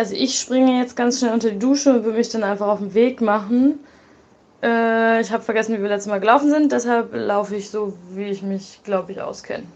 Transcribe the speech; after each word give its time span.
also 0.00 0.14
ich 0.14 0.40
springe 0.40 0.78
jetzt 0.78 0.96
ganz 0.96 1.18
schnell 1.18 1.34
unter 1.34 1.50
die 1.50 1.58
Dusche 1.58 1.90
und 1.90 2.04
würde 2.04 2.16
mich 2.16 2.30
dann 2.30 2.42
einfach 2.42 2.68
auf 2.68 2.78
den 2.78 2.94
Weg 2.94 3.20
machen. 3.20 3.80
Äh, 4.62 5.20
ich 5.20 5.30
habe 5.30 5.42
vergessen, 5.42 5.76
wie 5.76 5.82
wir 5.82 5.90
letztes 5.90 6.08
Mal 6.08 6.20
gelaufen 6.20 6.48
sind, 6.48 6.72
deshalb 6.72 7.10
laufe 7.12 7.54
ich 7.54 7.68
so, 7.68 7.92
wie 8.12 8.24
ich 8.24 8.40
mich, 8.40 8.80
glaube 8.82 9.12
ich, 9.12 9.20
auskenne. 9.20 9.66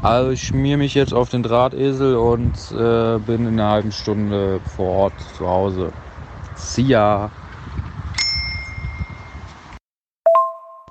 Also 0.00 0.30
ich 0.30 0.42
schmier 0.42 0.78
mich 0.78 0.94
jetzt 0.94 1.12
auf 1.12 1.28
den 1.28 1.42
Drahtesel 1.42 2.16
und 2.16 2.54
äh, 2.70 3.18
bin 3.18 3.46
in 3.46 3.60
einer 3.60 3.68
halben 3.68 3.92
Stunde 3.92 4.60
vor 4.74 4.88
Ort 4.88 5.14
zu 5.36 5.46
Hause. 5.46 5.92
See 6.56 6.80
ya. 6.80 7.30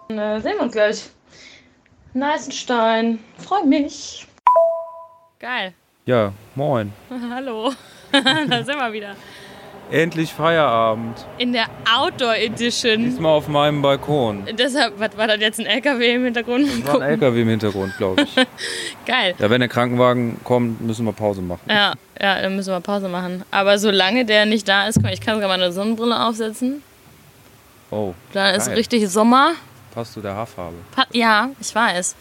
Dann 0.10 0.20
äh, 0.20 0.42
sehen 0.42 0.58
wir 0.58 0.62
uns 0.62 0.74
gleich. 0.74 1.10
Neißenstein, 2.14 3.18
freu 3.40 3.64
mich. 3.66 4.28
Geil. 5.40 5.74
Ja, 6.06 6.34
moin. 6.54 6.94
Hallo. 7.32 7.72
da 8.50 8.64
sind 8.64 8.78
wir 8.78 8.93
wieder. 8.93 9.16
Endlich 9.90 10.31
Feierabend. 10.34 11.26
In 11.38 11.52
der 11.52 11.66
Outdoor 11.98 12.36
Edition. 12.36 12.99
Diesmal 13.03 13.31
auf 13.34 13.49
meinem 13.49 13.81
Balkon. 13.81 14.48
Deshalb, 14.58 14.98
was 14.98 15.17
war 15.17 15.27
das 15.27 15.40
jetzt 15.41 15.59
ein 15.59 15.66
LKW 15.66 16.13
im 16.16 16.23
Hintergrund? 16.23 16.66
Das 16.86 16.94
war 16.94 17.02
ein 17.02 17.09
LKW 17.09 17.41
im 17.41 17.50
Hintergrund, 17.50 17.98
glaube 17.98 18.22
ich. 18.22 18.34
Geil. 19.05 19.36
Ja, 19.38 19.50
wenn 19.50 19.59
der 19.59 19.67
Krankenwagen 19.67 20.39
kommt, 20.45 20.80
müssen 20.80 21.05
wir 21.05 21.12
Pause 21.12 21.41
machen. 21.41 21.59
Ja, 21.67 21.94
ja, 22.22 22.41
dann 22.41 22.55
müssen 22.55 22.72
wir 22.72 22.80
Pause 22.80 23.09
machen. 23.09 23.44
Aber 23.52 23.77
solange 23.77 24.23
der 24.23 24.45
nicht 24.45 24.66
da 24.70 24.88
ist, 24.88 24.98
ich 25.12 25.20
kann 25.20 25.36
sogar 25.36 25.50
mal 25.50 25.55
eine 25.62 25.73
Sonnenbrille 25.73 26.25
aufsetzen. 26.25 26.81
Oh, 27.89 28.14
Dann 28.31 28.55
ist 28.55 28.70
richtig 28.70 29.09
Sommer. 29.09 29.52
passt 29.94 30.14
zu 30.14 30.22
der 30.22 30.34
Haarfarbe. 30.34 30.78
Pa- 30.95 31.08
Ja, 31.12 31.50
ich 31.59 31.75
weiß. 31.75 32.16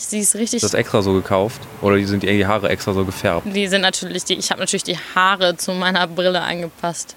Sie 0.00 0.20
ist 0.20 0.36
richtig. 0.36 0.62
Ist 0.62 0.72
das 0.72 0.74
extra 0.74 1.02
so 1.02 1.12
gekauft? 1.12 1.60
Oder 1.82 1.96
die 1.96 2.04
sind 2.04 2.22
die 2.22 2.46
Haare 2.46 2.68
extra 2.68 2.92
so 2.92 3.04
gefärbt? 3.04 3.46
Die 3.52 3.66
sind 3.66 3.80
natürlich 3.80 4.24
die. 4.24 4.34
Ich 4.34 4.50
habe 4.50 4.60
natürlich 4.60 4.84
die 4.84 4.96
Haare 5.14 5.56
zu 5.56 5.72
meiner 5.72 6.06
Brille 6.06 6.40
angepasst. 6.40 7.16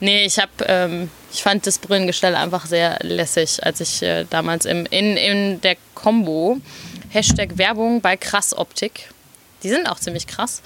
Nee, 0.00 0.24
ich 0.24 0.38
habe, 0.38 0.50
ähm, 0.66 1.10
ich 1.32 1.42
fand 1.42 1.66
das 1.66 1.78
Brillengestell 1.78 2.34
einfach 2.34 2.66
sehr 2.66 2.98
lässig, 3.02 3.64
als 3.64 3.80
ich 3.80 4.02
äh, 4.02 4.26
damals 4.28 4.66
im, 4.66 4.86
in, 4.86 5.16
in 5.16 5.60
der 5.62 5.76
Combo 5.94 6.58
Hashtag 7.10 7.56
Werbung 7.56 8.00
bei 8.00 8.16
Krass 8.16 8.56
Optik. 8.56 9.08
Die 9.62 9.68
sind 9.68 9.86
auch 9.88 9.98
ziemlich 10.00 10.26
krass. 10.26 10.60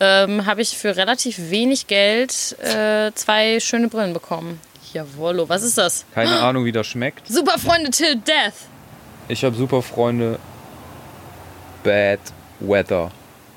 Ähm, 0.00 0.46
habe 0.46 0.62
ich 0.62 0.76
für 0.76 0.96
relativ 0.96 1.50
wenig 1.50 1.86
Geld 1.86 2.56
äh, 2.60 3.12
zwei 3.14 3.60
schöne 3.60 3.88
Brillen 3.88 4.14
bekommen. 4.14 4.60
Jawollo, 4.94 5.48
was 5.48 5.62
ist 5.62 5.76
das? 5.76 6.06
Keine 6.14 6.40
Ahnung, 6.40 6.64
wie 6.64 6.72
das 6.72 6.86
schmeckt. 6.86 7.28
Super 7.28 7.58
Freunde 7.58 7.90
Till 7.90 8.16
Death. 8.16 8.54
Ich 9.28 9.44
habe 9.44 9.54
super 9.54 9.82
Freunde. 9.82 10.38
Bad 11.82 12.20
Weather. 12.60 13.10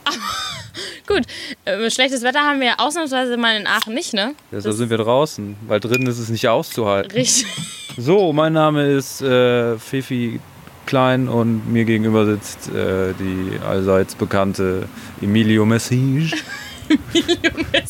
Gut, 1.07 1.23
äh, 1.65 1.89
schlechtes 1.89 2.21
Wetter 2.23 2.39
haben 2.39 2.59
wir 2.59 2.67
ja 2.67 2.75
ausnahmsweise 2.77 3.35
mal 3.37 3.55
in 3.57 3.67
Aachen 3.67 3.93
nicht, 3.93 4.13
ne? 4.13 4.33
Deshalb 4.51 4.75
sind 4.75 4.89
wir 4.89 4.97
draußen, 4.97 5.57
weil 5.67 5.79
drinnen 5.79 6.07
ist 6.07 6.19
es 6.19 6.29
nicht 6.29 6.47
auszuhalten. 6.47 7.11
Richtig. 7.11 7.45
So, 7.97 8.31
mein 8.31 8.53
Name 8.53 8.87
ist 8.87 9.21
äh, 9.21 9.77
Fifi 9.77 10.39
Klein 10.85 11.27
und 11.27 11.69
mir 11.71 11.83
gegenüber 11.83 12.25
sitzt 12.25 12.69
äh, 12.69 13.13
die 13.19 13.59
allseits 13.67 14.15
bekannte 14.15 14.87
Emilio 15.21 15.65
Messige. 15.65 16.33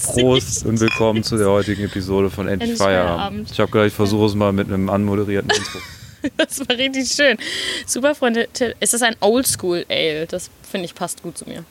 Prost 0.04 0.66
und 0.66 0.80
willkommen 0.80 1.24
zu 1.24 1.38
der 1.38 1.50
heutigen 1.50 1.84
Episode 1.84 2.32
von 2.32 2.48
Endlich, 2.48 2.72
Endlich 2.72 2.78
Feierabend. 2.80 3.18
Feierabend. 3.18 3.52
Ich 3.52 3.60
habe 3.60 3.72
gleich 3.72 3.94
versuche 3.94 4.26
es 4.26 4.34
mal 4.34 4.54
mit 4.54 4.68
einem 4.68 4.90
anmoderierten 4.90 5.52
Intro. 5.52 5.80
Das 6.38 6.60
war 6.60 6.78
richtig 6.78 7.10
schön. 7.10 7.38
Super 7.86 8.16
Freunde 8.16 8.48
Till. 8.54 8.76
Ist 8.80 8.94
das 8.94 9.02
ein 9.02 9.16
Oldschool 9.20 9.86
Ale? 9.90 10.28
Das 10.28 10.50
finde 10.70 10.86
ich 10.86 10.96
passt 10.96 11.22
gut 11.24 11.38
zu 11.38 11.48
mir. 11.48 11.64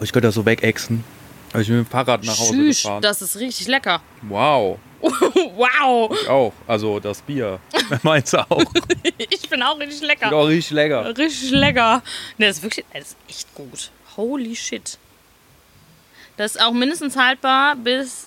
Ich 0.00 0.12
könnte 0.12 0.28
das 0.28 0.34
so 0.34 0.44
wegexen. 0.44 1.04
Habe 1.52 1.62
ich 1.62 1.68
mit 1.68 1.78
dem 1.78 1.86
Fahrrad 1.86 2.24
nach 2.24 2.36
Hause 2.38 2.52
Tschüss, 2.52 2.82
gefahren. 2.82 3.02
das 3.02 3.22
ist 3.22 3.36
richtig 3.36 3.68
lecker. 3.68 4.02
wow, 4.22 4.76
wow, 5.00 6.10
ich 6.20 6.28
auch. 6.28 6.52
Also 6.66 6.98
das 6.98 7.22
Bier. 7.22 7.60
Meinst 8.02 8.32
du 8.32 8.38
auch? 8.50 8.64
ich 9.16 9.48
bin 9.48 9.62
auch 9.62 9.78
richtig 9.78 10.00
lecker. 10.02 10.26
Geht 10.30 10.34
auch 10.34 10.48
richtig 10.48 10.72
lecker. 10.72 11.16
Richtig 11.16 11.50
lecker. 11.50 12.02
Ne, 12.38 12.46
das 12.48 12.56
ist 12.56 12.62
wirklich, 12.64 12.84
das 12.92 13.02
ist 13.08 13.16
echt 13.28 13.54
gut. 13.54 13.90
Holy 14.16 14.56
shit. 14.56 14.98
Das 16.36 16.56
ist 16.56 16.60
auch 16.60 16.72
mindestens 16.72 17.16
haltbar 17.16 17.76
bis 17.76 18.26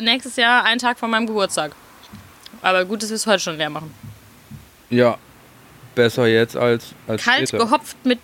nächstes 0.00 0.36
Jahr, 0.36 0.64
einen 0.64 0.80
Tag 0.80 0.98
vor 0.98 1.08
meinem 1.08 1.26
Geburtstag. 1.26 1.72
Aber 2.62 2.84
gut, 2.84 3.02
dass 3.02 3.10
wir 3.10 3.16
es 3.16 3.26
heute 3.26 3.40
schon 3.40 3.58
leer 3.58 3.68
machen. 3.70 3.92
Ja, 4.92 5.16
besser 5.94 6.26
jetzt 6.26 6.56
als, 6.56 6.94
als 7.08 7.24
Kalt 7.24 7.48
später. 7.48 7.64
gehopft 7.64 7.96
mit 8.04 8.18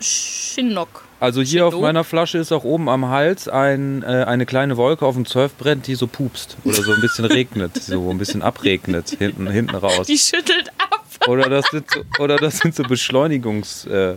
Chinook. 0.00 1.04
Also 1.20 1.40
hier 1.40 1.64
auf 1.64 1.72
Chino? 1.72 1.86
meiner 1.86 2.04
Flasche 2.04 2.38
ist 2.38 2.52
auch 2.52 2.64
oben 2.64 2.88
am 2.88 3.08
Hals 3.08 3.48
ein, 3.48 4.02
äh, 4.02 4.24
eine 4.26 4.44
kleine 4.46 4.76
Wolke 4.76 5.06
auf 5.06 5.14
dem 5.14 5.24
Surfbrett, 5.24 5.86
die 5.86 5.94
so 5.94 6.06
pupst. 6.06 6.56
Oder 6.64 6.82
so 6.82 6.92
ein 6.92 7.00
bisschen 7.00 7.24
regnet. 7.24 7.76
So 7.82 8.10
ein 8.10 8.18
bisschen 8.18 8.42
abregnet 8.42 9.16
hinten, 9.18 9.48
hinten 9.48 9.76
raus. 9.76 10.06
Die 10.08 10.18
schüttelt 10.18 10.70
ab. 10.78 11.04
Oder 11.28 11.48
das 11.48 11.64
sind 11.70 11.90
so, 11.90 12.02
oder 12.22 12.36
das 12.36 12.58
sind 12.58 12.74
so 12.74 12.82
Beschleunigungs... 12.82 13.86
Äh, 13.86 14.16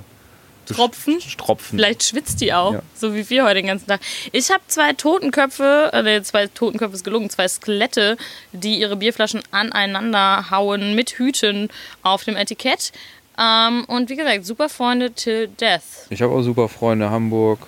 Tropfen. 0.75 1.19
Tropfen. 1.37 1.77
Vielleicht 1.79 2.03
schwitzt 2.03 2.41
die 2.41 2.53
auch, 2.53 2.73
Ja. 2.73 2.81
so 2.95 3.13
wie 3.15 3.29
wir 3.29 3.43
heute 3.43 3.55
den 3.55 3.67
ganzen 3.67 3.87
Tag. 3.87 4.01
Ich 4.31 4.49
habe 4.51 4.61
zwei 4.67 4.93
Totenköpfe, 4.93 5.91
äh, 5.93 6.21
zwei 6.23 6.47
Totenköpfe 6.47 6.95
ist 6.95 7.03
gelungen, 7.03 7.29
zwei 7.29 7.47
Skelette, 7.47 8.17
die 8.53 8.79
ihre 8.79 8.95
Bierflaschen 8.95 9.41
aneinander 9.51 10.49
hauen 10.51 10.95
mit 10.95 11.11
Hüten 11.11 11.69
auf 12.03 12.23
dem 12.23 12.35
Etikett. 12.35 12.91
Ähm, 13.37 13.85
und 13.85 14.09
wie 14.09 14.15
gesagt, 14.15 14.45
super 14.45 14.69
Freunde 14.69 15.11
till 15.11 15.47
death. 15.47 15.81
Ich 16.09 16.21
habe 16.21 16.33
auch 16.33 16.41
super 16.41 16.67
Freunde. 16.67 17.09
Hamburg, 17.09 17.59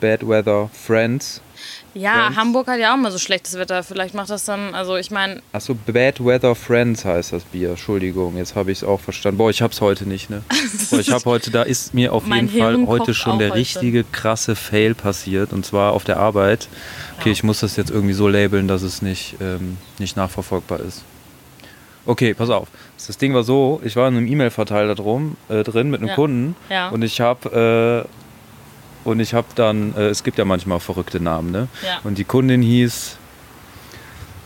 Bad 0.00 0.26
Weather, 0.28 0.70
Friends. 0.72 1.40
Ja, 1.98 2.24
Friends. 2.24 2.36
Hamburg 2.36 2.66
hat 2.68 2.78
ja 2.78 2.92
auch 2.92 2.96
mal 2.98 3.10
so 3.10 3.18
schlechtes 3.18 3.54
Wetter. 3.58 3.82
Vielleicht 3.82 4.14
macht 4.14 4.28
das 4.30 4.44
dann, 4.44 4.74
also 4.74 4.96
ich 4.96 5.10
meine, 5.10 5.40
Achso, 5.52 5.74
Bad 5.86 6.24
Weather 6.24 6.54
Friends 6.54 7.04
heißt 7.04 7.32
das 7.32 7.44
Bier. 7.44 7.70
Entschuldigung, 7.70 8.36
jetzt 8.36 8.54
habe 8.54 8.70
ich 8.70 8.78
es 8.78 8.84
auch 8.84 9.00
verstanden. 9.00 9.38
Boah, 9.38 9.50
ich 9.50 9.62
hab's 9.62 9.80
heute 9.80 10.06
nicht, 10.06 10.28
ne? 10.28 10.42
Boah, 10.90 10.98
ich 11.00 11.10
habe 11.10 11.24
heute, 11.24 11.50
da 11.50 11.62
ist 11.62 11.94
mir 11.94 12.12
auf 12.12 12.26
jeden 12.26 12.48
Fall 12.50 12.86
heute 12.86 13.14
schon 13.14 13.38
der 13.38 13.48
heute. 13.48 13.58
richtige 13.60 14.04
krasse 14.04 14.54
Fail 14.56 14.94
passiert. 14.94 15.52
Und 15.52 15.64
zwar 15.64 15.92
auf 15.92 16.04
der 16.04 16.18
Arbeit. 16.18 16.68
Okay, 17.18 17.30
ich 17.30 17.42
muss 17.42 17.60
das 17.60 17.76
jetzt 17.76 17.90
irgendwie 17.90 18.14
so 18.14 18.28
labeln, 18.28 18.68
dass 18.68 18.82
es 18.82 19.00
nicht, 19.00 19.36
ähm, 19.40 19.78
nicht 19.98 20.16
nachverfolgbar 20.16 20.80
ist. 20.80 21.02
Okay, 22.04 22.34
pass 22.34 22.50
auf. 22.50 22.68
Das 23.04 23.18
Ding 23.18 23.34
war 23.34 23.42
so, 23.42 23.80
ich 23.84 23.96
war 23.96 24.06
in 24.08 24.16
einem 24.16 24.26
E-Mail-Verteiler 24.28 24.94
drum, 24.94 25.36
äh, 25.48 25.64
drin 25.64 25.90
mit 25.90 26.00
einem 26.00 26.10
Ja. 26.10 26.14
Kunden 26.14 26.56
Ja. 26.70 26.88
und 26.90 27.02
ich 27.02 27.20
habe 27.20 28.04
äh, 28.06 28.25
und 29.06 29.20
ich 29.20 29.34
habe 29.34 29.46
dann, 29.54 29.94
äh, 29.96 30.08
es 30.08 30.24
gibt 30.24 30.38
ja 30.38 30.44
manchmal 30.44 30.80
verrückte 30.80 31.20
Namen, 31.20 31.50
ne? 31.50 31.68
Ja. 31.84 32.00
Und 32.04 32.18
die 32.18 32.24
Kundin 32.24 32.62
hieß, 32.62 33.16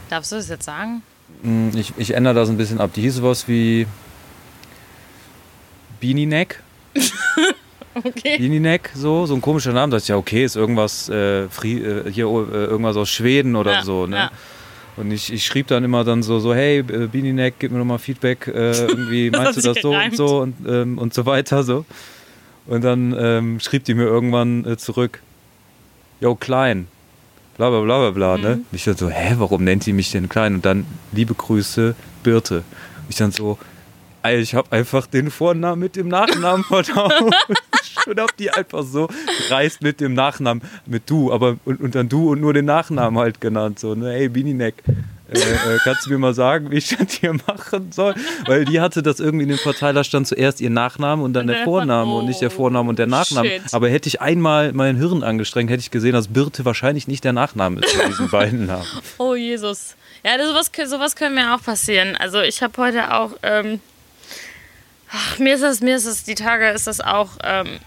darfst 0.08 0.32
du 0.32 0.36
das 0.36 0.48
jetzt 0.48 0.64
sagen? 0.64 1.02
mh, 1.42 1.78
ich, 1.78 1.92
ich 1.96 2.14
ändere 2.14 2.34
das 2.34 2.48
ein 2.48 2.56
bisschen 2.56 2.80
ab, 2.80 2.90
die 2.94 3.02
hieß 3.02 3.16
sowas 3.16 3.48
wie 3.48 3.86
Beanie 6.00 6.26
Neck. 6.26 6.62
Okay. 7.92 8.38
Beanie 8.38 8.60
Neck, 8.60 8.92
so, 8.94 9.26
so 9.26 9.34
ein 9.34 9.40
komischer 9.40 9.72
Name. 9.72 9.90
Da 9.90 9.96
dachte 9.96 10.04
ich, 10.04 10.08
ja, 10.10 10.16
okay, 10.16 10.44
ist 10.44 10.54
irgendwas, 10.54 11.08
äh, 11.08 11.42
äh, 11.42 11.48
hier, 12.10 12.26
äh, 12.26 12.64
irgendwas 12.64 12.96
aus 12.96 13.10
Schweden 13.10 13.56
oder 13.56 13.72
Ja, 13.72 13.82
so, 13.82 14.06
ne? 14.06 14.16
ja. 14.16 14.30
Und 14.96 15.10
ich, 15.10 15.32
ich 15.32 15.44
schrieb 15.44 15.66
dann 15.66 15.82
immer 15.82 16.04
dann 16.04 16.22
so, 16.22 16.38
so 16.38 16.54
hey, 16.54 16.78
äh, 16.78 17.08
Beanie 17.08 17.32
Neck, 17.32 17.54
gib 17.58 17.72
mir 17.72 17.78
doch 17.78 17.84
mal 17.84 17.98
Feedback, 17.98 18.46
äh, 18.46 18.72
irgendwie, 18.86 19.30
meinst 19.32 19.56
du 19.56 19.62
das 19.62 19.82
so 19.82 19.92
und 19.92 20.16
so 20.16 20.40
und, 20.40 20.54
ähm, 20.68 20.98
und 20.98 21.12
so 21.12 21.26
weiter, 21.26 21.64
so. 21.64 21.84
Und 22.70 22.84
dann 22.84 23.14
ähm, 23.18 23.58
schrieb 23.60 23.84
die 23.84 23.94
mir 23.94 24.04
irgendwann 24.04 24.64
äh, 24.64 24.76
zurück, 24.76 25.20
yo, 26.20 26.36
klein, 26.36 26.86
bla 27.56 27.68
bla 27.68 27.80
bla 27.80 27.98
bla 27.98 28.10
bla, 28.12 28.36
Mhm. 28.36 28.42
ne? 28.42 28.52
Und 28.54 28.66
ich 28.72 28.84
dann 28.84 28.96
so, 28.96 29.10
hä, 29.10 29.34
warum 29.38 29.64
nennt 29.64 29.84
die 29.86 29.92
mich 29.92 30.12
denn 30.12 30.28
klein? 30.28 30.54
Und 30.54 30.64
dann, 30.64 30.86
liebe 31.12 31.34
Grüße, 31.34 31.96
Birte. 32.22 32.58
Und 32.58 33.10
ich 33.10 33.16
dann 33.16 33.32
so, 33.32 33.58
ich 34.24 34.54
habe 34.54 34.70
einfach 34.70 35.06
den 35.08 35.30
Vornamen 35.30 35.80
mit 35.80 35.96
dem 35.96 36.06
Nachnamen 36.08 36.62
vertauscht. 36.64 37.34
und 38.06 38.20
hab 38.20 38.36
die 38.36 38.50
einfach 38.50 38.84
so 38.84 39.08
dreist 39.48 39.82
mit 39.82 40.00
dem 40.00 40.14
Nachnamen, 40.14 40.62
mit 40.86 41.10
du, 41.10 41.32
aber 41.32 41.56
und, 41.64 41.80
und 41.80 41.94
dann 41.96 42.08
du 42.08 42.30
und 42.30 42.40
nur 42.40 42.54
den 42.54 42.66
Nachnamen 42.66 43.18
halt 43.18 43.40
genannt. 43.40 43.78
So, 43.80 43.94
ne, 43.96 44.14
ey, 44.14 44.28
Bininek. 44.28 44.82
Äh, 45.30 45.38
äh, 45.38 45.78
kannst 45.84 46.06
du 46.06 46.10
mir 46.10 46.18
mal 46.18 46.34
sagen, 46.34 46.70
wie 46.70 46.78
ich 46.78 46.88
das 46.88 47.12
hier 47.12 47.32
machen 47.46 47.92
soll? 47.92 48.14
Weil 48.46 48.64
die 48.64 48.80
hatte 48.80 49.02
das 49.02 49.20
irgendwie 49.20 49.44
in 49.44 49.50
dem 49.50 49.58
Verteiler 49.58 50.02
stand 50.02 50.26
zuerst 50.26 50.60
ihr 50.60 50.70
Nachname 50.70 51.22
und 51.22 51.34
dann 51.34 51.46
der 51.46 51.56
dann 51.56 51.64
Vorname 51.64 52.10
oh, 52.10 52.18
und 52.18 52.26
nicht 52.26 52.40
der 52.40 52.50
Vorname 52.50 52.88
und 52.88 52.98
der 52.98 53.06
Nachname. 53.06 53.48
shit. 53.48 53.62
Aber 53.72 53.88
hätte 53.88 54.08
ich 54.08 54.20
einmal 54.20 54.72
mein 54.72 54.96
Hirn 54.96 55.22
angestrengt, 55.22 55.70
hätte 55.70 55.80
ich 55.80 55.90
gesehen, 55.90 56.12
dass 56.12 56.28
Birte 56.28 56.64
wahrscheinlich 56.64 57.06
nicht 57.06 57.22
der 57.22 57.32
Nachname 57.32 57.80
ist 57.80 57.92
von 57.92 58.10
diesen 58.10 58.28
beiden 58.30 58.66
Namen. 58.66 58.86
Oh 59.18 59.34
Jesus. 59.34 59.96
Ja, 60.24 60.32
sowas, 60.44 60.70
sowas 60.86 61.16
können 61.16 61.34
mir 61.34 61.54
auch 61.54 61.62
passieren. 61.62 62.16
Also 62.16 62.40
ich 62.40 62.62
habe 62.62 62.76
heute 62.78 63.14
auch, 63.14 63.32
ähm, 63.42 63.80
ach, 65.10 65.38
mir 65.38 65.54
ist 65.54 65.62
das, 65.62 65.80
mir 65.80 65.96
ist 65.96 66.06
das, 66.06 66.24
die 66.24 66.34
Tage 66.34 66.70
ist 66.70 66.86
das 66.86 67.00
auch, 67.00 67.30
ähm, 67.42 67.78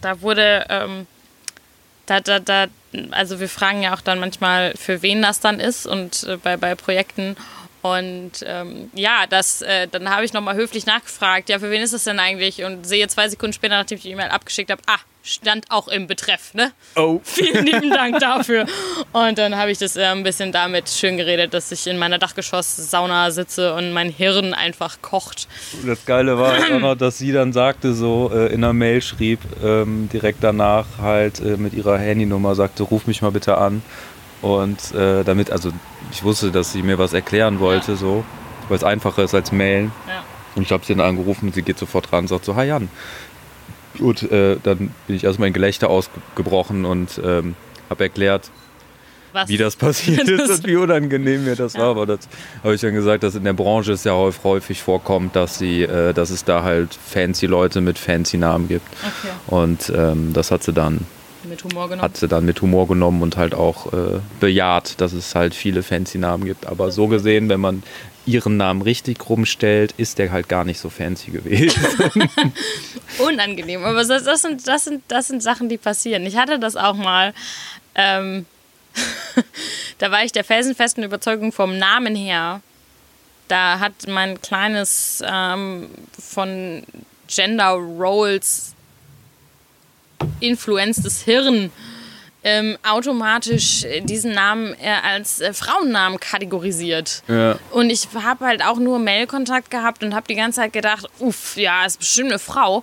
da 0.00 0.20
wurde, 0.20 0.66
ähm, 0.68 1.06
da, 2.06 2.20
da, 2.20 2.38
da, 2.38 2.66
also 3.10 3.40
wir 3.40 3.48
fragen 3.48 3.82
ja 3.82 3.94
auch 3.94 4.00
dann 4.00 4.20
manchmal, 4.20 4.74
für 4.76 5.02
wen 5.02 5.22
das 5.22 5.40
dann 5.40 5.60
ist 5.60 5.86
und 5.86 6.24
äh, 6.24 6.36
bei, 6.36 6.56
bei 6.56 6.74
Projekten. 6.74 7.36
Und 7.84 8.32
ähm, 8.46 8.90
ja, 8.94 9.26
das, 9.28 9.60
äh, 9.60 9.86
dann 9.88 10.08
habe 10.08 10.24
ich 10.24 10.32
nochmal 10.32 10.54
höflich 10.54 10.86
nachgefragt, 10.86 11.50
ja, 11.50 11.58
für 11.58 11.70
wen 11.70 11.82
ist 11.82 11.92
das 11.92 12.04
denn 12.04 12.18
eigentlich? 12.18 12.64
Und 12.64 12.86
sehe 12.86 13.06
zwei 13.08 13.28
Sekunden 13.28 13.52
später, 13.52 13.76
nachdem 13.76 13.98
ich 13.98 14.04
die 14.04 14.10
E-Mail 14.10 14.30
abgeschickt 14.30 14.70
habe, 14.70 14.80
ah, 14.86 14.96
stand 15.22 15.66
auch 15.68 15.88
im 15.88 16.06
Betreff, 16.06 16.54
ne? 16.54 16.72
Oh. 16.96 17.20
Vielen 17.24 17.66
lieben 17.66 17.90
Dank 17.90 18.20
dafür. 18.20 18.64
Und 19.12 19.36
dann 19.36 19.58
habe 19.58 19.70
ich 19.70 19.76
das 19.76 19.96
äh, 19.96 20.04
ein 20.04 20.22
bisschen 20.22 20.50
damit 20.50 20.88
schön 20.88 21.18
geredet, 21.18 21.52
dass 21.52 21.70
ich 21.72 21.86
in 21.86 21.98
meiner 21.98 22.16
Dachgeschoss-Sauna 22.16 23.30
sitze 23.32 23.74
und 23.74 23.92
mein 23.92 24.08
Hirn 24.08 24.54
einfach 24.54 25.02
kocht. 25.02 25.46
Das 25.84 26.06
Geile 26.06 26.38
war 26.38 26.56
auch 26.56 26.80
noch, 26.80 26.94
dass 26.98 27.18
sie 27.18 27.32
dann 27.32 27.52
sagte, 27.52 27.92
so 27.92 28.30
äh, 28.32 28.46
in 28.46 28.64
einer 28.64 28.72
Mail 28.72 29.02
schrieb, 29.02 29.40
ähm, 29.62 30.08
direkt 30.10 30.42
danach 30.42 30.86
halt 31.02 31.40
äh, 31.40 31.58
mit 31.58 31.74
ihrer 31.74 31.98
Handynummer 31.98 32.54
sagte, 32.54 32.82
ruf 32.82 33.06
mich 33.06 33.20
mal 33.20 33.32
bitte 33.32 33.58
an. 33.58 33.82
Und 34.44 34.92
äh, 34.94 35.24
damit, 35.24 35.50
also 35.50 35.70
ich 36.12 36.22
wusste, 36.22 36.50
dass 36.50 36.72
sie 36.72 36.82
mir 36.82 36.98
was 36.98 37.14
erklären 37.14 37.60
wollte, 37.60 37.92
Ja. 37.92 37.96
so, 37.96 38.24
weil 38.68 38.76
es 38.76 38.84
einfacher 38.84 39.22
ist 39.24 39.34
als 39.34 39.52
mailen. 39.52 39.90
Ja. 40.06 40.22
Und 40.54 40.62
ich 40.62 40.70
habe 40.72 40.84
sie 40.84 40.94
dann 40.94 41.06
angerufen 41.06 41.46
und 41.46 41.54
sie 41.54 41.62
geht 41.62 41.78
sofort 41.78 42.12
ran 42.12 42.20
und 42.24 42.28
sagt 42.28 42.44
so, 42.44 42.54
hi 42.54 42.66
Jan. 42.66 42.88
Und 43.98 44.30
äh, 44.30 44.56
dann 44.62 44.90
bin 45.06 45.16
ich 45.16 45.24
erstmal 45.24 45.48
in 45.48 45.54
Gelächter 45.54 45.88
ausgebrochen 45.88 46.84
und 46.84 47.18
ähm, 47.24 47.54
habe 47.88 48.04
erklärt, 48.04 48.50
Was? 49.32 49.48
wie 49.48 49.56
das 49.56 49.76
passiert 49.76 50.28
ist 50.28 50.50
und 50.50 50.66
wie 50.66 50.76
unangenehm 50.76 51.44
mir 51.44 51.56
das 51.56 51.74
war. 51.76 51.84
Aber 51.90 52.04
das 52.04 52.20
habe 52.62 52.74
ich 52.74 52.80
dann 52.82 52.92
gesagt, 52.94 53.22
dass 53.22 53.34
in 53.36 53.44
der 53.44 53.52
Branche 53.54 53.92
es 53.92 54.04
ja 54.04 54.12
häufig, 54.12 54.44
häufig 54.44 54.82
vorkommt, 54.82 55.34
dass, 55.36 55.58
sie, 55.58 55.84
äh, 55.84 56.12
dass 56.12 56.28
es 56.30 56.44
da 56.44 56.62
halt 56.62 56.90
fancy 56.94 57.46
Leute 57.46 57.80
mit 57.80 57.98
fancy 57.98 58.36
Namen 58.36 58.68
gibt. 58.68 58.86
Okay. 59.02 59.32
Und 59.46 59.90
ähm, 59.96 60.32
das 60.34 60.50
hat 60.50 60.62
sie, 60.64 60.72
dann, 60.74 61.06
Mit 61.48 61.62
Humor 61.64 61.88
genommen. 61.88 62.02
hat 62.02 62.16
sie 62.16 62.28
dann 62.28 62.44
mit 62.44 62.60
Humor 62.62 62.88
genommen 62.88 63.22
und 63.22 63.36
halt 63.36 63.54
auch 63.54 63.92
äh, 63.92 64.20
bejaht, 64.40 65.00
dass 65.00 65.12
es 65.12 65.34
halt 65.34 65.54
viele 65.54 65.82
fancy 65.82 66.18
Namen 66.18 66.44
gibt. 66.44 66.66
Aber 66.66 66.90
so 66.90 67.06
gesehen, 67.08 67.48
wenn 67.48 67.60
man 67.60 67.82
ihren 68.26 68.56
Namen 68.56 68.82
richtig 68.82 69.28
rumstellt, 69.28 69.92
ist 69.96 70.18
der 70.18 70.32
halt 70.32 70.48
gar 70.48 70.64
nicht 70.64 70.80
so 70.80 70.88
fancy 70.90 71.30
gewesen. 71.30 71.82
unangenehm. 73.18 73.84
Aber 73.84 74.04
das, 74.04 74.24
das, 74.24 74.42
sind, 74.42 74.66
das, 74.66 74.84
sind, 74.84 75.02
das 75.08 75.28
sind 75.28 75.42
Sachen, 75.42 75.68
die 75.68 75.78
passieren. 75.78 76.24
Ich 76.26 76.36
hatte 76.36 76.58
das 76.58 76.76
auch 76.76 76.96
mal. 76.96 77.34
Ähm, 77.94 78.46
da 79.98 80.10
war 80.10 80.24
ich 80.24 80.32
der 80.32 80.44
felsenfesten 80.44 81.04
Überzeugung 81.04 81.52
vom 81.52 81.78
Namen 81.78 82.14
her. 82.14 82.60
Da 83.48 83.78
hat 83.78 83.92
mein 84.08 84.40
kleines 84.40 85.22
ähm, 85.26 85.88
von 86.18 86.82
Gender 87.28 87.72
Roles 87.72 88.74
influenztes 90.46 91.22
Hirn 91.22 91.70
ähm, 92.44 92.76
automatisch 92.86 93.84
äh, 93.84 94.02
diesen 94.02 94.32
Namen 94.32 94.74
äh, 94.74 94.90
als 95.02 95.40
äh, 95.40 95.54
Frauennamen 95.54 96.20
kategorisiert. 96.20 97.22
ja. 97.26 97.58
Und 97.70 97.88
ich 97.88 98.08
habe 98.22 98.44
halt 98.44 98.62
auch 98.62 98.76
nur 98.76 98.98
Mailkontakt 98.98 99.70
gehabt 99.70 100.04
und 100.04 100.14
habe 100.14 100.26
die 100.28 100.34
ganze 100.34 100.60
Zeit 100.60 100.74
gedacht, 100.74 101.06
uff, 101.18 101.56
ja, 101.56 101.86
ist 101.86 101.98
bestimmt 101.98 102.30
eine 102.30 102.38
Frau. 102.38 102.82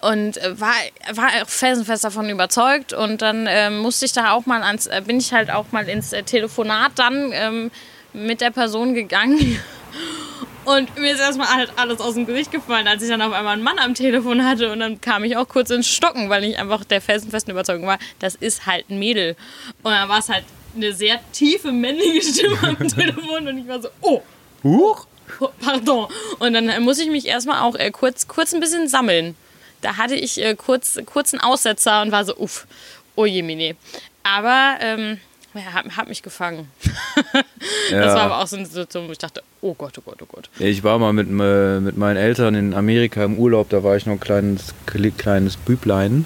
Und 0.00 0.36
äh, 0.36 0.58
war, 0.60 0.72
war 1.12 1.28
auch 1.42 1.48
felsenfest 1.48 2.04
davon 2.04 2.30
überzeugt. 2.30 2.92
Und 2.92 3.20
dann 3.20 3.48
ähm, 3.48 3.78
musste 3.80 4.04
ich 4.04 4.12
da 4.12 4.30
auch 4.30 4.46
mal 4.46 4.62
ans, 4.62 4.86
äh, 4.86 5.02
bin 5.04 5.18
ich 5.18 5.32
halt 5.32 5.50
auch 5.50 5.66
mal 5.72 5.88
ins 5.88 6.10
Telefonat 6.10 6.92
dann 6.94 7.32
ähm, 7.32 7.70
mit 8.12 8.40
der 8.40 8.50
Person 8.50 8.94
gegangen. 8.94 9.58
Und 10.64 10.98
mir 10.98 11.12
ist 11.12 11.20
erstmal 11.20 11.48
halt 11.48 11.72
alles 11.76 12.00
aus 12.00 12.14
dem 12.14 12.26
Gesicht 12.26 12.52
gefallen, 12.52 12.86
als 12.86 13.02
ich 13.02 13.08
dann 13.08 13.22
auf 13.22 13.32
einmal 13.32 13.54
einen 13.54 13.62
Mann 13.62 13.78
am 13.78 13.94
Telefon 13.94 14.44
hatte. 14.44 14.70
Und 14.70 14.80
dann 14.80 15.00
kam 15.00 15.24
ich 15.24 15.36
auch 15.36 15.48
kurz 15.48 15.70
ins 15.70 15.88
Stocken, 15.88 16.28
weil 16.28 16.44
ich 16.44 16.58
einfach 16.58 16.84
der 16.84 17.00
felsenfesten 17.00 17.52
Überzeugung 17.52 17.86
war, 17.86 17.98
das 18.18 18.34
ist 18.34 18.66
halt 18.66 18.90
ein 18.90 18.98
Mädel. 18.98 19.36
Und 19.82 19.92
dann 19.92 20.08
war 20.08 20.18
es 20.18 20.28
halt 20.28 20.44
eine 20.76 20.92
sehr 20.92 21.18
tiefe 21.32 21.72
männliche 21.72 22.22
Stimme 22.22 22.58
am 22.62 22.88
Telefon. 22.88 23.48
Und 23.48 23.58
ich 23.58 23.66
war 23.66 23.80
so, 23.80 23.88
oh, 24.02 24.22
Huch! 24.62 25.06
Oh, 25.38 25.48
Pardon. 25.60 26.08
Und 26.38 26.54
dann 26.54 26.82
muss 26.82 26.98
ich 26.98 27.08
mich 27.08 27.26
erstmal 27.26 27.60
auch 27.62 27.76
äh, 27.76 27.90
kurz, 27.90 28.26
kurz 28.26 28.52
ein 28.52 28.60
bisschen 28.60 28.88
sammeln. 28.88 29.36
Da 29.80 29.96
hatte 29.96 30.14
ich 30.14 30.42
äh, 30.42 30.56
kurz, 30.56 30.98
einen 30.98 31.40
Aussetzer 31.40 32.02
und 32.02 32.12
war 32.12 32.24
so, 32.24 32.36
uff, 32.36 32.66
oh 33.14 33.26
je, 33.26 33.42
mine. 33.42 33.76
Aber 34.22 34.76
ähm, 34.80 35.20
ja, 35.54 35.72
hat, 35.72 35.96
hat 35.96 36.08
mich 36.08 36.22
gefangen. 36.22 36.68
Das 37.90 38.14
war 38.14 38.22
aber 38.22 38.38
auch 38.38 38.46
so 38.46 38.56
eine 38.56 38.66
Situation, 38.66 39.08
wo 39.08 39.12
ich 39.12 39.18
dachte, 39.18 39.42
oh 39.62 39.74
Gott, 39.74 39.98
oh 39.98 40.02
Gott, 40.04 40.18
oh 40.22 40.26
Gott. 40.30 40.48
Ich 40.60 40.84
war 40.84 40.98
mal 41.00 41.12
mit, 41.12 41.26
äh, 41.28 41.80
mit 41.80 41.96
meinen 41.98 42.16
Eltern 42.16 42.54
in 42.54 42.72
Amerika 42.72 43.24
im 43.24 43.36
Urlaub, 43.36 43.68
da 43.68 43.82
war 43.82 43.96
ich 43.96 44.06
noch 44.06 44.12
ein 44.14 44.20
kleines, 44.20 44.74
kle- 44.86 45.10
kleines 45.16 45.56
Büblein. 45.56 46.24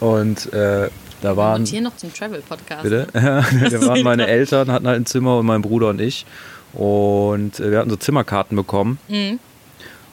Und 0.00 0.50
äh, 0.52 0.88
da 1.20 1.36
waren. 1.36 1.60
Und 1.62 1.68
hier 1.68 1.82
noch 1.82 1.96
zum 1.96 2.12
Travel-Podcast. 2.12 2.82
Bitte? 2.82 3.06
da 3.12 3.86
waren 3.86 4.02
meine 4.02 4.26
Eltern, 4.26 4.72
hatten 4.72 4.86
halt 4.88 4.96
ein 5.00 5.06
Zimmer 5.06 5.38
und 5.38 5.46
mein 5.46 5.60
Bruder 5.62 5.90
und 5.90 6.00
ich. 6.00 6.24
Und 6.72 7.60
äh, 7.60 7.70
wir 7.70 7.78
hatten 7.78 7.90
so 7.90 7.96
Zimmerkarten 7.96 8.56
bekommen. 8.56 8.98
Mhm. 9.08 9.38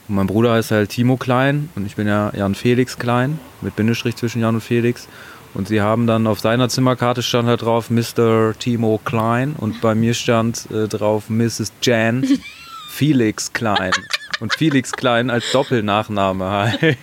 Und 0.10 0.16
mein 0.16 0.28
Bruder 0.28 0.54
heißt 0.54 0.72
halt 0.72 0.90
Timo 0.90 1.18
Klein 1.18 1.70
und 1.76 1.86
ich 1.86 1.96
bin 1.96 2.08
ja 2.08 2.32
Jan 2.36 2.54
Felix 2.56 2.98
Klein, 2.98 3.40
mit 3.62 3.76
Bindestrich 3.76 4.16
zwischen 4.16 4.42
Jan 4.42 4.56
und 4.56 4.62
Felix. 4.62 5.08
Und 5.54 5.68
sie 5.68 5.82
haben 5.82 6.08
dann 6.08 6.28
auf 6.28 6.40
seiner 6.40 6.70
Zimmerkarte 6.70 7.24
stand 7.24 7.48
halt 7.48 7.64
drauf 7.64 7.90
Mr. 7.90 8.54
Timo 8.58 9.00
Klein 9.04 9.56
und 9.58 9.82
bei 9.82 9.96
mir 9.96 10.14
stand 10.14 10.70
äh, 10.72 10.88
drauf 10.88 11.30
Mrs. 11.30 11.74
Jan 11.82 12.26
Felix 12.90 13.52
Klein. 13.52 13.92
Und 14.40 14.54
Felix 14.54 14.92
Klein 14.92 15.30
als 15.30 15.52
Doppelnachname 15.52 16.46
halt. 16.46 16.80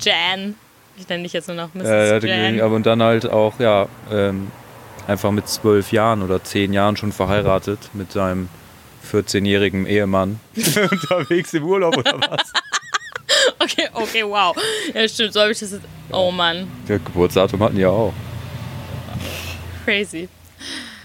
Jan. 0.00 0.56
Ich 0.96 1.08
nenne 1.08 1.22
dich 1.24 1.32
jetzt 1.32 1.48
nur 1.48 1.56
noch 1.56 1.74
Mrs. 1.74 1.84
Ja, 1.84 2.04
der 2.04 2.14
hatte 2.16 2.28
Jan. 2.28 2.60
aber 2.60 2.74
und 2.74 2.86
dann 2.86 3.02
halt 3.02 3.28
auch, 3.30 3.58
ja, 3.58 3.86
ähm, 4.10 4.48
einfach 5.06 5.30
mit 5.30 5.48
zwölf 5.48 5.92
Jahren 5.92 6.22
oder 6.22 6.42
zehn 6.42 6.72
Jahren 6.72 6.96
schon 6.96 7.12
verheiratet 7.12 7.90
mit 7.92 8.12
seinem 8.12 8.48
14-jährigen 9.10 9.86
Ehemann. 9.86 10.40
Unterwegs 10.56 11.52
im 11.54 11.64
Urlaub 11.64 11.96
oder 11.96 12.20
was? 12.20 12.52
Okay, 13.64 13.88
okay, 13.94 14.22
wow. 14.24 14.54
Ja, 14.94 15.08
stimmt, 15.08 15.32
so 15.32 15.40
habe 15.40 15.52
ich 15.52 15.58
das 15.58 15.72
jetzt. 15.72 15.84
Oh 16.12 16.30
Mann, 16.30 16.68
Der 16.88 16.98
Geburtsdatum 16.98 17.62
hatten 17.62 17.76
die 17.76 17.82
ja 17.82 17.88
auch. 17.88 18.12
crazy. 19.84 20.28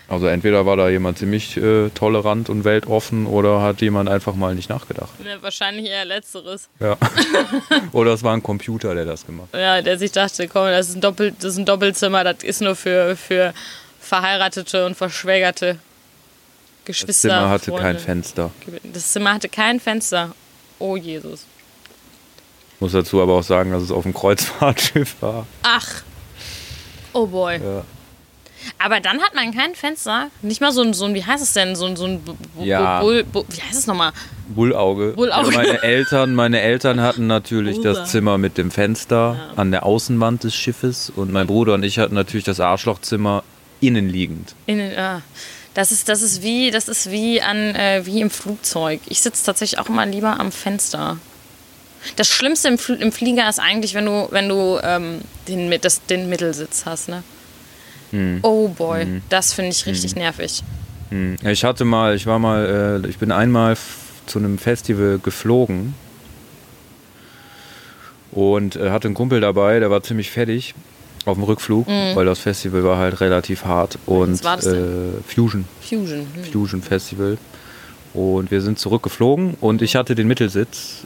Also 0.08 0.26
entweder 0.26 0.66
war 0.66 0.76
da 0.76 0.90
jemand 0.90 1.20
ziemlich 1.20 1.56
äh, 1.58 1.90
tolerant 1.90 2.50
und 2.50 2.64
weltoffen 2.64 3.28
oder 3.28 3.62
hat 3.62 3.80
jemand 3.82 4.10
einfach 4.10 4.34
mal 4.34 4.56
nicht 4.56 4.68
nachgedacht. 4.68 5.10
Ja, 5.24 5.40
wahrscheinlich 5.42 5.86
eher 5.86 6.04
Letzteres. 6.04 6.68
Ja. 6.80 6.98
oder 7.92 8.14
es 8.14 8.24
war 8.24 8.34
ein 8.34 8.42
Computer, 8.42 8.96
der 8.96 9.06
das 9.06 9.26
gemacht 9.28 9.50
hat. 9.54 9.60
Ja, 9.62 9.82
der 9.84 10.00
sich 10.00 10.12
dachte, 10.12 10.48
komm, 10.48 10.66
das 10.66 10.90
ist 10.90 10.96
ein, 10.96 11.02
Doppel, 11.02 11.32
das 11.40 11.52
ist 11.54 11.58
ein 11.60 11.66
Doppelzimmer, 11.66 12.24
das 12.24 12.44
ist 12.44 12.60
nur 12.62 12.76
für, 12.76 13.16
für 13.16 13.54
verheiratete 14.00 14.88
und 14.88 14.96
verschwägerte 14.98 15.74
Das 15.76 16.86
Geschwister. 16.86 17.30
Zimmer 17.30 17.50
hatte 17.50 17.66
Freunde. 17.70 17.84
kein 17.84 18.00
Fenster. 18.00 18.52
Das 18.92 19.12
Zimmer 19.12 19.36
hatte 19.36 19.48
kein 19.48 19.80
Fenster. 19.80 20.34
Oh 20.80 20.98
Jesus. 20.98 21.46
Muss 22.80 22.94
dazu 22.94 23.22
aber 23.22 23.34
auch 23.34 23.44
sagen, 23.44 23.72
dass 23.72 23.84
es 23.84 23.92
auf 23.92 24.04
dem 24.04 24.14
Kreuzfahrtschiff 24.14 25.16
war. 25.22 25.46
Ach. 25.64 25.88
Oh 27.14 27.26
boy. 27.28 27.56
Ja. 27.62 27.84
Aber 28.78 29.00
dann 29.00 29.22
hat 29.22 29.34
man 29.36 29.54
kein 29.54 29.74
Fenster. 29.74 30.28
Nicht 30.42 30.62
mal 30.62 30.72
so 30.72 30.82
ein, 30.82 30.94
so 30.94 31.06
ein 31.06 31.14
wie 31.14 31.24
heißt 31.26 31.42
es 31.44 31.54
denn? 31.54 31.76
So 31.76 31.86
ein, 31.86 31.96
so 31.96 32.06
ein 32.06 32.22
Ja. 32.62 33.02
Bu- 33.02 33.24
Bu- 33.24 33.46
wie 33.50 33.62
heißt 33.62 33.80
es 33.80 33.88
nochmal? 33.88 34.12
Bullauge. 34.50 35.14
Bullauge. 35.16 35.34
Also 35.38 35.52
meine 35.52 35.82
Eltern, 35.84 36.36
meine 36.36 36.62
Eltern 36.62 37.02
hatten 37.02 37.28
natürlich 37.28 37.78
Bruder. 37.78 37.94
das 37.96 38.12
Zimmer 38.12 38.38
mit 38.38 38.58
dem 38.58 38.70
Fenster 38.72 39.38
an 39.56 39.72
der 39.72 39.86
Außenwand 39.86 40.44
des 40.44 40.56
Schiffes 40.56 41.10
und 41.14 41.32
mein 41.32 41.48
Bruder 41.48 41.74
und 41.74 41.84
ich 41.84 42.00
hatten 42.00 42.16
natürlich 42.16 42.44
das 42.46 42.60
Arschlochzimmer 42.60 43.44
innenliegend. 43.82 44.56
In, 44.66 44.78
den- 44.78 44.98
ah. 44.98 45.22
das 45.74 45.92
ist, 45.92 46.10
das 46.10 46.22
ist 46.22 46.44
wie, 46.44 46.70
das 46.72 46.88
ist 46.90 47.10
wie 47.12 47.42
an, 47.42 47.58
äh, 47.76 48.02
wie 48.06 48.20
im 48.22 48.30
Flugzeug. 48.30 49.00
Ich 49.08 49.22
sitze 49.22 49.46
tatsächlich 49.46 49.80
auch 49.80 49.88
immer 49.90 50.06
lieber 50.06 50.40
am 50.40 50.52
Fenster. 50.52 51.18
Das 52.16 52.28
Schlimmste 52.28 52.68
im, 52.68 52.78
Fl 52.78 52.94
im 52.94 53.12
Flieger 53.12 53.48
ist 53.50 53.60
eigentlich, 53.60 53.94
wenn 53.94 54.06
du, 54.06 54.28
wenn 54.32 54.50
du 54.50 54.80
ähm, 54.84 55.22
den, 55.48 55.74
das, 55.82 56.06
den 56.06 56.30
Mittelsitz 56.30 56.86
hast, 56.86 57.10
ne? 57.10 57.24
Oh 58.42 58.70
boy, 58.70 59.22
das 59.30 59.54
finde 59.54 59.72
ich 59.72 59.86
richtig 59.86 60.16
nervig. 60.16 60.64
Hm. 61.10 61.36
Ich 61.46 61.64
hatte 61.64 61.86
mal, 61.86 62.16
ich 62.16 62.26
war 62.26 62.40
mal, 62.40 63.02
äh, 63.06 63.08
ich 63.08 63.18
bin 63.18 63.32
einmal 63.32 63.78
zu 64.26 64.40
einem 64.40 64.58
Festival 64.58 65.20
geflogen 65.20 65.94
und 68.32 68.76
äh, 68.76 68.90
hatte 68.90 69.08
einen 69.08 69.16
Kumpel 69.16 69.42
dabei, 69.42 69.80
der 69.80 69.92
war 69.92 70.02
ziemlich 70.04 70.32
fertig 70.32 70.74
auf 71.26 71.36
dem 71.36 71.44
Rückflug, 71.44 71.88
weil 71.88 72.26
das 72.26 72.40
Festival 72.40 72.84
war 72.84 72.98
halt 72.98 73.22
relativ 73.22 73.66
hart 73.66 74.00
und 74.06 74.44
war 74.44 74.56
das 74.56 74.66
denn? 74.66 75.20
äh, 75.20 75.32
Fusion. 75.32 75.66
Fusion. 75.82 76.26
Hm. 76.34 76.44
Fusion 76.52 76.82
Festival. 76.82 77.38
Und 78.14 78.50
wir 78.50 78.62
sind 78.62 78.80
zurückgeflogen 78.80 79.56
und 79.62 79.84
ich 79.84 79.96
hatte 79.96 80.16
den 80.16 80.28
Mittelsitz 80.28 81.04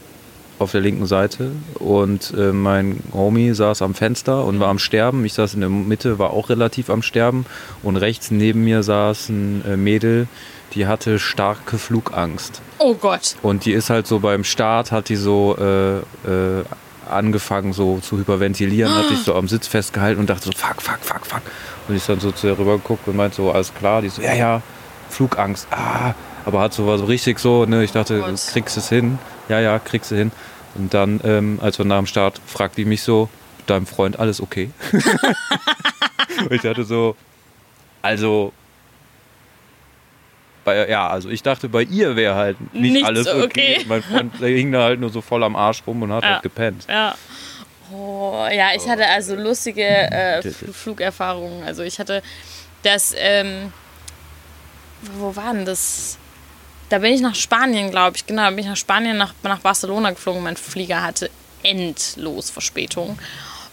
auf 0.60 0.72
der 0.72 0.82
linken 0.82 1.06
Seite 1.06 1.52
und 1.76 2.34
äh, 2.38 2.52
mein 2.52 3.02
Homie 3.14 3.54
saß 3.54 3.82
am 3.82 3.96
Fenster 3.96 4.46
und 4.46 4.60
war 4.60 4.70
am 4.70 4.80
Sterben. 4.80 5.26
Ich 5.26 5.34
saß 5.34 5.56
in 5.56 5.62
der 5.62 5.70
Mitte, 5.70 6.20
war 6.20 6.32
auch 6.32 6.50
relativ 6.50 6.90
am 6.90 7.02
Sterben 7.02 7.46
und 7.82 7.98
rechts 7.98 8.32
neben 8.32 8.64
mir 8.64 8.84
saß 8.84 9.30
ein 9.30 9.64
äh, 9.66 9.78
Mädel, 9.78 10.28
die 10.74 10.88
hatte 10.88 11.20
starke 11.20 11.78
Flugangst. 11.78 12.62
Oh 12.80 12.96
Gott. 12.96 13.36
Und 13.42 13.66
die 13.66 13.74
ist 13.74 13.90
halt 13.90 14.08
so 14.08 14.20
beim 14.20 14.44
Start, 14.44 14.92
hat 14.92 15.10
die 15.10 15.16
so 15.16 15.56
äh, 15.60 15.98
äh, 15.98 16.64
angefangen 17.10 17.74
so 17.74 18.00
zu 18.00 18.18
hyperventilieren, 18.18 18.94
hat 18.94 19.10
sich 19.10 19.20
so 19.20 19.36
am 19.36 19.48
Sitz 19.48 19.68
festgehalten 19.68 20.20
und 20.20 20.30
dachte 20.30 20.46
so, 20.46 20.52
fuck, 20.56 20.82
fuck, 20.82 21.00
fuck, 21.02 21.26
fuck. 21.26 21.42
Und 21.88 21.96
ich 21.96 22.06
dann 22.06 22.20
so 22.20 22.32
zu 22.32 22.48
ihr 22.48 22.58
rübergeguckt 22.58 23.08
und 23.08 23.16
meinte 23.16 23.38
so, 23.38 23.52
alles 23.52 23.74
klar. 23.74 24.02
Die 24.02 24.10
so, 24.10 24.22
ja, 24.22 24.34
ja, 24.34 24.62
Flugangst, 25.10 25.68
ah. 25.72 26.14
Aber 26.46 26.62
hat 26.62 26.74
so, 26.74 26.88
war 26.88 26.98
so 26.98 27.06
richtig 27.06 27.40
so, 27.40 27.66
ne, 27.66 27.84
ich 27.84 27.92
dachte, 27.92 28.20
du 28.20 28.36
kriegst 28.52 28.78
es 28.78 28.90
hin. 28.90 29.20
Ja, 29.50 29.60
ja, 29.60 29.80
kriegst 29.80 30.12
du 30.12 30.16
hin. 30.16 30.32
Und 30.76 30.94
dann, 30.94 31.20
ähm, 31.24 31.60
als 31.62 31.78
wir 31.78 31.86
nach 31.86 31.98
dem 31.98 32.08
Start, 32.08 32.40
fragt 32.46 32.78
die 32.78 32.86
mich 32.86 33.04
so, 33.04 33.30
deinem 33.68 33.86
Freund 33.86 34.20
alles 34.20 34.42
okay? 34.42 34.72
und 36.40 36.52
ich 36.52 36.62
dachte 36.62 36.84
so, 36.84 37.16
Also, 38.02 38.52
bei, 40.66 40.88
ja, 40.90 41.08
also 41.10 41.30
ich 41.30 41.44
dachte, 41.44 41.68
bei 41.70 41.84
ihr 41.84 42.16
wäre 42.16 42.36
halt 42.36 42.74
nicht 42.74 42.94
Nichts 42.94 43.08
alles 43.08 43.28
okay. 43.28 43.44
okay. 43.78 43.86
Mein 43.88 44.02
Freund, 44.02 44.34
der 44.40 44.48
hing 44.58 44.72
da 44.72 44.84
halt 44.84 45.00
nur 45.00 45.10
so 45.10 45.22
voll 45.22 45.44
am 45.44 45.56
Arsch 45.56 45.84
rum 45.86 46.02
und 46.02 46.12
hat 46.14 46.24
Ja. 46.24 46.30
halt 46.34 46.44
gepennt. 46.44 46.86
Ja. 46.90 47.16
Oh, 47.94 48.48
ja, 48.52 48.70
ich 48.76 48.88
hatte 48.90 49.06
also 49.08 49.36
lustige 49.36 49.84
äh, 49.84 50.42
Flugerfahrungen. 50.42 51.64
Also 51.64 51.84
ich 51.84 52.00
hatte 52.00 52.24
das, 52.82 53.14
ähm, 53.18 53.72
wo 55.18 55.36
war 55.36 55.54
denn 55.54 55.66
das? 55.66 56.18
Da 56.94 57.00
bin 57.00 57.12
ich 57.12 57.22
nach 57.22 57.34
Spanien, 57.34 57.90
glaube 57.90 58.18
ich. 58.18 58.28
Genau, 58.28 58.44
da 58.44 58.50
bin 58.52 58.60
ich 58.60 58.68
nach 58.68 58.78
Spanien, 58.78 59.18
nach, 59.18 59.34
nach 59.42 59.58
Barcelona 59.58 60.12
geflogen. 60.12 60.44
Mein 60.44 60.56
Flieger 60.56 61.02
hatte 61.02 61.32
endlos 61.64 62.52
Verspätung. 62.52 63.18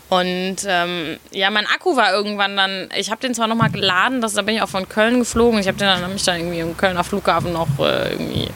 Und 0.09 0.57
ähm, 0.67 1.19
ja, 1.31 1.51
mein 1.51 1.67
Akku 1.67 1.99
war 1.99 2.15
irgendwann 2.15 2.57
dann, 2.57 2.89
ich 2.97 3.11
habe 3.11 3.21
den 3.21 3.35
zwar 3.35 3.47
nochmal 3.47 3.71
geladen, 3.71 4.23
das, 4.23 4.33
da 4.33 4.41
bin 4.41 4.55
ich 4.55 4.63
auch 4.63 4.71
von 4.71 4.89
Köln 4.89 5.19
geflogen. 5.19 5.61
Ich 5.61 5.69
habe 5.69 5.77
den 5.77 5.87
dann, 5.87 6.03
hab 6.03 6.11
mich 6.11 6.25
dann 6.25 6.39
irgendwie 6.39 6.61
im 6.61 6.79
Kölner 6.79 7.05
Flughafen 7.05 7.53
noch 7.53 7.69
äh, 7.79 8.13
irgendwie 8.13 8.49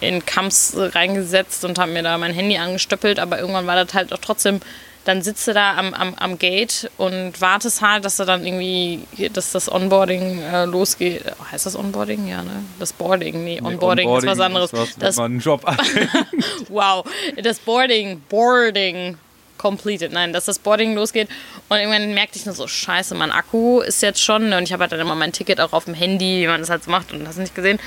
in 0.00 0.24
Kamps 0.24 0.72
reingesetzt 0.74 1.66
und 1.66 1.78
habe 1.78 1.92
mir 1.92 2.02
da 2.02 2.16
mein 2.16 2.32
Handy 2.32 2.56
angestöppelt, 2.56 3.18
aber 3.18 3.38
irgendwann 3.38 3.66
war 3.66 3.84
das 3.84 3.92
halt 3.92 4.14
auch 4.14 4.18
trotzdem, 4.22 4.62
dann 5.06 5.22
sitzt 5.22 5.46
du 5.46 5.54
da 5.54 5.76
am, 5.76 5.94
am, 5.94 6.14
am 6.16 6.36
Gate 6.36 6.90
und 6.96 7.40
wartest 7.40 7.80
halt, 7.80 8.04
dass 8.04 8.16
du 8.16 8.24
dann 8.24 8.44
irgendwie, 8.44 9.02
dass 9.32 9.52
das 9.52 9.70
Onboarding 9.70 10.42
äh, 10.42 10.64
losgeht. 10.64 11.22
Heißt 11.52 11.64
das 11.64 11.76
Onboarding? 11.76 12.26
Ja, 12.26 12.42
ne? 12.42 12.64
Das 12.80 12.92
Boarding, 12.92 13.44
nee, 13.44 13.60
Onboarding, 13.62 14.12
ist 14.16 14.26
was 14.26 14.40
anderes. 14.40 14.72
Ist 14.72 14.78
was, 14.80 14.96
das 14.96 15.16
man 15.16 15.32
einen 15.32 15.40
Job. 15.40 15.64
Wow, 16.68 17.06
das 17.40 17.60
Boarding, 17.60 18.20
Boarding 18.28 19.16
completed. 19.58 20.10
Nein, 20.10 20.32
dass 20.32 20.46
das 20.46 20.58
Boarding 20.58 20.96
losgeht. 20.96 21.28
Und 21.68 21.78
irgendwann 21.78 22.12
merkte 22.12 22.36
ich 22.36 22.44
nur 22.44 22.56
so, 22.56 22.66
scheiße, 22.66 23.14
mein 23.14 23.30
Akku 23.30 23.82
ist 23.82 24.02
jetzt 24.02 24.20
schon. 24.20 24.52
Und 24.52 24.64
ich 24.64 24.72
habe 24.72 24.82
halt 24.82 24.92
dann 24.92 25.00
immer 25.00 25.14
mein 25.14 25.32
Ticket 25.32 25.60
auch 25.60 25.72
auf 25.72 25.84
dem 25.84 25.94
Handy, 25.94 26.42
wie 26.42 26.48
man 26.48 26.60
das 26.60 26.68
halt 26.68 26.82
so 26.82 26.90
macht 26.90 27.12
und 27.12 27.28
hast 27.28 27.38
nicht 27.38 27.54
gesehen. 27.54 27.78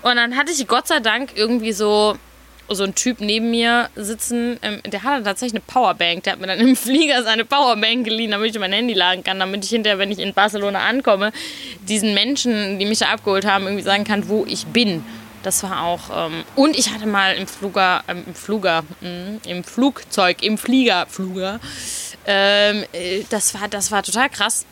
Und 0.00 0.16
dann 0.16 0.36
hatte 0.36 0.52
ich 0.52 0.66
Gott 0.66 0.88
sei 0.88 1.00
Dank 1.00 1.32
irgendwie 1.36 1.72
so 1.72 2.16
so 2.68 2.84
ein 2.84 2.94
Typ 2.94 3.20
neben 3.20 3.50
mir 3.50 3.88
sitzen, 3.94 4.58
ähm, 4.62 4.80
der 4.84 5.02
hatte 5.02 5.22
tatsächlich 5.24 5.60
eine 5.60 5.64
Powerbank. 5.66 6.22
Der 6.24 6.34
hat 6.34 6.40
mir 6.40 6.46
dann 6.46 6.60
im 6.60 6.76
Flieger 6.76 7.22
seine 7.22 7.44
Powerbank 7.44 8.04
geliehen, 8.04 8.30
damit 8.30 8.54
ich 8.54 8.60
mein 8.60 8.72
Handy 8.72 8.94
laden 8.94 9.24
kann, 9.24 9.38
damit 9.38 9.64
ich 9.64 9.70
hinterher, 9.70 9.98
wenn 9.98 10.10
ich 10.10 10.18
in 10.18 10.34
Barcelona 10.34 10.80
ankomme, 10.80 11.32
diesen 11.82 12.14
Menschen, 12.14 12.78
die 12.78 12.86
mich 12.86 12.98
da 12.98 13.06
abgeholt 13.06 13.44
haben, 13.44 13.64
irgendwie 13.64 13.84
sagen 13.84 14.04
kann, 14.04 14.28
wo 14.28 14.44
ich 14.46 14.66
bin. 14.66 15.04
Das 15.42 15.62
war 15.62 15.82
auch. 15.82 16.26
Ähm, 16.26 16.44
und 16.54 16.78
ich 16.78 16.90
hatte 16.90 17.06
mal 17.06 17.34
im 17.34 17.46
Fluger, 17.46 18.04
ähm, 18.08 18.22
im 18.26 18.34
Fluger, 18.34 18.84
mh, 19.00 19.40
im 19.46 19.64
Flugzeug, 19.64 20.42
im 20.42 20.56
Flieger, 20.56 21.06
Fluger. 21.08 21.60
Ähm, 22.26 22.84
äh, 22.92 23.24
das 23.28 23.54
war, 23.54 23.68
das 23.68 23.90
war 23.90 24.02
total 24.02 24.28
krass. 24.30 24.64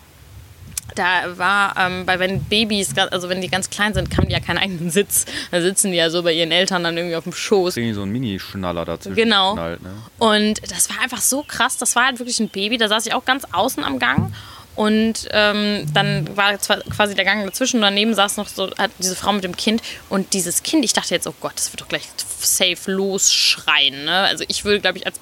Da 0.95 1.39
war, 1.39 1.75
ähm, 1.79 2.07
bei 2.07 2.19
wenn 2.19 2.43
Babys, 2.45 2.97
also 2.97 3.29
wenn 3.29 3.41
die 3.41 3.49
ganz 3.49 3.71
klein 3.71 3.95
sind, 3.95 4.17
haben 4.17 4.27
die 4.27 4.33
ja 4.33 4.41
keinen 4.41 4.59
eigenen 4.59 4.91
Sitz. 4.91 5.27
Da 5.51 5.61
sitzen 5.61 5.93
die 5.93 5.99
ja 5.99 6.11
so 6.11 6.23
bei 6.23 6.33
ihren 6.33 6.53
Eltern 6.53 6.85
dann 6.85 6.97
irgendwie 6.97 7.17
auf 7.17 7.25
dem 7.25 7.33
Schoß. 7.33 7.77
Irgendwie 7.77 7.95
so 7.95 8.03
ein 8.03 8.11
Mini-Schnaller 8.11 8.85
dazwischen. 8.85 9.17
Genau. 9.17 9.55
Knallt, 9.55 9.83
ne? 9.83 9.91
Und 10.19 10.61
das 10.71 10.91
war 10.91 11.01
einfach 11.03 11.21
so 11.21 11.43
krass. 11.43 11.77
Das 11.77 11.97
war 11.97 12.07
halt 12.07 12.19
wirklich 12.19 12.41
ein 12.41 12.49
Baby. 12.49 12.79
Da 12.79 12.89
saß 12.89 13.07
ich 13.07 13.15
auch 13.15 13.25
ganz 13.25 13.45
außen 13.53 13.85
am 13.85 13.99
Gang. 13.99 14.33
Und 14.77 15.29
ähm, 15.33 15.87
dann 15.93 16.37
war 16.37 16.57
quasi 16.57 17.15
der 17.15 17.25
Gang 17.25 17.45
dazwischen 17.45 17.77
und 17.77 17.83
daneben 17.83 18.15
saß 18.15 18.37
noch 18.37 18.49
so 18.49 18.71
diese 18.99 19.17
Frau 19.17 19.33
mit 19.33 19.45
dem 19.45 19.57
Kind. 19.57 19.83
Und 20.09 20.33
dieses 20.33 20.63
Kind, 20.63 20.85
ich 20.85 20.93
dachte 20.93 21.13
jetzt, 21.15 21.27
oh 21.27 21.35
Gott, 21.41 21.53
das 21.57 21.73
wird 21.73 21.83
doch 21.83 21.89
gleich 21.89 22.09
safe 22.39 22.91
losschreien. 22.91 24.05
Ne? 24.05 24.13
Also 24.13 24.45
ich 24.49 24.65
würde, 24.65 24.81
glaube 24.81 24.99
ich, 24.99 25.07
als 25.07 25.21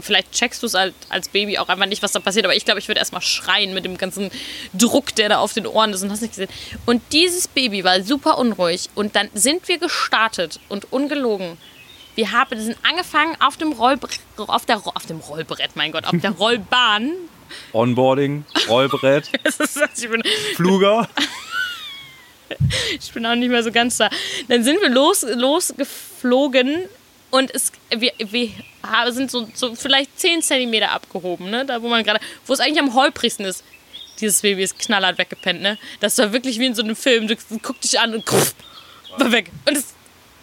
vielleicht 0.00 0.32
checkst 0.32 0.62
du 0.62 0.66
es 0.66 0.74
als, 0.74 0.94
als 1.08 1.28
Baby 1.28 1.58
auch 1.58 1.68
einfach 1.68 1.86
nicht, 1.86 2.02
was 2.02 2.12
da 2.12 2.20
passiert, 2.20 2.44
aber 2.44 2.56
ich 2.56 2.64
glaube, 2.64 2.80
ich 2.80 2.88
würde 2.88 2.98
erstmal 2.98 3.22
schreien 3.22 3.74
mit 3.74 3.84
dem 3.84 3.96
ganzen 3.96 4.30
Druck, 4.74 5.14
der 5.14 5.28
da 5.28 5.38
auf 5.38 5.52
den 5.52 5.66
Ohren 5.66 5.92
ist 5.92 6.02
und 6.02 6.10
hast 6.10 6.22
nicht 6.22 6.34
gesehen. 6.34 6.50
Und 6.86 7.02
dieses 7.12 7.48
Baby 7.48 7.84
war 7.84 8.02
super 8.02 8.38
unruhig 8.38 8.90
und 8.94 9.16
dann 9.16 9.28
sind 9.34 9.68
wir 9.68 9.78
gestartet 9.78 10.60
und 10.68 10.92
ungelogen. 10.92 11.56
Wir 12.14 12.32
haben 12.32 12.60
sind 12.60 12.76
angefangen 12.82 13.36
auf 13.40 13.56
dem 13.56 13.72
Rollbrett, 13.72 14.20
auf, 14.36 14.66
der, 14.66 14.82
auf 14.84 15.06
dem 15.06 15.20
Rollbrett, 15.20 15.76
mein 15.76 15.92
Gott, 15.92 16.04
auf 16.04 16.20
der 16.20 16.30
Rollbahn. 16.38 17.12
Onboarding, 17.72 18.44
Rollbrett, 18.68 19.30
Fluger. 20.56 21.08
ich 23.00 23.12
bin 23.12 23.26
auch 23.26 23.34
nicht 23.34 23.48
mehr 23.48 23.62
so 23.62 23.72
ganz 23.72 23.96
da. 23.96 24.10
Dann 24.48 24.64
sind 24.64 24.80
wir 24.80 24.90
los, 24.90 25.22
losgeflogen 25.22 26.88
und 27.30 27.54
es, 27.54 27.72
wir, 27.96 28.12
wir 28.18 28.50
sind 29.08 29.30
so, 29.30 29.48
so 29.54 29.74
vielleicht 29.74 30.18
10 30.18 30.42
Zentimeter 30.42 30.90
abgehoben, 30.90 31.50
ne? 31.50 31.64
da 31.64 31.82
wo 31.82 31.88
man 31.88 32.02
gerade, 32.04 32.20
wo 32.46 32.52
es 32.52 32.60
eigentlich 32.60 32.80
am 32.80 32.94
holprigsten 32.94 33.44
ist. 33.44 33.64
Dieses 34.20 34.42
Baby 34.42 34.62
ist 34.62 34.78
knallhart 34.78 35.16
weggepennt, 35.16 35.62
ne? 35.62 35.78
Das 36.00 36.18
war 36.18 36.30
wirklich 36.32 36.58
wie 36.58 36.66
in 36.66 36.74
so 36.74 36.82
einem 36.82 36.94
Film. 36.94 37.26
Du 37.26 37.34
guck 37.62 37.80
dich 37.80 37.98
an 37.98 38.12
und 38.12 38.26
kruff, 38.26 38.54
war 39.16 39.32
weg. 39.32 39.50
Und 39.66 39.76
es 39.76 39.94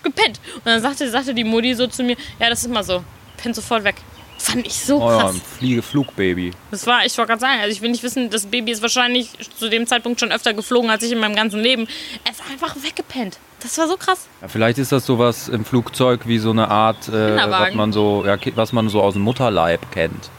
gepennt. 0.02 0.40
Und 0.56 0.66
dann 0.66 0.82
sagte, 0.82 1.10
sagte 1.10 1.34
die 1.34 1.44
Mutti 1.44 1.76
so 1.76 1.86
zu 1.86 2.04
mir, 2.04 2.16
ja, 2.40 2.50
das 2.50 2.60
ist 2.60 2.66
immer 2.66 2.84
so. 2.84 3.04
Pennt 3.38 3.56
sofort 3.56 3.84
weg. 3.84 3.96
Fand 4.40 4.66
ich 4.68 4.74
so 4.74 5.02
Oh 5.02 5.10
ja, 5.10 5.20
krass. 5.20 5.36
ein 5.36 5.42
Fliege, 5.42 5.82
Flugbaby. 5.82 6.52
Das 6.72 6.86
war, 6.86 7.06
ich 7.06 7.18
wollte 7.18 7.30
gerade 7.30 7.42
sagen, 7.42 7.60
also 7.60 7.72
ich 7.72 7.82
will 7.82 7.90
nicht 7.90 8.04
wissen, 8.04 8.30
das 8.30 8.46
Baby 8.46 8.72
ist 8.72 8.82
wahrscheinlich 8.82 9.30
zu 9.58 9.70
dem 9.70 9.88
Zeitpunkt 9.88 10.20
schon 10.20 10.32
öfter 10.32 10.54
geflogen 10.54 10.90
als 10.90 11.04
ich 11.04 11.12
in 11.12 11.20
meinem 11.20 11.36
ganzen 11.36 11.60
Leben. 11.60 11.88
Es 12.24 12.40
ist 12.40 12.50
einfach 12.50 12.76
weggepennt. 12.82 13.40
Das 13.68 13.78
war 13.78 13.88
so 13.90 13.98
krass. 13.98 14.28
Ja, 14.42 14.48
vielleicht 14.48 14.78
ist 14.78 14.94
das 14.94 15.06
sowas 15.06 15.50
im 15.50 15.66
Flugzeug 15.66 16.22
wie 16.26 16.38
so 16.38 16.52
eine 16.52 16.70
Art, 16.70 17.10
äh, 17.10 17.36
was 17.36 17.74
man 17.74 17.92
so, 17.92 18.24
ja, 18.26 18.38
was 18.56 18.72
man 18.72 18.88
so 18.88 19.02
aus 19.02 19.14
dem 19.14 19.24
Mutterleib 19.24 19.92
kennt. 19.92 20.30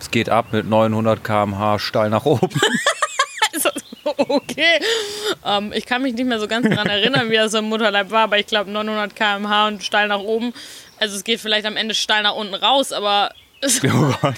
Es 0.00 0.10
geht 0.10 0.30
ab 0.30 0.46
mit 0.50 0.66
900 0.66 1.22
km/h 1.22 1.78
steil 1.78 2.08
nach 2.08 2.24
oben. 2.24 2.48
Okay. 4.28 4.80
Ähm, 5.44 5.72
ich 5.74 5.84
kann 5.86 6.02
mich 6.02 6.14
nicht 6.14 6.26
mehr 6.26 6.40
so 6.40 6.48
ganz 6.48 6.68
daran 6.68 6.88
erinnern, 6.88 7.30
wie 7.30 7.36
das 7.36 7.54
im 7.54 7.66
Mutterleib 7.66 8.10
war, 8.10 8.24
aber 8.24 8.38
ich 8.38 8.46
glaube 8.46 8.70
900 8.70 9.14
km/h 9.14 9.68
und 9.68 9.82
steil 9.84 10.08
nach 10.08 10.20
oben. 10.20 10.54
Also 10.98 11.16
es 11.16 11.24
geht 11.24 11.40
vielleicht 11.40 11.66
am 11.66 11.76
Ende 11.76 11.94
steil 11.94 12.22
nach 12.22 12.34
unten 12.34 12.54
raus, 12.54 12.92
aber 12.92 13.30
Oh 13.84 14.14
Gott. 14.22 14.34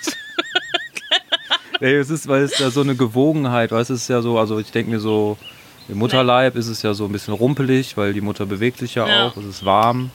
nee, 1.80 1.94
es 1.94 2.10
ist, 2.10 2.26
weil 2.28 2.42
es 2.42 2.58
da 2.58 2.70
so 2.70 2.80
eine 2.80 2.94
Gewogenheit, 2.96 3.70
weißt 3.70 3.90
du, 3.90 3.94
es 3.94 4.02
ist 4.02 4.08
ja 4.08 4.20
so, 4.20 4.38
also 4.38 4.58
ich 4.58 4.70
denke 4.70 4.90
mir 4.90 5.00
so, 5.00 5.38
im 5.88 5.98
Mutterleib 5.98 6.56
ist 6.56 6.68
es 6.68 6.82
ja 6.82 6.94
so 6.94 7.04
ein 7.06 7.12
bisschen 7.12 7.34
rumpelig, 7.34 7.96
weil 7.96 8.12
die 8.12 8.20
Mutter 8.20 8.46
bewegt 8.46 8.78
sich 8.78 8.94
ja, 8.94 9.06
Ja. 9.06 9.26
auch, 9.28 9.36
es 9.36 9.44
ist 9.44 9.64
warm. 9.64 10.10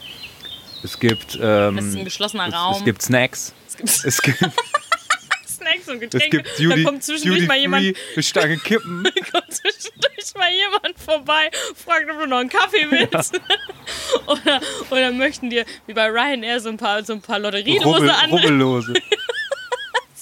Es 0.84 1.00
gibt, 1.00 1.38
ähm, 1.42 1.78
es 1.78 1.86
ist 1.86 1.98
ein 1.98 2.06
geschlossener 2.06 2.48
es, 2.48 2.54
Raum. 2.54 2.76
es 2.78 2.86
gibt 2.86 3.02
Snacks. 3.02 3.54
es 3.68 3.76
gibt 3.78 3.90
Es 4.06 4.22
gibt, 4.22 4.40
Snacks 5.48 5.88
und 5.90 5.96
es 5.96 6.00
Getränke. 6.00 6.38
gibt 6.38 6.60
Duty, 6.60 6.84
da 6.84 6.90
kommt 6.90 7.04
zwischendurch 7.04 7.40
Duty 7.42 7.48
mal 7.48 7.58
jemand, 7.58 7.84
eine 8.16 8.24
Stange 8.24 8.58
Kippen. 8.58 9.04
kommt 9.32 9.52
zwischendurch 9.54 10.34
mal 10.38 10.50
jemand 10.52 10.98
vorbei, 10.98 11.50
fragt, 11.76 12.10
ob 12.10 12.20
du 12.22 12.28
noch 12.28 12.38
einen 12.38 12.50
Kaffee 12.50 12.88
willst. 12.90 13.40
oder, 14.28 14.62
oder 14.90 15.12
möchten 15.12 15.50
dir, 15.50 15.66
wie 15.86 15.94
bei 15.94 16.08
Ryanair, 16.10 16.62
so 16.62 16.70
ein 16.70 16.78
paar, 16.78 17.04
so 17.04 17.12
ein 17.14 17.22
paar 17.22 17.40
Lotterielose 17.40 17.86
Rubbel, 17.98 18.10
an. 18.10 18.30
Rubbellose. 18.30 18.94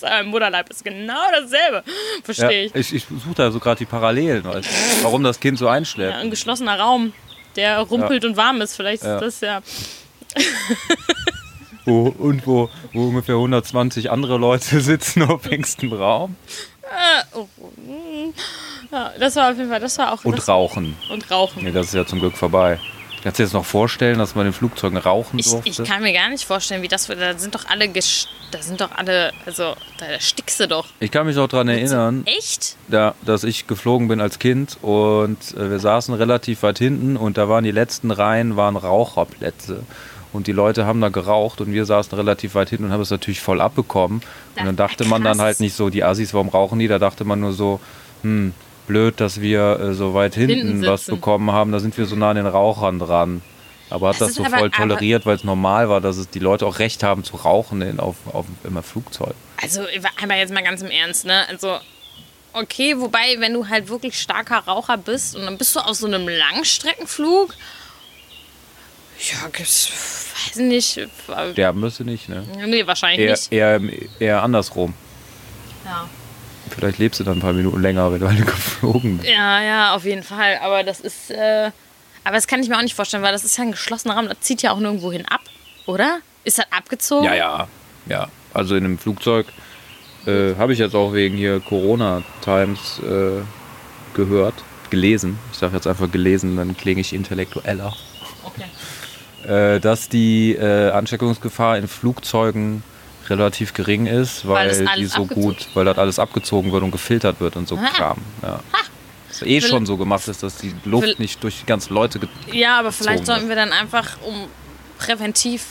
Im 0.04 0.28
Mutterleib 0.28 0.70
ist 0.70 0.84
genau 0.84 1.22
dasselbe. 1.32 1.84
Ja, 1.86 1.94
Verstehe 2.24 2.66
ich. 2.66 2.76
ich, 2.76 2.94
ich 2.94 3.06
suche 3.06 3.36
da 3.36 3.52
so 3.52 3.60
gerade 3.60 3.80
die 3.80 3.86
Parallelen, 3.86 4.44
du, 4.44 4.62
warum 5.02 5.24
das 5.24 5.40
Kind 5.40 5.58
so 5.58 5.68
einschläft. 5.68 6.14
Ja, 6.14 6.20
ein 6.20 6.30
geschlossener 6.30 6.80
Raum, 6.80 7.14
der 7.56 7.80
rumpelt 7.80 8.26
und 8.26 8.38
warm 8.38 8.62
ist. 8.62 8.76
Vielleicht 8.76 9.04
Ja. 9.04 9.20
ist 9.20 9.42
das 9.42 9.42
ja. 9.42 9.62
Wo, 11.86 12.14
und 12.18 12.46
wo, 12.46 12.70
wo 12.92 13.08
ungefähr 13.08 13.36
120 13.36 14.12
andere 14.12 14.38
Leute 14.38 14.82
sitzen 14.82 15.22
auf 15.24 15.46
engstem 15.46 15.94
Raum. 15.94 16.36
Äh, 16.82 17.24
oh, 17.38 17.48
mm. 17.78 18.34
ja. 18.92 19.14
Das 19.18 19.38
war 19.38 19.52
auf 19.52 19.58
jeden 19.58 19.70
Fall, 19.70 19.80
das 19.80 19.98
war 19.98 20.12
auch. 20.12 20.26
Und 20.26 20.46
rauchen. 20.50 20.98
und 21.10 21.32
Rauchen. 21.32 21.64
Nee, 21.64 21.72
das 21.72 21.88
ist 21.88 21.94
ja 21.94 22.06
zum 22.06 22.20
Glück 22.20 22.36
vorbei. 22.36 22.78
Kannst 23.28 23.40
du 23.40 23.44
dir 23.44 23.48
jetzt 23.48 23.54
noch 23.56 23.66
vorstellen, 23.66 24.20
dass 24.20 24.36
man 24.36 24.46
in 24.46 24.54
den 24.54 24.58
Flugzeugen 24.58 24.98
rauchen 24.98 25.38
Ich, 25.38 25.50
durfte? 25.52 25.68
ich 25.70 25.84
kann 25.84 26.02
mir 26.02 26.14
gar 26.14 26.30
nicht 26.30 26.46
vorstellen, 26.46 26.82
wie 26.82 26.88
das 26.88 27.10
wird. 27.10 27.20
Da 27.20 27.38
sind 27.38 27.54
doch 27.56 27.66
alle, 27.68 27.90
da 27.90 28.62
sind 28.62 28.80
doch 28.80 28.92
alle, 28.96 29.34
also 29.46 29.76
da 29.98 30.06
erstickst 30.06 30.62
du 30.62 30.68
doch. 30.70 30.86
Ich 31.02 31.12
kann 31.12 31.28
mich 31.28 31.36
noch 31.36 31.50
daran 31.50 31.68
erinnern, 31.68 32.26
Echt? 32.26 32.78
da, 32.88 33.16
dass 33.26 33.44
ich 33.44 33.68
geflogen 33.68 34.08
bin 34.08 34.22
als 34.22 34.40
Kind 34.40 34.78
und 34.82 35.38
äh, 35.58 35.70
wir 35.72 35.80
saßen 35.80 36.14
relativ 36.14 36.64
weit 36.64 36.78
hinten 36.78 37.18
und 37.18 37.38
da 37.38 37.50
waren 37.50 37.66
die 37.66 37.72
letzten 37.72 38.12
Reihen 38.12 38.56
waren 38.56 38.78
Raucherplätze. 38.78 39.84
Und 40.32 40.48
die 40.48 40.54
Leute 40.54 40.86
haben 40.86 41.02
da 41.02 41.10
geraucht 41.10 41.60
und 41.60 41.74
wir 41.74 41.84
saßen 41.86 42.18
relativ 42.18 42.56
weit 42.56 42.70
hinten 42.70 42.86
und 42.86 42.92
haben 42.94 43.02
es 43.02 43.12
natürlich 43.12 43.42
voll 43.42 43.60
abbekommen. 43.60 44.22
Und 44.58 44.66
dann 44.66 44.78
dachte 44.78 45.04
man 45.04 45.22
dann 45.22 45.42
halt 45.42 45.60
nicht 45.60 45.76
so, 45.76 45.90
die 45.90 46.06
Assis, 46.06 46.34
warum 46.34 46.48
rauchen 46.48 46.80
die? 46.80 46.88
Da 46.88 46.98
dachte 46.98 47.26
man 47.26 47.42
nur 47.42 47.52
so, 47.52 47.82
hm, 48.22 48.54
blöd, 48.88 49.20
dass 49.20 49.42
wir 49.42 49.80
äh, 49.80 49.94
so 49.94 50.14
weit 50.14 50.34
hinten, 50.36 50.56
Hinten 50.68 50.86
was 50.88 51.06
bekommen 51.06 51.52
haben. 51.52 51.72
Da 51.72 51.80
sind 51.80 51.98
wir 51.98 52.06
so 52.06 52.16
nah 52.16 52.32
an 52.32 52.38
den 52.38 52.48
Rauchern 52.48 52.98
dran. 53.00 53.42
Aber 53.90 54.10
hat 54.10 54.20
Das 54.20 54.30
das, 54.30 54.36
so 54.36 54.44
aber- 54.46 54.58
voll 54.58 54.72
toleriert, 54.72 55.26
weil 55.26 55.36
es 55.36 55.44
normal 55.44 55.88
war, 55.90 56.02
dass 56.02 56.18
es 56.18 56.30
die 56.30 56.40
Leute 56.40 56.66
auch 56.66 56.80
recht 56.80 57.04
haben 57.04 57.24
zu 57.24 57.38
rauchen 57.38 57.82
in, 57.82 58.00
auf, 58.00 58.16
auf 58.34 58.46
immer 58.64 58.84
Flugzeug. 58.84 59.34
Also, 59.62 59.86
einmal 60.22 60.38
jetzt 60.40 60.54
mal 60.54 60.64
ganz 60.64 60.82
im 60.82 60.90
Ernst, 60.92 61.26
ne? 61.26 61.48
Also, 61.48 61.78
okay, 62.54 62.96
wobei, 63.00 63.36
wenn 63.40 63.54
du 63.54 63.70
halt 63.70 63.88
wirklich 63.88 64.20
starker 64.20 64.58
Raucher 64.60 64.98
bist 64.98 65.36
und 65.38 65.44
dann 65.46 65.58
bist 65.58 65.76
du 65.76 65.80
auf 65.80 65.96
so 65.96 66.08
einem 66.08 66.28
Langstreckenflug. 66.28 67.54
Ja, 69.20 69.48
gibt's, 69.52 69.90
weiß 70.48 70.58
nicht. 70.58 70.98
äh, 70.98 71.08
Sterben 71.54 71.80
müsste 71.80 72.04
nicht, 72.04 72.28
ne? 72.30 72.46
Nee, 72.68 72.86
wahrscheinlich 72.86 73.20
Eher, 73.52 73.80
nicht. 73.80 74.20
eher, 74.20 74.28
eher 74.28 74.44
andersrum. 74.44 74.94
Ja. 75.86 76.08
Vielleicht 76.78 77.00
lebst 77.00 77.20
du 77.20 77.24
dann 77.24 77.40
ein 77.40 77.42
paar 77.42 77.54
Minuten 77.54 77.82
länger, 77.82 78.12
wenn 78.12 78.20
du 78.20 78.28
halt 78.30 78.46
geflogen 78.46 79.18
bist. 79.18 79.30
Ja, 79.30 79.62
ja, 79.62 79.96
auf 79.96 80.06
jeden 80.06 80.24
Fall. 80.24 80.60
Aber 80.62 80.84
das 80.84 81.00
ist, 81.00 81.32
äh, 81.32 81.72
aber 82.24 82.36
das 82.36 82.48
kann 82.48 82.62
ich 82.62 82.70
mir 82.70 82.78
auch 82.78 82.82
nicht 82.82 82.96
vorstellen, 82.96 83.24
weil 83.24 83.34
das 83.34 83.44
ist 83.44 83.58
ja 83.58 83.64
ein 83.64 83.72
geschlossener 83.72 84.16
Raum. 84.16 84.28
Das 84.28 84.40
zieht 84.42 84.62
ja 84.62 84.72
auch 84.72 84.80
nirgendwo 84.80 85.12
hin 85.12 85.26
ab, 85.26 85.42
oder? 85.86 86.20
Ist 86.44 86.60
das 86.60 86.66
abgezogen? 86.72 87.26
Ja, 87.26 87.36
ja, 87.36 87.68
ja. 88.08 88.28
Also 88.54 88.76
in 88.76 88.86
einem 88.86 88.98
Flugzeug 88.98 89.48
äh, 90.26 90.56
habe 90.56 90.74
ich 90.74 90.80
jetzt 90.80 90.96
auch 90.96 91.14
wegen 91.14 91.36
hier 91.36 91.60
Corona 91.60 92.24
Times 92.42 93.00
äh, 93.00 93.42
gehört, 94.14 94.56
gelesen. 94.90 95.40
Ich 95.52 95.58
sage 95.58 95.76
jetzt 95.76 95.88
einfach 95.88 96.12
gelesen, 96.12 96.58
dann 96.58 96.78
klinge 96.78 97.02
ich 97.02 97.14
intellektueller. 97.14 97.94
Okay. 98.44 99.50
Äh, 99.52 99.80
dass 99.80 100.10
die 100.10 100.54
äh, 100.56 100.92
Ansteckungsgefahr 100.92 101.78
in 101.78 101.88
Flugzeugen 101.88 102.84
relativ 103.30 103.74
gering 103.74 104.06
ist, 104.06 104.48
Weil 104.48 104.70
weil, 104.70 104.80
die 104.80 104.88
alles 104.88 105.12
so 105.14 105.24
abgezogen- 105.24 105.42
gut, 105.42 105.68
weil 105.74 105.86
das 105.86 105.98
alles 105.98 106.20
abgezogen 106.20 106.72
wird 106.72 106.84
und 106.84 106.92
gefiltert 106.92 107.40
wird 107.40 107.56
und 107.56 107.68
so 107.68 107.76
Ah. 107.78 107.88
Kram. 107.94 108.18
Ja. 108.42 108.60
Das 109.30 109.42
eh 109.42 109.62
Will- 109.62 109.70
schon 109.70 109.86
so 109.86 109.98
gemacht 109.98 110.28
ist, 110.28 110.42
dass 110.44 110.58
die 110.58 110.74
Luft 110.86 111.04
Will- 111.08 111.16
nicht 111.20 111.44
durch 111.44 111.60
die 111.60 111.66
ganzen 111.66 111.94
Leute 111.94 112.20
ge 112.20 112.30
Ja, 112.52 112.80
aber 112.80 112.92
vielleicht 112.92 113.26
sollten 113.26 113.50
wir 113.50 113.56
dann 113.56 113.72
einfach 113.74 114.18
um 114.26 114.48
präventiv 114.98 115.64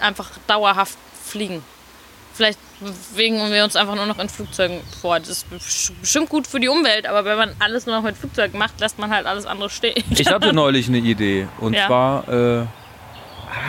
einfach 0.00 0.30
dauerhaft 0.46 0.98
fliegen. 1.24 1.62
Vielleicht 2.34 2.58
bewegen 3.12 3.50
wir 3.50 3.64
uns 3.64 3.76
einfach 3.76 3.94
nur 3.94 4.06
noch 4.06 4.18
in 4.18 4.28
Flugzeugen 4.28 4.80
vor. 5.02 5.18
Das 5.18 5.28
ist 5.28 5.46
bestimmt 6.00 6.28
gut 6.30 6.46
für 6.46 6.58
die 6.60 6.68
Umwelt, 6.68 7.06
aber 7.06 7.24
wenn 7.24 7.36
man 7.36 7.50
alles 7.58 7.86
nur 7.86 7.96
noch 7.96 8.02
mit 8.02 8.16
Flugzeugen 8.16 8.58
macht, 8.58 8.80
lässt 8.80 8.98
man 8.98 9.10
halt 9.10 9.26
alles 9.26 9.44
andere 9.46 9.68
stehen. 9.70 10.02
Ich 10.10 10.26
hatte 10.28 10.52
neulich 10.52 10.88
eine 10.88 10.98
Idee. 10.98 11.48
Und 11.58 11.74
Ja. 11.74 11.86
zwar, 11.86 12.28
äh, 12.28 12.60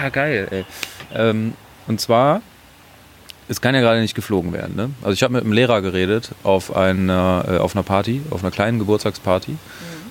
ah, 0.04 0.10
geil, 0.10 0.48
ey. 0.52 0.66
Ähm, 1.14 1.54
und 1.88 2.00
zwar, 2.00 2.42
es 3.52 3.60
kann 3.60 3.76
ja 3.76 3.82
gerade 3.82 4.00
nicht 4.00 4.16
geflogen 4.16 4.54
werden. 4.54 4.78
Ne? 4.78 4.92
Also 5.02 5.12
ich 5.12 5.24
habe 5.24 5.34
mit 5.34 5.44
einem 5.44 5.52
Lehrer 5.52 5.82
geredet 5.82 6.32
auf 6.44 6.74
einer, 6.74 7.44
äh, 7.50 7.58
auf 7.58 7.76
einer 7.76 7.84
Party, 7.84 8.22
auf 8.30 8.44
einer 8.44 8.52
kleinen 8.52 8.80
Geburtstagsparty. 8.80 9.58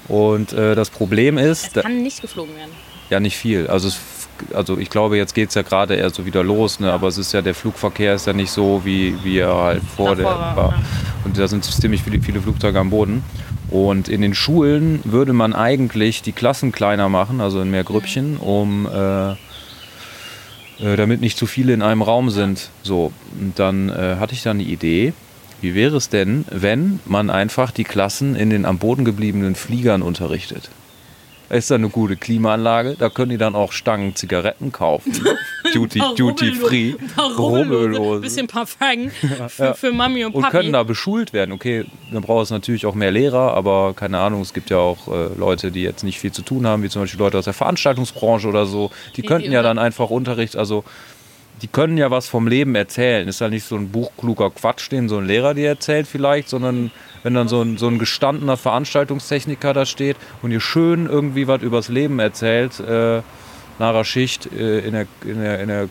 Und 0.08 0.52
äh, 0.52 0.74
das 0.74 0.90
Problem 0.90 1.38
ist, 1.38 1.74
Es 1.74 1.82
kann 1.82 2.02
nicht 2.02 2.20
geflogen 2.20 2.54
werden. 2.54 2.72
ja 3.08 3.18
nicht 3.18 3.38
viel. 3.38 3.66
Also, 3.68 3.88
es, 3.88 3.98
also 4.52 4.76
ich 4.76 4.90
glaube, 4.90 5.16
jetzt 5.16 5.34
geht 5.34 5.48
es 5.48 5.54
ja 5.54 5.62
gerade 5.62 5.94
erst 5.94 6.16
so 6.16 6.26
wieder 6.26 6.44
los, 6.44 6.80
ne? 6.80 6.92
aber 6.92 7.08
es 7.08 7.16
ist 7.16 7.32
ja, 7.32 7.40
der 7.40 7.54
Flugverkehr 7.54 8.14
ist 8.14 8.26
ja 8.26 8.34
nicht 8.34 8.50
so, 8.50 8.82
wie, 8.84 9.16
wie 9.24 9.38
er 9.38 9.54
halt 9.54 9.82
vor 9.96 10.16
der 10.16 10.26
war, 10.26 10.56
war. 10.56 10.70
ja. 10.72 10.82
Und 11.24 11.38
da 11.38 11.48
sind 11.48 11.64
ziemlich 11.64 12.02
viele, 12.02 12.20
viele 12.20 12.42
Flugzeuge 12.42 12.78
am 12.78 12.90
Boden. 12.90 13.24
Und 13.70 14.10
in 14.10 14.20
den 14.20 14.34
Schulen 14.34 15.00
würde 15.04 15.32
man 15.32 15.54
eigentlich 15.54 16.20
die 16.20 16.32
Klassen 16.32 16.72
kleiner 16.72 17.08
machen, 17.08 17.40
also 17.40 17.62
in 17.62 17.70
mehr 17.70 17.84
Grüppchen, 17.84 18.36
um 18.36 18.86
äh, 18.86 19.34
äh, 20.82 20.96
damit 20.96 21.20
nicht 21.20 21.38
zu 21.38 21.46
viele 21.46 21.72
in 21.72 21.82
einem 21.82 22.02
Raum 22.02 22.30
sind. 22.30 22.70
So, 22.82 23.12
und 23.38 23.58
dann 23.58 23.88
äh, 23.88 24.16
hatte 24.18 24.34
ich 24.34 24.42
dann 24.42 24.58
die 24.58 24.72
Idee, 24.72 25.12
wie 25.60 25.74
wäre 25.74 25.96
es 25.96 26.08
denn, 26.08 26.44
wenn 26.50 27.00
man 27.04 27.28
einfach 27.28 27.70
die 27.70 27.84
Klassen 27.84 28.34
in 28.34 28.50
den 28.50 28.64
am 28.64 28.78
Boden 28.78 29.04
gebliebenen 29.04 29.54
Fliegern 29.54 30.02
unterrichtet? 30.02 30.70
Ist 31.50 31.70
da 31.70 31.74
eine 31.74 31.88
gute 31.88 32.16
Klimaanlage, 32.16 32.94
da 32.96 33.08
können 33.10 33.30
die 33.30 33.36
dann 33.36 33.56
auch 33.56 33.72
Stangen 33.72 34.14
Zigaretten 34.14 34.70
kaufen. 34.70 35.12
Duty, 35.74 36.00
Duty 36.16 36.52
free. 36.54 36.94
Rubbellose, 37.18 38.20
Bisschen 38.20 38.46
Parfum 38.46 39.10
für, 39.48 39.64
ja. 39.64 39.74
für 39.74 39.92
Mami 39.92 40.24
und 40.24 40.34
Und 40.34 40.42
Papi. 40.42 40.56
können 40.58 40.72
da 40.72 40.82
beschult 40.84 41.32
werden. 41.32 41.52
Okay, 41.52 41.84
dann 42.12 42.22
braucht 42.22 42.44
es 42.44 42.50
natürlich 42.50 42.86
auch 42.86 42.94
mehr 42.94 43.10
Lehrer, 43.10 43.54
aber 43.54 43.94
keine 43.94 44.18
Ahnung, 44.18 44.42
es 44.42 44.52
gibt 44.52 44.70
ja 44.70 44.76
auch 44.78 45.08
äh, 45.08 45.28
Leute, 45.38 45.70
die 45.70 45.82
jetzt 45.82 46.04
nicht 46.04 46.18
viel 46.20 46.32
zu 46.32 46.42
tun 46.42 46.66
haben, 46.66 46.82
wie 46.82 46.88
zum 46.88 47.02
Beispiel 47.02 47.18
Leute 47.20 47.38
aus 47.38 47.44
der 47.44 47.54
Veranstaltungsbranche 47.54 48.46
oder 48.48 48.66
so. 48.66 48.90
Die 49.16 49.22
Die- 49.22 49.26
könnten 49.28 49.48
die 49.48 49.54
ja 49.54 49.62
dann 49.62 49.78
einfach 49.78 50.10
Unterricht, 50.10 50.56
also 50.56 50.84
die 51.62 51.68
können 51.68 51.98
ja 51.98 52.10
was 52.10 52.26
vom 52.28 52.46
Leben 52.48 52.74
erzählen. 52.74 53.28
Ist 53.28 53.40
ja 53.40 53.48
nicht 53.48 53.64
so 53.64 53.74
ein 53.76 53.90
buchkluger 53.90 54.50
Quatsch, 54.50 54.90
den 54.90 55.08
so 55.08 55.18
ein 55.18 55.26
Lehrer 55.26 55.52
dir 55.54 55.68
erzählt 55.68 56.06
vielleicht, 56.06 56.48
sondern 56.48 56.90
wenn 57.22 57.34
dann 57.34 57.48
so 57.48 57.60
ein, 57.62 57.76
so 57.78 57.86
ein 57.88 57.98
gestandener 57.98 58.56
Veranstaltungstechniker 58.56 59.72
da 59.72 59.86
steht 59.86 60.16
und 60.42 60.50
ihr 60.50 60.60
schön 60.60 61.06
irgendwie 61.06 61.46
was 61.48 61.62
übers 61.62 61.88
Leben 61.88 62.18
erzählt, 62.18 62.80
äh, 62.80 63.22
nach 63.78 64.04
Schicht 64.04 64.46
äh, 64.52 64.80
in 64.80 64.92
der, 64.92 65.06
in 65.24 65.40
der, 65.40 65.60
in 65.60 65.68
der 65.68 65.88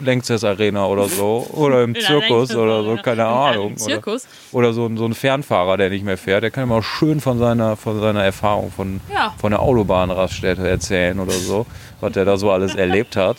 Längstes 0.00 0.42
Arena 0.42 0.86
oder 0.86 1.08
so 1.08 1.46
oder 1.52 1.84
im 1.84 1.94
Zirkus 1.94 2.54
oder 2.54 2.82
so, 2.82 2.96
keine 2.96 3.26
Ahnung. 3.26 3.76
Zirkus? 3.76 4.26
Oder, 4.50 4.66
oder 4.68 4.72
so, 4.74 4.86
ein, 4.86 4.96
so 4.96 5.04
ein 5.06 5.14
Fernfahrer, 5.14 5.76
der 5.76 5.88
nicht 5.88 6.04
mehr 6.04 6.18
fährt, 6.18 6.42
der 6.42 6.50
kann 6.50 6.64
immer 6.64 6.82
schön 6.82 7.20
von 7.20 7.38
seiner, 7.38 7.76
von 7.76 8.00
seiner 8.00 8.24
Erfahrung 8.24 8.72
von, 8.72 9.00
Ja. 9.12 9.32
von 9.38 9.52
der 9.52 9.60
Autobahnraststätte 9.62 10.68
erzählen 10.68 11.18
oder 11.20 11.30
so, 11.32 11.64
was 12.00 12.12
der 12.12 12.24
da 12.24 12.36
so 12.36 12.50
alles 12.50 12.74
erlebt 12.74 13.14
hat. 13.16 13.36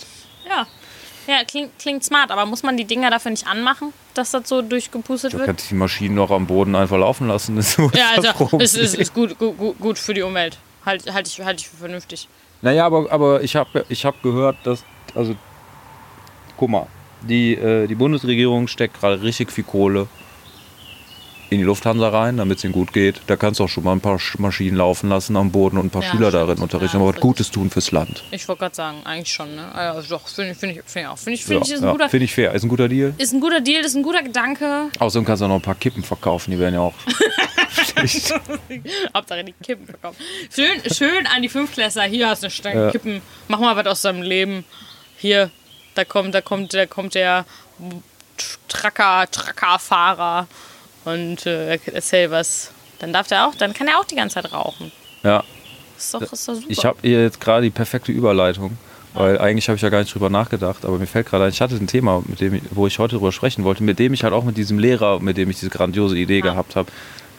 Ja. 0.47 0.65
Ja, 1.27 1.43
klingt, 1.43 1.77
klingt 1.79 2.03
smart, 2.03 2.31
aber 2.31 2.45
muss 2.45 2.63
man 2.63 2.77
die 2.77 2.85
Dinger 2.85 3.09
dafür 3.09 3.31
nicht 3.31 3.47
anmachen, 3.47 3.93
dass 4.13 4.31
das 4.31 4.47
so 4.47 4.61
durchgepustet 4.61 5.33
wird? 5.33 5.45
kannst 5.45 5.65
du 5.65 5.69
die 5.69 5.75
Maschinen 5.75 6.15
noch 6.15 6.31
am 6.31 6.45
Boden 6.47 6.75
einfach 6.75 6.97
laufen 6.97 7.27
lassen. 7.27 7.55
Das 7.55 7.77
ist 7.77 7.77
Ja, 7.95 8.15
das 8.15 8.25
also 8.35 8.57
es 8.59 8.75
ist, 8.75 8.95
ist 8.95 9.13
gut, 9.13 9.38
gut, 9.39 9.79
gut- 9.79 9.97
für 9.97 10.13
die 10.13 10.21
Umwelt. 10.21 10.57
Halt, 10.85 11.11
halt, 11.11 11.27
ich, 11.27 11.39
halt 11.41 11.59
ich 11.59 11.67
für 11.67 11.77
vernünftig. 11.77 12.27
Naja, 12.61 12.85
aber, 12.85 13.11
aber 13.11 13.41
ich 13.43 13.55
habe 13.55 13.85
ich 13.89 14.05
hab 14.05 14.21
gehört, 14.21 14.57
dass, 14.63 14.83
also, 15.15 15.35
guck 16.57 16.69
mal, 16.69 16.88
die, 17.21 17.55
äh, 17.55 17.88
die 17.88 17.95
Bundesregierung 17.95 18.67
steckt 18.67 18.99
gerade 18.99 19.21
richtig 19.21 19.51
viel 19.51 19.63
Kohle 19.63 20.07
in 21.55 21.61
die 21.61 21.65
Lufthansa 21.65 22.09
rein, 22.09 22.37
damit 22.37 22.59
es 22.59 22.63
ihnen 22.63 22.73
gut 22.73 22.93
geht. 22.93 23.21
Da 23.27 23.35
kannst 23.35 23.59
du 23.59 23.63
auch 23.63 23.69
schon 23.69 23.83
mal 23.83 23.91
ein 23.93 24.01
paar 24.01 24.17
Sch- 24.17 24.39
Maschinen 24.39 24.77
laufen 24.77 25.09
lassen 25.09 25.35
am 25.37 25.51
Boden 25.51 25.77
und 25.77 25.87
ein 25.87 25.89
paar 25.89 26.03
Ja, 26.03 26.09
Schüler 26.11 26.29
stimmt. 26.29 26.43
darin 26.49 26.57
unterrichten, 26.59 26.97
Ja, 26.97 27.03
aber 27.03 27.13
was 27.13 27.21
Gutes 27.21 27.51
tun 27.51 27.69
fürs 27.69 27.91
Land. 27.91 28.23
Ich 28.31 28.47
wollte 28.47 28.59
gerade 28.59 28.75
sagen, 28.75 28.97
eigentlich 29.05 29.33
schon, 29.33 29.55
ne? 29.55 29.73
Also 29.73 30.09
doch, 30.17 30.27
finde 30.27 30.51
ich, 30.51 30.57
find 30.57 30.73
ich, 30.77 30.83
find 30.85 31.05
ich 31.05 31.07
auch. 31.07 31.17
Finde 31.17 31.35
ich, 31.35 31.45
find 31.45 31.59
Ja, 31.61 31.65
ich 31.65 31.71
ist, 31.73 31.83
ein 31.83 31.91
guter, 31.91 32.09
Finde 32.09 32.23
ich 32.25 32.33
fair. 32.33 32.53
Ist 32.53 32.63
ein 32.63 32.69
guter 32.69 32.87
Deal. 32.87 33.13
ist 33.17 33.33
ein 33.33 33.39
guter 33.41 33.61
Deal, 33.61 33.81
ist 33.83 33.95
ein 33.95 34.03
guter 34.03 34.21
Gedanke. 34.23 34.89
Außerdem 34.99 35.25
kannst 35.25 35.41
du 35.41 35.45
auch 35.45 35.49
noch 35.49 35.55
ein 35.55 35.61
paar 35.61 35.75
Kippen 35.75 36.03
verkaufen, 36.03 36.51
die 36.51 36.59
werden 36.59 36.75
ja 36.75 36.81
auch 36.81 36.93
schlecht. 37.71 38.33
Hauptsache 39.15 39.43
die 39.43 39.53
Kippen 39.63 39.85
verkaufen. 39.85 40.17
Schön, 40.53 40.81
schön 40.93 41.27
an 41.27 41.41
die 41.41 41.49
Fünftklässler. 41.49 42.03
Hier 42.03 42.29
hast 42.29 42.43
du 42.43 42.47
eine 42.47 42.51
Stange. 42.51 42.91
Kippen. 42.91 43.21
Mach 43.47 43.59
mal 43.59 43.75
was 43.75 43.85
aus 43.87 44.01
deinem 44.01 44.21
Leben. 44.21 44.65
Hier, 45.17 45.49
da 45.95 46.03
kommt, 46.05 46.33
da 46.35 46.41
kommt, 46.41 46.73
da 46.73 46.85
kommt 46.85 47.15
der 47.15 47.45
Tracker, 48.67 49.25
Trackerfahrer 49.31 50.47
und 51.05 51.45
äh, 51.45 51.77
erzähl 51.93 52.31
was. 52.31 52.71
Dann 52.99 53.11
darf 53.13 53.27
der 53.27 53.47
auch, 53.47 53.55
dann 53.55 53.73
kann 53.73 53.87
er 53.87 53.99
auch 53.99 54.05
die 54.05 54.15
ganze 54.15 54.35
Zeit 54.35 54.51
rauchen. 54.53 54.91
Ja, 55.23 55.43
Ist 55.97 56.13
doch, 56.13 56.21
ist 56.21 56.47
doch 56.47 56.55
super. 56.55 56.65
ich 56.69 56.85
habe 56.85 56.97
hier 57.01 57.21
jetzt 57.23 57.41
gerade 57.41 57.63
die 57.63 57.69
perfekte 57.71 58.11
Überleitung. 58.11 58.77
Weil 59.17 59.39
eigentlich 59.39 59.69
habe 59.69 59.77
ich 59.77 59.81
ja 59.81 59.87
gar 59.87 59.99
nicht 59.99 60.13
drüber 60.13 60.29
nachgedacht, 60.29 60.83
aber 60.83 60.97
mir 60.97 61.07
fällt 61.07 61.27
gerade 61.27 61.45
ein, 61.45 61.49
ich 61.49 61.61
hatte 61.61 61.75
ein 61.75 61.87
Thema, 61.87 62.21
mit 62.27 62.41
dem 62.41 62.55
ich, 62.55 62.63
wo 62.71 62.85
ich 62.85 62.99
heute 62.99 63.15
drüber 63.15 63.31
sprechen 63.31 63.63
wollte, 63.63 63.81
mit 63.81 63.97
dem 63.97 64.13
ich 64.13 64.25
halt 64.25 64.33
auch 64.33 64.43
mit 64.43 64.57
diesem 64.57 64.77
Lehrer, 64.77 65.21
mit 65.21 65.37
dem 65.37 65.49
ich 65.49 65.57
diese 65.57 65.69
grandiose 65.69 66.17
Idee 66.17 66.41
gehabt 66.41 66.75
habe. 66.75 66.91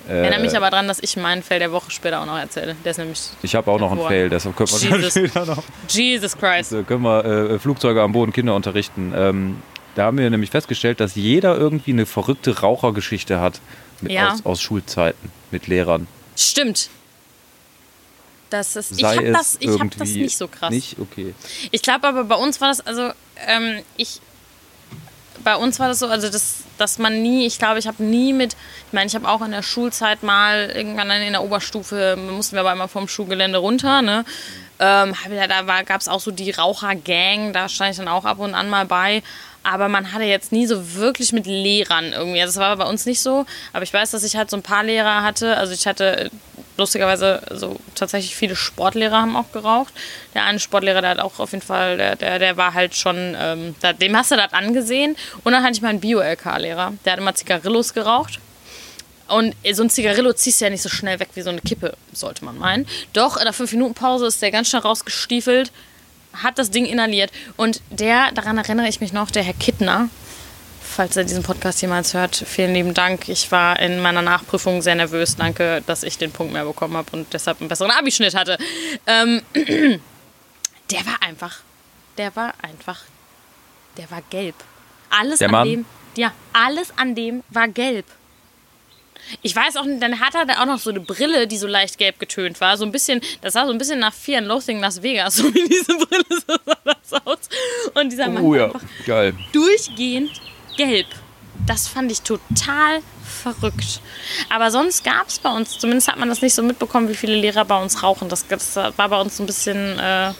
Ich 0.06 0.10
erinnere 0.12 0.40
mich 0.40 0.54
Äh, 0.54 0.56
aber 0.56 0.70
daran, 0.70 0.88
dass 0.88 1.00
ich 1.02 1.16
meinen 1.18 1.42
Fail 1.42 1.58
der 1.58 1.72
Woche 1.72 1.90
später 1.90 2.22
auch 2.22 2.26
noch 2.26 2.38
erzähle. 2.38 2.76
Der 2.82 2.92
ist 2.92 2.96
nämlich 2.96 3.20
Ich 3.42 3.54
habe 3.54 3.70
auch 3.70 3.78
noch 3.78 3.90
einen. 3.92 4.00
Fail, 4.00 4.30
deshalb 4.30 4.56
können 4.56 4.70
wir 4.70 4.98
Jesus. 5.00 5.34
noch. 5.46 5.62
Jesus 5.88 6.38
Christ. 6.38 6.70
So, 6.70 6.82
können 6.82 7.02
wir 7.02 7.24
äh, 7.26 7.58
Flugzeuge 7.58 8.00
am 8.00 8.12
Boden 8.12 8.32
Kinder 8.32 8.54
unterrichten. 8.54 9.12
Ähm, 9.14 9.56
da 9.96 10.04
haben 10.04 10.18
wir 10.18 10.30
nämlich 10.30 10.50
festgestellt, 10.50 11.00
dass 11.00 11.16
jeder 11.16 11.56
irgendwie 11.56 11.90
eine 11.90 12.06
verrückte 12.06 12.60
Rauchergeschichte 12.60 13.40
hat 13.40 13.60
mit, 14.00 14.12
Ja. 14.12 14.32
aus, 14.32 14.46
aus 14.46 14.62
Schulzeiten 14.62 15.32
mit 15.50 15.66
Lehrern. 15.66 16.06
Stimmt. 16.36 16.90
Das 18.50 18.76
ist, 18.76 18.92
ich 18.98 19.04
habe 19.04 19.32
das, 19.32 19.56
ich 19.58 19.68
hab 19.68 19.90
das 19.98 20.08
nicht 20.10 20.36
so 20.36 20.46
krass. 20.46 20.70
Nicht? 20.70 20.96
Okay. 21.00 21.34
Ich 21.72 21.82
glaube 21.82 22.06
aber 22.06 22.24
bei 22.24 22.36
uns 22.36 22.60
war 22.60 22.68
das, 22.68 22.86
also 22.86 23.10
ähm, 23.48 23.82
ich, 23.96 24.20
bei 25.42 25.56
uns 25.56 25.80
war 25.80 25.88
das 25.88 25.98
so, 25.98 26.06
also 26.06 26.28
das, 26.28 26.58
dass 26.78 26.98
man 26.98 27.22
nie, 27.22 27.46
ich 27.46 27.58
glaube, 27.58 27.78
ich 27.80 27.88
habe 27.88 28.02
nie 28.04 28.32
mit, 28.32 28.52
ich 28.86 28.92
meine, 28.92 29.06
ich 29.08 29.14
habe 29.16 29.28
auch 29.28 29.42
in 29.42 29.50
der 29.50 29.62
Schulzeit 29.62 30.22
mal 30.22 30.70
irgendwann 30.74 31.10
in 31.10 31.32
der 31.32 31.42
Oberstufe, 31.42 32.16
mussten 32.16 32.54
wir 32.54 32.60
aber 32.60 32.72
immer 32.72 32.86
vom 32.88 33.08
Schulgelände 33.08 33.58
runter, 33.58 34.00
ne? 34.02 34.24
Ähm, 34.78 35.12
ich- 35.24 35.48
da 35.48 35.82
gab 35.82 36.00
es 36.00 36.06
auch 36.06 36.20
so 36.20 36.30
die 36.30 36.50
Rauchergang, 36.52 37.52
da 37.52 37.68
stand 37.68 37.92
ich 37.92 37.96
dann 37.96 38.08
auch 38.08 38.24
ab 38.26 38.38
und 38.38 38.54
an 38.54 38.68
mal 38.68 38.84
bei. 38.86 39.22
Aber 39.68 39.88
man 39.88 40.12
hatte 40.12 40.24
jetzt 40.24 40.52
nie 40.52 40.64
so 40.64 40.94
wirklich 40.94 41.32
mit 41.32 41.44
Lehrern 41.44 42.12
irgendwie. 42.12 42.40
Also 42.40 42.54
das 42.54 42.68
war 42.68 42.76
bei 42.76 42.88
uns 42.88 43.04
nicht 43.04 43.20
so. 43.20 43.46
Aber 43.72 43.82
ich 43.82 43.92
weiß, 43.92 44.12
dass 44.12 44.22
ich 44.22 44.36
halt 44.36 44.48
so 44.48 44.56
ein 44.56 44.62
paar 44.62 44.84
Lehrer 44.84 45.24
hatte. 45.24 45.56
Also 45.56 45.72
ich 45.72 45.88
hatte 45.88 46.16
äh, 46.16 46.30
lustigerweise 46.76 47.42
so 47.50 47.76
tatsächlich 47.96 48.36
viele 48.36 48.54
Sportlehrer 48.54 49.22
haben 49.22 49.34
auch 49.34 49.50
geraucht. 49.50 49.92
Der 50.34 50.44
eine 50.44 50.60
Sportlehrer, 50.60 51.00
der 51.00 51.10
hat 51.10 51.18
auch 51.18 51.40
auf 51.40 51.50
jeden 51.50 51.64
Fall, 51.64 51.96
der, 51.96 52.14
der, 52.14 52.38
der 52.38 52.56
war 52.56 52.74
halt 52.74 52.94
schon, 52.94 53.36
ähm, 53.36 53.74
dem 54.00 54.16
hast 54.16 54.30
du 54.30 54.36
das 54.36 54.52
angesehen. 54.52 55.16
Und 55.42 55.52
dann 55.52 55.64
hatte 55.64 55.72
ich 55.72 55.82
meinen 55.82 55.98
Bio-LK-Lehrer. 55.98 56.92
Der 57.04 57.12
hat 57.12 57.18
immer 57.18 57.34
Zigarillos 57.34 57.92
geraucht. 57.92 58.38
Und 59.26 59.56
so 59.72 59.82
ein 59.82 59.90
Zigarillo 59.90 60.32
ziehst 60.32 60.60
du 60.60 60.66
ja 60.66 60.70
nicht 60.70 60.82
so 60.82 60.88
schnell 60.88 61.18
weg 61.18 61.30
wie 61.34 61.42
so 61.42 61.50
eine 61.50 61.60
Kippe, 61.60 61.96
sollte 62.12 62.44
man 62.44 62.56
meinen. 62.56 62.86
Doch, 63.12 63.36
in 63.36 63.42
der 63.42 63.54
5-Minuten-Pause 63.54 64.26
ist 64.26 64.40
der 64.40 64.52
ganz 64.52 64.68
schnell 64.68 64.82
rausgestiefelt, 64.82 65.72
hat 66.42 66.58
das 66.58 66.70
Ding 66.70 66.84
inhaliert. 66.86 67.30
Und 67.56 67.80
der, 67.90 68.32
daran 68.32 68.58
erinnere 68.58 68.88
ich 68.88 69.00
mich 69.00 69.12
noch, 69.12 69.30
der 69.30 69.42
Herr 69.42 69.54
Kittner, 69.54 70.08
falls 70.82 71.16
er 71.16 71.24
diesen 71.24 71.42
Podcast 71.42 71.82
jemals 71.82 72.14
hört, 72.14 72.34
vielen 72.36 72.72
lieben 72.74 72.94
Dank. 72.94 73.28
Ich 73.28 73.50
war 73.52 73.78
in 73.80 74.00
meiner 74.00 74.22
Nachprüfung 74.22 74.82
sehr 74.82 74.94
nervös. 74.94 75.36
Danke, 75.36 75.82
dass 75.86 76.02
ich 76.02 76.16
den 76.18 76.32
Punkt 76.32 76.52
mehr 76.52 76.64
bekommen 76.64 76.96
habe 76.96 77.08
und 77.12 77.32
deshalb 77.32 77.60
einen 77.60 77.68
besseren 77.68 77.90
Abischnitt 77.90 78.34
hatte. 78.34 78.56
Ähm, 79.06 79.42
der 79.54 81.06
war 81.06 81.22
einfach, 81.22 81.58
der 82.16 82.34
war 82.36 82.54
einfach, 82.62 83.00
der 83.96 84.10
war 84.10 84.22
gelb. 84.30 84.54
Alles 85.10 85.38
Der 85.38 85.48
an 85.48 85.52
Mann? 85.52 85.68
dem, 85.68 85.84
ja, 86.16 86.32
alles 86.52 86.88
an 86.96 87.14
dem 87.14 87.42
war 87.50 87.68
gelb. 87.68 88.06
Ich 89.42 89.54
weiß 89.56 89.76
auch 89.76 89.84
nicht, 89.84 90.02
dann 90.02 90.20
hat 90.20 90.34
er 90.34 90.46
da 90.46 90.62
auch 90.62 90.66
noch 90.66 90.78
so 90.78 90.90
eine 90.90 91.00
Brille, 91.00 91.46
die 91.46 91.56
so 91.56 91.66
leicht 91.66 91.98
gelb 91.98 92.18
getönt 92.18 92.60
war. 92.60 92.76
So 92.76 92.84
ein 92.84 92.92
bisschen, 92.92 93.20
das 93.42 93.54
sah 93.54 93.66
so 93.66 93.72
ein 93.72 93.78
bisschen 93.78 93.98
nach 93.98 94.12
Fear 94.14 94.38
and 94.38 94.46
Loathing 94.48 94.80
Las 94.80 95.02
Vegas, 95.02 95.36
so 95.38 95.44
wie 95.54 95.68
diese 95.68 95.96
Brille 95.96 96.24
so 96.30 96.54
sah 96.64 96.76
das 96.84 97.22
aus. 97.24 97.38
Und 97.94 98.12
dieser 98.12 98.28
Mann 98.28 98.42
Oh 98.42 98.54
ja, 98.54 98.66
einfach 98.66 98.80
geil. 99.06 99.34
durchgehend 99.52 100.30
gelb. 100.76 101.06
Das 101.66 101.88
fand 101.88 102.12
ich 102.12 102.20
total 102.22 103.00
verrückt. 103.24 104.00
Aber 104.54 104.70
sonst 104.70 105.02
gab 105.04 105.28
es 105.28 105.38
bei 105.38 105.50
uns, 105.50 105.78
zumindest 105.78 106.08
hat 106.08 106.18
man 106.18 106.28
das 106.28 106.42
nicht 106.42 106.54
so 106.54 106.62
mitbekommen, 106.62 107.08
wie 107.08 107.14
viele 107.14 107.34
Lehrer 107.34 107.64
bei 107.64 107.80
uns 107.80 108.02
rauchen. 108.02 108.28
Das, 108.28 108.46
das 108.46 108.76
war 108.76 109.08
bei 109.08 109.20
uns 109.20 109.36
so 109.38 109.42
ein 109.42 109.46
bisschen. 109.46 109.98
Äh, 109.98 110.32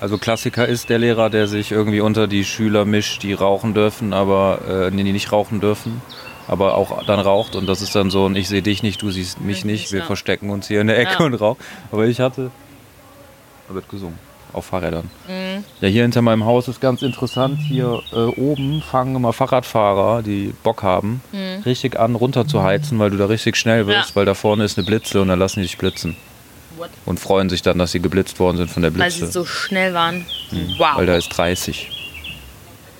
Also 0.00 0.18
Klassiker 0.18 0.66
ist 0.66 0.90
der 0.90 0.98
Lehrer, 0.98 1.30
der 1.30 1.46
sich 1.48 1.72
irgendwie 1.72 2.00
unter 2.00 2.26
die 2.26 2.44
Schüler 2.44 2.84
mischt, 2.84 3.22
die 3.22 3.32
rauchen 3.32 3.72
dürfen, 3.74 4.12
aber 4.12 4.88
äh, 4.88 4.90
nee, 4.94 5.04
die 5.04 5.12
nicht 5.12 5.32
rauchen 5.32 5.60
dürfen, 5.60 6.02
aber 6.48 6.74
auch 6.76 7.04
dann 7.06 7.20
raucht 7.20 7.56
und 7.56 7.66
das 7.66 7.82
ist 7.82 7.94
dann 7.94 8.10
so 8.10 8.26
ein 8.26 8.36
Ich 8.36 8.48
sehe 8.48 8.62
dich 8.62 8.82
nicht, 8.82 9.02
du 9.02 9.10
siehst 9.10 9.40
mich 9.40 9.64
nicht, 9.64 9.92
wir 9.92 10.04
verstecken 10.04 10.50
uns 10.50 10.68
hier 10.68 10.80
in 10.80 10.86
der 10.86 10.98
Ecke 10.98 11.16
Ja. 11.20 11.24
und 11.26 11.34
rauchen. 11.34 11.58
Aber 11.92 12.06
ich 12.06 12.20
hatte, 12.20 12.50
da 13.68 13.74
wird 13.74 13.88
gesungen, 13.88 14.18
auf 14.52 14.66
Fahrrädern. 14.66 15.10
Mhm. 15.28 15.64
Ja, 15.80 15.88
hier 15.88 16.02
hinter 16.02 16.22
meinem 16.22 16.44
Haus 16.44 16.68
ist 16.68 16.80
ganz 16.80 17.02
interessant, 17.02 17.58
hier 17.58 18.00
äh, 18.12 18.16
oben 18.16 18.80
fangen 18.82 19.16
immer 19.16 19.32
Fahrradfahrer, 19.32 20.22
die 20.22 20.54
Bock 20.62 20.82
haben, 20.82 21.20
richtig 21.64 21.98
an 21.98 22.14
runter 22.14 22.46
zu 22.46 22.62
heizen, 22.62 22.98
weil 22.98 23.10
du 23.10 23.16
da 23.16 23.26
richtig 23.26 23.56
schnell 23.56 23.86
wirst, 23.86 23.96
Mhm. 23.96 24.10
Ja. 24.10 24.16
weil 24.16 24.24
da 24.26 24.34
vorne 24.34 24.64
ist 24.64 24.78
eine 24.78 24.86
Blitze 24.86 25.20
und 25.20 25.28
dann 25.28 25.38
lassen 25.38 25.60
die 25.60 25.66
dich 25.66 25.78
blitzen. 25.78 26.16
What? 26.76 26.90
Und 27.06 27.18
freuen 27.18 27.48
sich 27.48 27.62
dann, 27.62 27.78
dass 27.78 27.92
sie 27.92 28.00
geblitzt 28.00 28.38
worden 28.38 28.58
sind 28.58 28.70
von 28.70 28.82
der 28.82 28.92
weil 28.92 29.08
Blitze. 29.08 29.26
sie 29.26 29.32
so 29.32 29.46
schnell 29.46 29.94
waren. 29.94 30.26
Wow. 30.78 30.96
Weil 30.96 31.06
da 31.06 31.16
ist 31.16 31.28
30. 31.30 31.90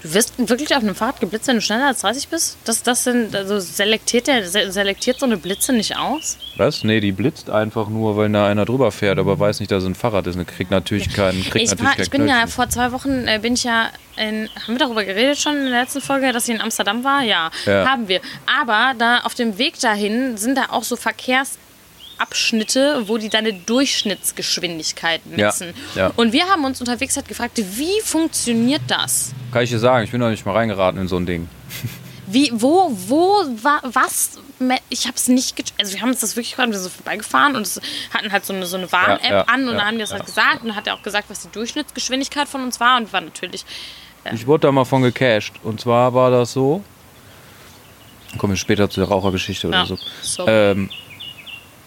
Du 0.06 0.14
wirst 0.14 0.34
wirklich 0.38 0.74
auf 0.76 0.82
einem 0.82 0.94
Fahrrad 0.94 1.20
geblitzt, 1.20 1.48
wenn 1.48 1.56
du 1.56 1.60
schneller 1.62 1.86
als 1.88 2.00
30 2.00 2.28
bist? 2.28 2.56
Das, 2.64 2.82
das 2.82 3.04
sind, 3.04 3.34
also 3.34 3.58
selektiert, 3.58 4.26
der, 4.28 4.48
se- 4.48 4.70
selektiert 4.70 5.18
so 5.18 5.26
eine 5.26 5.36
Blitze 5.36 5.72
nicht 5.72 5.96
aus? 5.96 6.38
Was? 6.56 6.84
Nee, 6.84 7.00
die 7.00 7.12
blitzt 7.12 7.50
einfach 7.50 7.88
nur, 7.88 8.16
weil 8.16 8.30
da 8.30 8.46
einer 8.46 8.64
drüber 8.64 8.92
fährt, 8.92 9.18
aber 9.18 9.38
weiß 9.38 9.60
nicht, 9.60 9.70
dass 9.72 9.82
es 9.82 9.88
ein 9.88 9.94
Fahrrad 9.94 10.26
ist. 10.26 10.36
Und 10.36 10.46
kriegt 10.46 10.70
natürlich 10.70 11.12
keinen 11.12 11.42
kriegt 11.42 11.56
Ich, 11.64 11.70
natürlich 11.70 11.84
war, 11.84 11.94
kein 11.94 12.02
ich 12.04 12.10
bin 12.10 12.26
ja 12.28 12.34
Knöllchen. 12.36 12.48
vor 12.52 12.68
zwei 12.68 12.92
Wochen, 12.92 13.26
äh, 13.26 13.38
bin 13.42 13.54
ich 13.54 13.64
ja 13.64 13.90
in, 14.16 14.48
haben 14.64 14.74
wir 14.74 14.78
darüber 14.78 15.04
geredet 15.04 15.38
schon 15.38 15.56
in 15.56 15.70
der 15.70 15.80
letzten 15.82 16.00
Folge, 16.00 16.32
dass 16.32 16.48
ich 16.48 16.54
in 16.54 16.60
Amsterdam 16.60 17.02
war? 17.04 17.22
Ja, 17.22 17.50
Ja. 17.66 17.86
haben 17.86 18.08
wir. 18.08 18.20
Aber 18.60 18.94
da 18.98 19.18
auf 19.20 19.34
dem 19.34 19.58
Weg 19.58 19.78
dahin 19.80 20.36
sind 20.36 20.56
da 20.56 20.66
auch 20.70 20.84
so 20.84 20.96
Verkehrsabschnitte, 22.16 23.08
wo 23.08 23.18
die 23.18 23.28
deine 23.28 23.52
Durchschnittsgeschwindigkeit 23.52 25.20
Ja, 25.30 25.46
messen. 25.46 25.74
ja. 25.94 26.12
Und 26.16 26.32
wir 26.32 26.46
haben 26.46 26.64
uns 26.64 26.80
unterwegs 26.80 27.16
halt 27.16 27.28
gefragt, 27.28 27.58
wie 27.76 28.00
funktioniert 28.02 28.82
das? 28.88 29.32
Kann 29.52 29.62
ich 29.62 29.70
dir 29.70 29.78
sagen, 29.78 30.04
ich 30.04 30.10
bin 30.10 30.20
noch 30.20 30.30
nicht 30.30 30.44
mal 30.46 30.52
reingeraten 30.52 31.00
in 31.00 31.08
so 31.08 31.16
ein 31.16 31.26
Ding. 31.26 31.48
Wie, 32.28 32.50
wo, 32.52 32.90
wo, 32.92 33.44
wa, 33.62 33.80
was? 33.84 34.40
Ich 34.88 35.06
habe 35.06 35.16
es 35.16 35.28
nicht. 35.28 35.72
Also 35.78 35.92
wir 35.94 36.02
haben 36.02 36.08
uns 36.08 36.18
das 36.18 36.34
wirklich 36.34 36.56
gerade 36.56 36.76
so 36.76 36.88
vorbeigefahren 36.88 37.54
und 37.54 37.80
hatten 38.12 38.32
halt 38.32 38.44
so 38.44 38.52
eine, 38.52 38.66
so 38.66 38.76
eine 38.76 38.90
Warn-App 38.90 39.22
Ja, 39.22 39.30
ja, 39.30 39.42
an 39.42 39.60
und 39.60 39.66
ja, 39.68 39.74
dann 39.74 39.86
haben 39.86 39.94
die 39.94 40.00
das 40.00 40.10
ja. 40.10 40.16
halt 40.16 40.26
gesagt 40.26 40.62
und 40.62 40.66
dann 40.70 40.76
hat 40.76 40.88
er 40.88 40.94
auch 40.94 41.02
gesagt, 41.04 41.30
was 41.30 41.42
die 41.42 41.52
Durchschnittsgeschwindigkeit 41.52 42.48
von 42.48 42.64
uns 42.64 42.80
war 42.80 42.96
und 42.96 43.12
war 43.12 43.20
natürlich 43.20 43.64
Ich 44.34 44.44
wurde 44.44 44.62
da 44.66 44.72
mal 44.72 44.84
von 44.84 45.02
gecasht. 45.02 45.54
Und 45.62 45.80
zwar 45.80 46.14
war 46.14 46.32
das 46.32 46.52
so. 46.52 46.82
Kommen 48.38 48.54
wir 48.54 48.58
später 48.58 48.90
zu 48.90 48.98
der 48.98 49.08
Rauchergeschichte 49.08 49.68
oder 49.68 49.78
ja, 49.78 49.86
so. 49.86 49.96
so. 50.20 50.48
Ähm, 50.48 50.90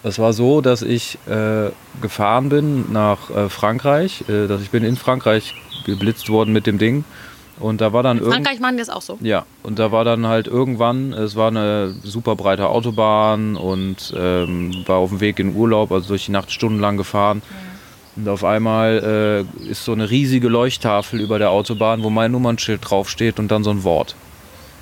es 0.02 0.18
war 0.18 0.32
so, 0.32 0.60
dass 0.60 0.82
ich 0.82 1.18
äh, 1.28 1.70
gefahren 2.00 2.48
bin 2.48 2.92
nach 2.92 3.30
äh, 3.30 3.48
Frankreich. 3.48 4.24
Äh, 4.28 4.46
dass 4.46 4.62
ich 4.62 4.70
bin 4.70 4.84
in 4.84 4.96
Frankreich 4.96 5.54
geblitzt 5.84 6.28
worden 6.28 6.52
mit 6.52 6.66
dem 6.66 6.78
Ding. 6.78 7.04
Und 7.58 7.82
da 7.82 7.92
war 7.92 8.02
dann 8.02 8.16
in 8.16 8.22
irgend 8.22 8.36
Frankreich 8.36 8.60
machen 8.60 8.76
die 8.76 8.80
das 8.80 8.88
auch 8.88 9.02
so. 9.02 9.18
Ja, 9.20 9.44
und 9.62 9.78
da 9.78 9.92
war 9.92 10.04
dann 10.04 10.26
halt 10.26 10.46
irgendwann, 10.46 11.12
es 11.12 11.36
war 11.36 11.48
eine 11.48 11.94
super 12.02 12.34
breite 12.34 12.68
Autobahn 12.68 13.54
und 13.56 14.14
ähm, 14.16 14.82
war 14.86 14.96
auf 14.96 15.10
dem 15.10 15.20
Weg 15.20 15.38
in 15.38 15.54
Urlaub, 15.54 15.92
also 15.92 16.08
durch 16.08 16.24
die 16.24 16.32
Nacht 16.32 16.50
stundenlang 16.50 16.96
gefahren. 16.96 17.42
Und 18.16 18.28
auf 18.28 18.44
einmal 18.44 19.46
äh, 19.62 19.70
ist 19.70 19.84
so 19.84 19.92
eine 19.92 20.08
riesige 20.08 20.48
Leuchttafel 20.48 21.20
über 21.20 21.38
der 21.38 21.50
Autobahn, 21.50 22.02
wo 22.02 22.08
mein 22.08 22.32
Nummernschild 22.32 22.80
draufsteht 22.82 23.38
und 23.38 23.48
dann 23.48 23.62
so 23.62 23.70
ein 23.70 23.84
Wort. 23.84 24.14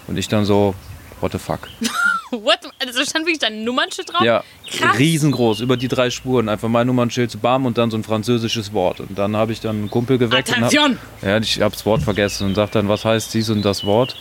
Und 0.06 0.16
ich 0.16 0.28
dann 0.28 0.44
so, 0.44 0.74
what 1.20 1.32
the 1.32 1.38
fuck? 1.38 1.60
What? 2.30 2.58
Also 2.84 3.02
stand 3.04 3.24
wirklich 3.24 3.38
dein 3.38 3.64
Nummernschild 3.64 4.12
drauf? 4.12 4.20
Ja, 4.20 4.44
Krass. 4.70 4.98
riesengroß, 4.98 5.60
über 5.60 5.78
die 5.78 5.88
drei 5.88 6.10
Spuren. 6.10 6.50
Einfach 6.50 6.68
mein 6.68 6.86
Nummernschild, 6.86 7.40
bam, 7.40 7.64
und 7.64 7.78
dann 7.78 7.90
so 7.90 7.96
ein 7.96 8.04
französisches 8.04 8.74
Wort. 8.74 9.00
Und 9.00 9.18
dann 9.18 9.34
habe 9.34 9.52
ich 9.52 9.60
dann 9.60 9.76
einen 9.76 9.90
Kumpel 9.90 10.18
geweckt. 10.18 10.50
und 10.50 10.56
hab- 10.56 10.64
Attention! 10.64 10.98
Ja, 11.22 11.38
ich 11.38 11.58
habe 11.62 11.74
das 11.74 11.86
Wort 11.86 12.02
vergessen 12.02 12.46
und 12.48 12.54
sagt 12.54 12.74
dann, 12.74 12.86
was 12.86 13.06
heißt 13.06 13.32
dies 13.32 13.48
und 13.48 13.62
das 13.64 13.84
Wort? 13.86 14.14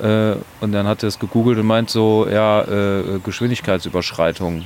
Äh, 0.00 0.34
und 0.60 0.72
dann 0.72 0.88
hat 0.88 1.04
er 1.04 1.08
es 1.10 1.20
gegoogelt 1.20 1.58
und 1.60 1.66
meint 1.66 1.90
so, 1.90 2.26
ja, 2.28 2.62
äh, 2.62 3.20
Geschwindigkeitsüberschreitung. 3.22 4.64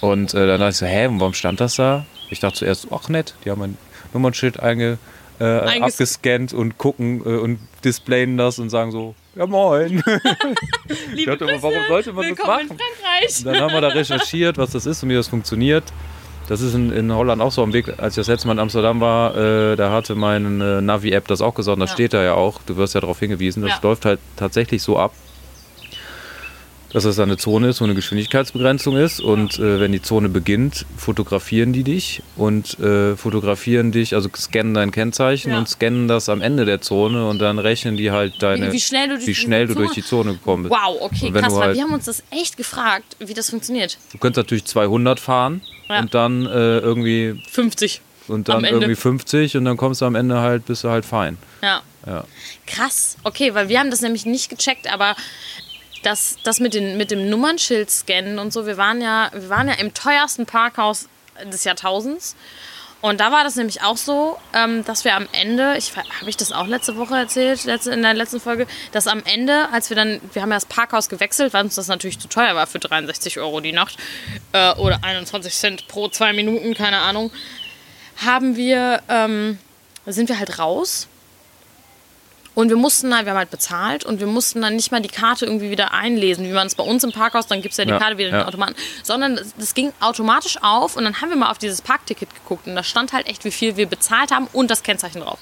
Und 0.00 0.32
äh, 0.32 0.46
dann 0.46 0.60
dachte 0.60 0.70
ich 0.70 0.76
so, 0.78 0.86
hä, 0.86 1.08
warum 1.12 1.34
stand 1.34 1.60
das 1.60 1.76
da? 1.76 2.06
Ich 2.30 2.40
dachte 2.40 2.60
zuerst, 2.60 2.86
ach 2.90 3.08
nett, 3.10 3.34
die 3.44 3.50
haben 3.50 3.58
mein 3.60 3.76
Nummernschild 4.14 4.60
einge, 4.60 4.96
äh, 5.40 5.44
abgescannt 5.82 6.52
und 6.54 6.78
gucken 6.78 7.20
äh, 7.24 7.36
und 7.38 7.58
displayen 7.84 8.38
das 8.38 8.58
und 8.58 8.70
sagen 8.70 8.92
so, 8.92 9.14
ja 9.36 9.46
moin. 9.46 10.02
Liebe 11.14 11.30
dachte 11.32 11.46
Grüße, 11.46 11.62
warum 11.62 11.78
sollte 11.88 12.12
man 12.12 12.22
das 12.28 12.30
willkommen 12.38 12.48
machen? 12.48 12.70
in 12.70 12.76
Frankreich. 12.78 13.44
Dann 13.44 13.60
haben 13.60 13.72
wir 13.72 13.80
da 13.80 13.88
recherchiert, 13.88 14.58
was 14.58 14.70
das 14.70 14.86
ist 14.86 15.02
und 15.02 15.08
wie 15.10 15.14
das 15.14 15.28
funktioniert. 15.28 15.84
Das 16.48 16.60
ist 16.62 16.74
in, 16.74 16.90
in 16.90 17.12
Holland 17.14 17.40
auch 17.40 17.52
so 17.52 17.62
am 17.62 17.72
Weg. 17.72 17.88
Als 17.98 18.14
ich 18.14 18.20
das 18.22 18.26
letzte 18.26 18.48
Mal 18.48 18.54
in 18.54 18.58
Amsterdam 18.58 19.00
war, 19.00 19.36
äh, 19.36 19.76
da 19.76 19.92
hatte 19.92 20.16
meine 20.16 20.78
äh, 20.78 20.80
Navi-App 20.80 21.28
das 21.28 21.42
auch 21.42 21.54
gesagt. 21.54 21.74
und 21.74 21.80
Das 21.80 21.90
Ja. 21.90 21.94
steht 21.94 22.12
da 22.12 22.24
ja 22.24 22.34
auch. 22.34 22.60
Du 22.66 22.76
wirst 22.76 22.94
ja 22.94 23.00
darauf 23.00 23.20
hingewiesen. 23.20 23.62
Das 23.62 23.72
Ja. 23.72 23.78
läuft 23.82 24.04
halt 24.04 24.18
tatsächlich 24.36 24.82
so 24.82 24.98
ab, 24.98 25.12
dass 26.92 27.04
es 27.04 27.18
eine 27.18 27.36
Zone 27.36 27.68
ist, 27.68 27.80
wo 27.80 27.84
eine 27.84 27.94
Geschwindigkeitsbegrenzung 27.94 28.96
ist. 28.96 29.20
Und 29.20 29.58
äh, 29.58 29.78
wenn 29.80 29.92
die 29.92 30.02
Zone 30.02 30.28
beginnt, 30.28 30.86
fotografieren 30.96 31.72
die 31.72 31.84
dich 31.84 32.22
und 32.36 32.78
äh, 32.80 33.16
fotografieren 33.16 33.92
dich, 33.92 34.14
also 34.14 34.28
scannen 34.36 34.74
dein 34.74 34.90
Kennzeichen 34.90 35.52
Ja. 35.52 35.58
und 35.58 35.68
scannen 35.68 36.08
das 36.08 36.28
am 36.28 36.40
Ende 36.42 36.64
der 36.64 36.80
Zone 36.80 37.28
und 37.28 37.38
dann 37.38 37.58
rechnen 37.58 37.96
die 37.96 38.10
halt 38.10 38.42
deine, 38.42 38.68
Wie- 38.68 38.72
wie 38.72 38.80
schnell 38.80 39.08
du 39.08 39.14
durch 39.14 39.22
wie 39.26 39.30
die 39.30 39.34
schnell 39.36 39.66
du 39.66 39.74
Zone- 39.74 39.84
durch 39.86 39.94
die 39.94 40.02
Zone 40.04 40.32
gekommen 40.32 40.64
bist. 40.64 40.74
Wow, 40.74 40.96
okay, 41.00 41.30
krass, 41.30 41.54
halt- 41.54 41.76
wir 41.76 41.82
haben 41.84 41.94
uns 41.94 42.06
das 42.06 42.22
echt 42.30 42.56
gefragt, 42.56 43.16
wie 43.20 43.34
das 43.34 43.50
funktioniert. 43.50 43.98
Du 44.12 44.18
könntest 44.18 44.38
natürlich 44.44 44.64
200 44.64 45.20
fahren 45.20 45.62
Ja. 45.88 46.00
und 46.00 46.12
dann 46.14 46.46
äh, 46.46 46.78
irgendwie 46.78 47.40
50. 47.50 48.00
und 48.28 48.48
dann 48.48 48.64
irgendwie 48.64 48.94
50 48.96 49.56
und 49.56 49.64
dann 49.64 49.76
kommst 49.76 50.00
du 50.00 50.06
am 50.06 50.14
Ende 50.14 50.40
halt, 50.40 50.66
bist 50.66 50.84
du 50.84 50.90
halt 50.90 51.04
fein. 51.04 51.36
Ja. 51.62 51.82
Ja. 52.06 52.24
Krass, 52.66 53.16
okay, 53.24 53.54
weil 53.54 53.68
wir 53.68 53.78
haben 53.78 53.90
das 53.90 54.00
nämlich 54.00 54.24
nicht 54.24 54.48
gecheckt, 54.48 54.90
aber 54.92 55.14
das, 56.02 56.36
das 56.44 56.60
mit, 56.60 56.74
den, 56.74 56.96
mit 56.96 57.10
dem 57.10 57.28
Nummernschild 57.28 57.90
scannen 57.90 58.38
und 58.38 58.52
so, 58.52 58.66
wir 58.66 58.76
waren 58.76 59.00
ja, 59.00 59.30
wir 59.32 59.48
waren 59.48 59.68
ja 59.68 59.74
im 59.74 59.94
teuersten 59.94 60.46
Parkhaus 60.46 61.08
des 61.44 61.64
Jahrtausends. 61.64 62.36
Und 63.02 63.18
da 63.18 63.32
war 63.32 63.44
das 63.44 63.56
nämlich 63.56 63.82
auch 63.82 63.96
so, 63.96 64.36
ähm, 64.52 64.84
dass 64.84 65.06
wir 65.06 65.16
am 65.16 65.26
Ende, 65.32 65.74
ich 65.78 65.96
habe 65.96 66.28
ich 66.28 66.36
das 66.36 66.52
auch 66.52 66.66
letzte 66.66 66.96
Woche 66.98 67.16
erzählt, 67.16 67.64
letzte, 67.64 67.92
in 67.92 68.02
der 68.02 68.12
letzten 68.12 68.40
Folge, 68.40 68.66
dass 68.92 69.06
am 69.06 69.22
Ende, 69.24 69.70
als 69.72 69.88
wir 69.88 69.96
dann, 69.96 70.20
wir 70.34 70.42
haben 70.42 70.50
ja 70.50 70.56
das 70.56 70.66
Parkhaus 70.66 71.08
gewechselt, 71.08 71.54
weil 71.54 71.64
uns 71.64 71.76
das 71.76 71.88
natürlich 71.88 72.18
zu 72.18 72.28
teuer 72.28 72.54
war 72.54 72.66
für 72.66 72.78
63 72.78 73.38
Euro 73.38 73.60
die 73.60 73.72
Nacht 73.72 73.96
äh, 74.52 74.74
oder 74.74 75.02
21 75.02 75.54
Cent 75.54 75.88
pro 75.88 76.08
zwei 76.08 76.34
Minuten, 76.34 76.74
keine 76.74 76.98
Ahnung, 76.98 77.32
haben 78.18 78.56
wir, 78.56 79.02
ähm, 79.08 79.58
sind 80.04 80.28
wir 80.28 80.38
halt 80.38 80.58
raus 80.58 81.08
und 82.60 82.68
wir 82.68 82.76
mussten 82.76 83.14
halt, 83.14 83.24
wir 83.24 83.32
haben 83.32 83.38
halt 83.38 83.50
bezahlt 83.50 84.04
und 84.04 84.20
wir 84.20 84.26
mussten 84.26 84.60
dann 84.60 84.76
nicht 84.76 84.92
mal 84.92 85.00
die 85.00 85.08
Karte 85.08 85.46
irgendwie 85.46 85.70
wieder 85.70 85.92
einlesen, 85.92 86.44
wie 86.46 86.52
man 86.52 86.66
es 86.66 86.74
bei 86.74 86.84
uns 86.84 87.02
im 87.04 87.12
Parkhaus, 87.12 87.46
dann 87.46 87.62
gibt 87.62 87.72
es 87.72 87.78
ja 87.78 87.84
die 87.84 87.90
Ja, 87.90 87.98
Karte 87.98 88.18
wieder 88.18 88.28
in 88.28 88.34
den. 88.34 88.44
Automaten, 88.44 88.74
sondern 89.02 89.36
das, 89.36 89.54
das 89.56 89.74
ging 89.74 89.92
automatisch 90.00 90.58
auf 90.62 90.96
und 90.96 91.04
dann 91.04 91.20
haben 91.20 91.30
wir 91.30 91.36
mal 91.36 91.50
auf 91.50 91.58
dieses 91.58 91.80
Parkticket 91.80 92.34
geguckt 92.34 92.66
und 92.66 92.74
da 92.76 92.82
stand 92.82 93.12
halt 93.12 93.26
echt, 93.26 93.44
wie 93.44 93.50
viel 93.50 93.76
wir 93.76 93.86
bezahlt 93.86 94.30
haben 94.30 94.46
und 94.52 94.70
das 94.70 94.82
Kennzeichen 94.82 95.20
drauf. 95.22 95.38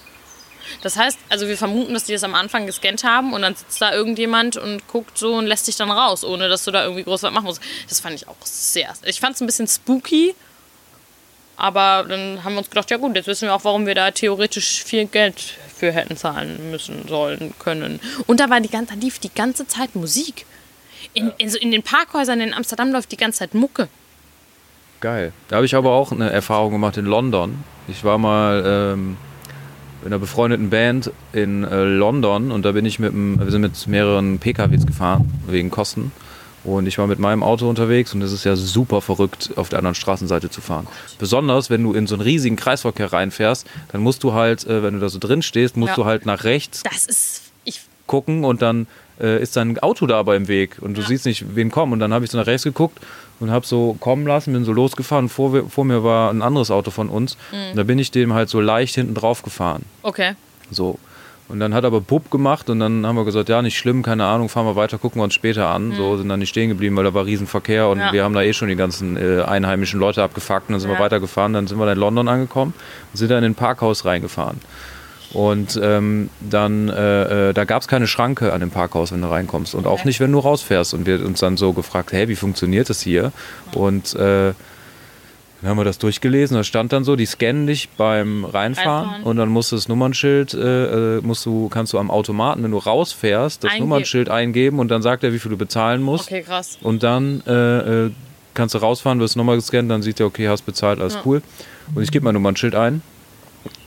Das 0.82 0.96
heißt, 0.96 1.18
also 1.28 1.48
wir 1.48 1.56
vermuten, 1.56 1.94
dass 1.94 2.04
die 2.04 2.12
das 2.12 2.22
am 2.24 2.34
Anfang 2.34 2.66
gescannt 2.66 3.02
haben 3.02 3.32
und 3.32 3.42
dann 3.42 3.54
sitzt 3.54 3.80
da 3.80 3.92
irgendjemand 3.92 4.56
und 4.56 4.86
guckt 4.86 5.18
so 5.18 5.34
und 5.34 5.46
lässt 5.46 5.66
dich 5.66 5.76
dann 5.76 5.90
raus, 5.90 6.24
ohne 6.24 6.48
dass 6.48 6.64
du 6.64 6.70
da 6.70 6.84
irgendwie 6.84 7.04
groß 7.04 7.22
was 7.22 7.32
machen 7.32 7.46
musst. 7.46 7.62
Das 7.88 8.00
fand 8.00 8.14
ich 8.14 8.28
auch 8.28 8.36
sehr, 8.44 8.92
ich 9.04 9.18
fand 9.18 9.34
es 9.34 9.40
ein 9.40 9.46
bisschen 9.46 9.66
spooky, 9.66 10.34
aber 11.58 12.06
dann 12.08 12.44
haben 12.44 12.54
wir 12.54 12.58
uns 12.60 12.70
gedacht, 12.70 12.88
ja 12.90 12.96
gut, 12.98 13.16
jetzt 13.16 13.26
wissen 13.26 13.48
wir 13.48 13.54
auch, 13.54 13.64
warum 13.64 13.84
wir 13.84 13.96
da 13.96 14.12
theoretisch 14.12 14.84
viel 14.84 15.06
Geld 15.06 15.40
für 15.76 15.90
hätten 15.90 16.16
zahlen 16.16 16.70
müssen, 16.70 17.08
sollen, 17.08 17.52
können. 17.58 17.98
Und 18.28 18.38
da 18.38 18.48
war 18.48 18.60
die 18.60 18.70
ganze, 18.70 18.94
lief 18.94 19.18
die 19.18 19.34
ganze 19.34 19.66
Zeit 19.66 19.96
Musik. 19.96 20.46
In, 21.14 21.32
in, 21.36 21.50
so 21.50 21.58
in 21.58 21.72
den 21.72 21.82
Parkhäusern 21.82 22.40
in 22.40 22.54
Amsterdam 22.54 22.92
läuft 22.92 23.10
die 23.10 23.16
ganze 23.16 23.40
Zeit 23.40 23.54
Mucke. 23.54 23.88
Geil. 25.00 25.32
Da 25.48 25.56
habe 25.56 25.66
ich 25.66 25.74
aber 25.74 25.90
auch 25.90 26.12
eine 26.12 26.30
Erfahrung 26.30 26.70
gemacht 26.72 26.96
in 26.96 27.06
London. 27.06 27.64
Ich 27.88 28.04
war 28.04 28.18
mal 28.18 28.62
ähm, 28.64 29.16
in 30.02 30.06
einer 30.06 30.20
befreundeten 30.20 30.70
Band 30.70 31.10
in 31.32 31.64
äh, 31.64 31.82
London 31.82 32.52
und 32.52 32.64
da 32.64 32.70
bin 32.70 32.86
ich 32.86 33.00
mit 33.00 33.12
einem, 33.12 33.40
wir 33.40 33.50
sind 33.50 33.62
mit 33.62 33.86
mehreren 33.88 34.38
PKWs 34.38 34.86
gefahren, 34.86 35.42
wegen 35.48 35.70
Kosten. 35.70 36.12
Und 36.76 36.86
ich 36.86 36.98
war 36.98 37.06
mit 37.06 37.18
meinem 37.18 37.42
Auto 37.42 37.68
unterwegs 37.68 38.12
und 38.14 38.22
es 38.22 38.32
ist 38.32 38.44
ja 38.44 38.54
super 38.56 39.00
verrückt, 39.00 39.50
auf 39.56 39.68
der 39.68 39.78
anderen 39.78 39.94
Straßenseite 39.94 40.50
zu 40.50 40.60
fahren. 40.60 40.86
Besonders, 41.18 41.70
wenn 41.70 41.82
du 41.82 41.92
in 41.94 42.06
so 42.06 42.14
einen 42.14 42.22
riesigen 42.22 42.56
Kreisverkehr 42.56 43.12
reinfährst, 43.12 43.66
dann 43.92 44.00
musst 44.02 44.22
du 44.22 44.32
halt, 44.34 44.66
äh, 44.66 44.82
wenn 44.82 44.94
du 44.94 45.00
da 45.00 45.08
so 45.08 45.18
drin 45.18 45.42
stehst, 45.42 45.76
musst 45.76 45.90
Ja. 45.90 45.94
du 45.96 46.04
halt 46.04 46.26
nach 46.26 46.44
rechts 46.44 46.82
Das 46.82 47.04
ist, 47.04 47.42
ich, 47.64 47.80
gucken 48.06 48.44
und 48.44 48.62
dann 48.62 48.86
äh, 49.20 49.42
ist 49.42 49.56
dein 49.56 49.78
Auto 49.80 50.06
da 50.06 50.18
aber 50.18 50.36
im 50.36 50.46
Weg 50.46 50.76
und 50.80 50.96
du 50.96 51.02
siehst 51.02 51.24
nicht, 51.26 51.56
wen 51.56 51.70
kommen. 51.70 51.92
Und 51.92 51.98
dann 51.98 52.12
habe 52.14 52.24
ich 52.24 52.30
so 52.30 52.38
nach 52.38 52.46
rechts 52.46 52.62
geguckt 52.64 52.98
und 53.40 53.50
habe 53.50 53.66
so 53.66 53.94
kommen 53.98 54.26
lassen, 54.26 54.52
bin 54.52 54.64
so 54.64 54.72
losgefahren. 54.72 55.28
Vor, 55.28 55.52
wir- 55.52 55.66
vor 55.68 55.84
mir 55.84 56.04
war 56.04 56.30
ein 56.30 56.40
anderes 56.42 56.70
Auto 56.70 56.90
von 56.92 57.08
uns. 57.08 57.36
Mhm. 57.50 57.70
Und 57.70 57.76
da 57.76 57.82
bin 57.82 57.98
ich 57.98 58.10
dem 58.12 58.32
halt 58.34 58.48
so 58.48 58.60
leicht 58.60 58.94
hinten 58.94 59.14
drauf 59.14 59.42
gefahren. 59.42 59.82
Okay. 60.02 60.34
So. 60.70 60.98
Und 61.48 61.60
dann 61.60 61.72
hat 61.72 61.84
aber 61.86 62.02
Pup 62.02 62.30
gemacht 62.30 62.68
und 62.68 62.78
dann 62.78 63.06
haben 63.06 63.16
wir 63.16 63.24
gesagt, 63.24 63.48
ja, 63.48 63.62
nicht 63.62 63.78
schlimm, 63.78 64.02
keine 64.02 64.26
Ahnung, 64.26 64.50
fahren 64.50 64.66
wir 64.66 64.76
weiter, 64.76 64.98
gucken 64.98 65.20
wir 65.20 65.24
uns 65.24 65.32
später 65.32 65.68
an. 65.68 65.94
So 65.96 66.16
sind 66.18 66.28
dann 66.28 66.40
nicht 66.40 66.50
stehen 66.50 66.68
geblieben, 66.68 66.94
weil 66.96 67.04
da 67.04 67.14
war 67.14 67.24
Riesenverkehr 67.24 67.88
und 67.88 67.96
Mhm. 67.98 68.04
Ja. 68.04 68.12
wir 68.12 68.24
haben 68.24 68.34
da 68.34 68.42
eh 68.42 68.52
schon 68.52 68.68
die 68.68 68.76
ganzen 68.76 69.16
äh, 69.16 69.42
einheimischen 69.42 69.98
Leute 69.98 70.22
abgefuckt 70.22 70.68
und 70.68 70.74
dann 70.74 70.80
sind 70.80 70.90
Ja. 70.90 70.98
wir 70.98 71.04
weitergefahren. 71.04 71.54
Dann 71.54 71.66
sind 71.66 71.78
wir 71.78 71.86
dann 71.86 71.94
in 71.94 72.00
London 72.00 72.28
angekommen 72.28 72.74
und 73.12 73.16
sind 73.16 73.30
dann 73.30 73.38
in 73.44 73.52
ein 73.52 73.54
Parkhaus 73.54 74.04
reingefahren. 74.04 74.60
Und 75.32 75.78
ähm, 75.82 76.30
dann, 76.40 76.88
äh, 76.90 77.50
äh, 77.50 77.52
da 77.54 77.64
gab 77.64 77.82
es 77.82 77.88
keine 77.88 78.06
Schranke 78.06 78.52
an 78.52 78.60
dem 78.60 78.70
Parkhaus, 78.70 79.12
wenn 79.12 79.20
du 79.22 79.28
reinkommst. 79.30 79.74
Und 79.74 79.86
auch 79.86 79.92
Okay. 80.00 80.08
nicht, 80.08 80.20
wenn 80.20 80.32
du 80.32 80.38
rausfährst. 80.38 80.94
Und 80.94 81.06
wir 81.06 81.24
uns 81.24 81.40
dann 81.40 81.56
so 81.56 81.72
gefragt, 81.74 82.12
hey, 82.12 82.28
wie 82.28 82.36
funktioniert 82.36 82.88
das 82.90 83.00
hier? 83.02 83.32
Und 83.74 84.14
äh, 84.16 84.52
dann 85.60 85.70
haben 85.70 85.76
wir 85.78 85.84
das 85.84 85.98
durchgelesen, 85.98 86.56
da 86.56 86.62
stand 86.64 86.92
dann 86.92 87.02
so, 87.04 87.16
die 87.16 87.26
scannen 87.26 87.66
dich 87.66 87.88
beim 87.90 88.44
Reinfahren, 88.44 88.88
Reinfahren. 89.08 89.22
und 89.24 89.36
dann 89.36 89.48
musst 89.48 89.72
du 89.72 89.76
das 89.76 89.88
Nummernschild, 89.88 90.54
äh, 90.54 91.16
äh, 91.18 91.20
musst 91.20 91.44
du, 91.46 91.68
kannst 91.68 91.92
du 91.92 91.98
am 91.98 92.10
Automaten, 92.10 92.62
wenn 92.62 92.70
du 92.70 92.78
rausfährst, 92.78 93.64
das 93.64 93.72
Eingeben. 93.72 93.88
Nummernschild 93.88 94.28
eingeben 94.30 94.78
und 94.78 94.88
dann 94.88 95.02
sagt 95.02 95.24
er, 95.24 95.32
wie 95.32 95.38
viel 95.38 95.50
du 95.50 95.56
bezahlen 95.56 96.00
musst. 96.02 96.26
Okay, 96.28 96.42
krass. 96.42 96.78
Und 96.82 97.02
dann 97.02 97.42
äh, 97.46 98.04
äh, 98.06 98.10
kannst 98.54 98.74
du 98.74 98.78
rausfahren, 98.78 99.18
wirst 99.20 99.36
Nummer 99.36 99.56
gescannt, 99.56 99.90
dann 99.90 100.02
sieht 100.02 100.20
er, 100.20 100.26
okay, 100.26 100.48
hast 100.48 100.62
bezahlt, 100.62 101.00
alles 101.00 101.14
Ja. 101.14 101.22
cool. 101.24 101.42
Und 101.94 102.02
ich 102.02 102.10
gebe 102.12 102.24
mein 102.24 102.34
Nummernschild 102.34 102.74
ein 102.74 103.02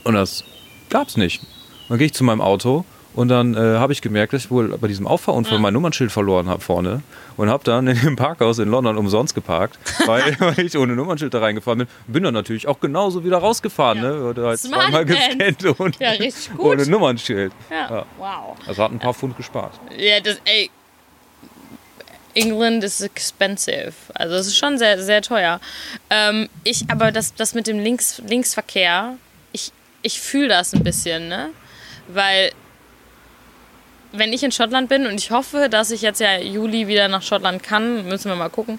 und 0.04 0.14
das 0.14 0.44
gab's 0.90 1.16
nicht. 1.16 1.40
Dann 1.88 1.98
gehe 1.98 2.06
ich 2.06 2.14
zu 2.14 2.24
meinem 2.24 2.40
Auto 2.40 2.84
und 3.14 3.28
dann 3.28 3.54
äh, 3.54 3.58
habe 3.78 3.92
ich 3.92 4.00
gemerkt, 4.02 4.32
dass 4.32 4.44
ich 4.46 4.50
wohl 4.50 4.68
bei 4.78 4.88
diesem 4.88 5.06
Auffahrunfall 5.06 5.58
mein 5.58 5.74
Nummernschild 5.74 6.10
verloren 6.12 6.48
habe 6.48 6.60
vorne 6.62 7.02
und 7.36 7.48
habe 7.50 7.62
dann 7.64 7.86
in 7.86 8.00
dem 8.00 8.16
Parkhaus 8.16 8.58
in 8.58 8.68
London 8.68 8.96
umsonst 8.96 9.34
geparkt, 9.34 9.78
weil, 10.06 10.36
weil 10.40 10.58
ich 10.60 10.76
ohne 10.78 10.94
Nummernschild 10.94 11.32
da 11.34 11.40
reingefahren 11.40 11.78
bin. 11.80 11.88
Bin 12.06 12.22
dann 12.24 12.34
natürlich 12.34 12.66
auch 12.68 12.80
genauso 12.80 13.24
wieder 13.24 13.38
rausgefahren, 13.38 13.98
Ja. 14.02 14.10
ne? 14.10 14.24
Oder 14.24 14.46
halt 14.48 14.60
Smart 14.60 14.82
zweimal 14.84 15.04
gescannt 15.04 15.64
und 15.80 15.98
Ja, 16.00 16.12
ohne 16.58 16.86
Nummernschild. 16.86 17.52
Ja. 17.70 17.96
Ja. 17.96 18.06
Wow. 18.18 18.56
Also 18.66 18.82
hat 18.82 18.92
ein 18.92 18.98
paar 18.98 19.14
Pfund 19.14 19.36
gespart. 19.36 19.72
Ja, 19.98 20.20
das, 20.20 20.38
ey. 20.44 20.70
England 22.34 22.82
is 22.82 23.00
expensive. 23.02 23.92
Also 24.14 24.36
es 24.36 24.46
ist 24.46 24.56
schon 24.56 24.78
sehr, 24.78 25.02
sehr 25.02 25.20
teuer. 25.20 25.60
Ähm, 26.08 26.48
ich, 26.64 26.84
aber 26.90 27.12
das, 27.12 27.34
das 27.34 27.52
mit 27.54 27.66
dem 27.66 27.78
Links, 27.78 28.22
Linksverkehr, 28.26 29.16
ich, 29.52 29.70
ich 30.00 30.18
fühle 30.20 30.48
das 30.48 30.72
ein 30.72 30.82
bisschen, 30.82 31.28
ne? 31.28 31.50
Weil 32.08 32.52
wenn 34.12 34.32
ich 34.32 34.42
in 34.42 34.52
Schottland 34.52 34.88
bin 34.88 35.06
und 35.06 35.14
ich 35.14 35.30
hoffe, 35.30 35.68
dass 35.70 35.90
ich 35.90 36.02
jetzt 36.02 36.20
ja 36.20 36.38
Juli 36.38 36.88
wieder 36.88 37.08
nach 37.08 37.22
Schottland 37.22 37.62
kann, 37.62 38.06
müssen 38.08 38.28
wir 38.28 38.36
mal 38.36 38.48
gucken. 38.50 38.78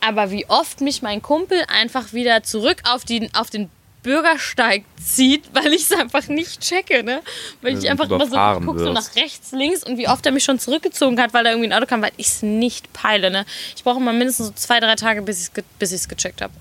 Aber 0.00 0.30
wie 0.30 0.46
oft 0.48 0.80
mich 0.80 1.02
mein 1.02 1.22
Kumpel 1.22 1.62
einfach 1.68 2.12
wieder 2.12 2.42
zurück 2.42 2.82
auf, 2.84 3.04
die, 3.04 3.28
auf 3.34 3.50
den 3.50 3.70
Bürgersteig 4.02 4.84
zieht, 5.02 5.44
weil 5.52 5.72
ich 5.72 5.90
es 5.90 5.92
einfach 5.92 6.28
nicht 6.28 6.60
checke, 6.60 7.02
ne? 7.02 7.22
Weil 7.60 7.76
ich 7.76 7.90
einfach 7.90 8.08
immer 8.08 8.26
so 8.26 8.64
gucke 8.64 8.78
so 8.78 8.92
nach 8.92 9.16
rechts, 9.16 9.52
links 9.52 9.82
und 9.84 9.98
wie 9.98 10.08
oft 10.08 10.24
er 10.26 10.32
mich 10.32 10.44
schon 10.44 10.58
zurückgezogen 10.58 11.20
hat, 11.20 11.34
weil 11.34 11.44
da 11.44 11.50
irgendwie 11.50 11.68
ein 11.68 11.72
Auto 11.72 11.86
kam, 11.86 12.02
weil 12.02 12.12
ich 12.16 12.28
es 12.28 12.42
nicht 12.42 12.92
peile, 12.92 13.30
ne? 13.30 13.44
Ich 13.74 13.82
brauche 13.82 13.98
immer 13.98 14.12
mindestens 14.12 14.46
so 14.46 14.52
zwei, 14.54 14.80
drei 14.80 14.94
Tage, 14.94 15.22
bis 15.22 15.42
ich 15.42 15.50
es 15.56 15.64
bis 15.78 15.92
ich's 15.92 16.08
gecheckt 16.08 16.40
habe. 16.40 16.52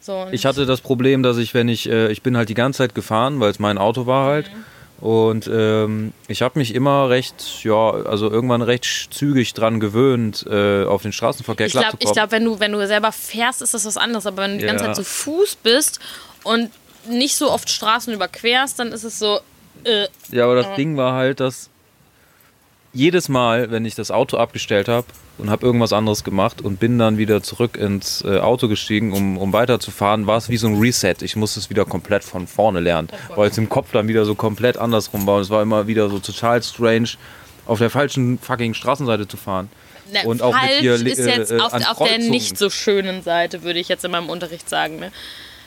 So, 0.00 0.26
Ich 0.30 0.46
hatte 0.46 0.66
das 0.66 0.80
Problem, 0.80 1.22
dass 1.22 1.38
ich, 1.38 1.54
wenn 1.54 1.68
ich, 1.68 1.88
äh, 1.88 2.10
ich 2.12 2.22
bin 2.22 2.36
halt 2.36 2.48
die 2.48 2.54
ganze 2.54 2.78
Zeit 2.78 2.94
gefahren, 2.94 3.40
weil 3.40 3.50
es 3.50 3.58
mein 3.58 3.78
Auto 3.78 4.06
war 4.06 4.26
halt. 4.26 4.50
Und 5.00 5.48
ähm, 5.52 6.12
ich 6.26 6.42
habe 6.42 6.58
mich 6.58 6.74
immer 6.74 7.08
recht, 7.08 7.62
ja, 7.62 7.90
also 7.90 8.28
irgendwann 8.30 8.62
recht 8.62 9.08
zügig 9.14 9.54
dran 9.54 9.78
gewöhnt, 9.78 10.44
äh, 10.50 10.84
auf 10.84 11.02
den 11.02 11.12
Straßenverkehr 11.12 11.66
ich 11.66 11.72
glaube, 11.72 11.96
glaub, 11.98 12.32
wenn, 12.32 12.44
du, 12.44 12.58
wenn 12.58 12.72
du 12.72 12.84
selber 12.86 13.12
fährst, 13.12 13.62
ist 13.62 13.74
das 13.74 13.86
was 13.86 13.96
anderes. 13.96 14.26
Aber 14.26 14.42
wenn 14.42 14.52
du 14.54 14.58
die 14.58 14.66
ganze. 14.66 14.86
Zeit 14.86 14.96
zu 14.96 15.04
Fuß 15.04 15.56
bist 15.62 16.00
und 16.42 16.70
nicht 17.08 17.36
so 17.36 17.50
oft 17.50 17.70
Straßen 17.70 18.12
überquerst, 18.12 18.78
dann 18.78 18.92
ist 18.92 19.04
es 19.04 19.18
so. 19.18 19.38
Äh, 19.84 20.08
Ja, 20.32 20.44
aber 20.44 20.56
das 20.56 20.74
Ding 20.74 20.96
war 20.96 21.14
halt, 21.14 21.38
dass 21.38 21.70
jedes 22.92 23.28
Mal, 23.28 23.70
wenn 23.70 23.84
ich 23.84 23.94
das 23.94 24.10
Auto 24.10 24.36
abgestellt 24.38 24.88
habe 24.88 25.06
und 25.36 25.50
habe 25.50 25.64
irgendwas 25.66 25.92
anderes 25.92 26.24
gemacht 26.24 26.60
und 26.62 26.80
bin 26.80 26.98
dann 26.98 27.18
wieder 27.18 27.42
zurück 27.42 27.76
ins 27.76 28.24
äh, 28.24 28.38
Auto 28.38 28.66
gestiegen, 28.68 29.12
um, 29.12 29.36
um 29.38 29.52
weiterzufahren, 29.52 30.26
war 30.26 30.38
es 30.38 30.48
wie 30.48 30.56
so 30.56 30.66
ein 30.68 30.78
Reset. 30.78 31.16
Ich 31.20 31.36
musste 31.36 31.60
es 31.60 31.70
wieder 31.70 31.84
komplett 31.84 32.24
von 32.24 32.46
vorne 32.46 32.80
lernen, 32.80 33.08
weil 33.36 33.50
es 33.50 33.58
im 33.58 33.68
Kopf 33.68 33.92
dann 33.92 34.08
wieder 34.08 34.24
so 34.24 34.34
komplett 34.34 34.76
andersrum 34.78 35.26
war. 35.26 35.36
Und 35.36 35.42
es 35.42 35.50
war 35.50 35.62
immer 35.62 35.86
wieder 35.86 36.08
so 36.08 36.18
total 36.18 36.62
strange, 36.62 37.10
auf 37.66 37.78
der 37.78 37.90
falschen 37.90 38.38
fucking 38.38 38.72
Straßenseite 38.74 39.28
zu 39.28 39.36
fahren. 39.36 39.68
na, 40.12 40.22
und 40.22 40.40
auch 40.42 40.54
mit 40.54 40.80
ihr 40.82 40.94
ist 40.94 41.18
jetzt 41.18 41.52
äh, 41.52 41.60
auf, 41.60 41.74
an 41.74 41.84
auf 41.84 41.98
der 41.98 42.18
nicht 42.18 42.56
so 42.56 42.70
schönen 42.70 43.22
Seite, 43.22 43.62
würde 43.62 43.78
ich 43.78 43.88
jetzt 43.88 44.04
in 44.04 44.10
meinem 44.10 44.30
Unterricht 44.30 44.68
sagen. 44.68 44.98
Ne? 44.98 45.12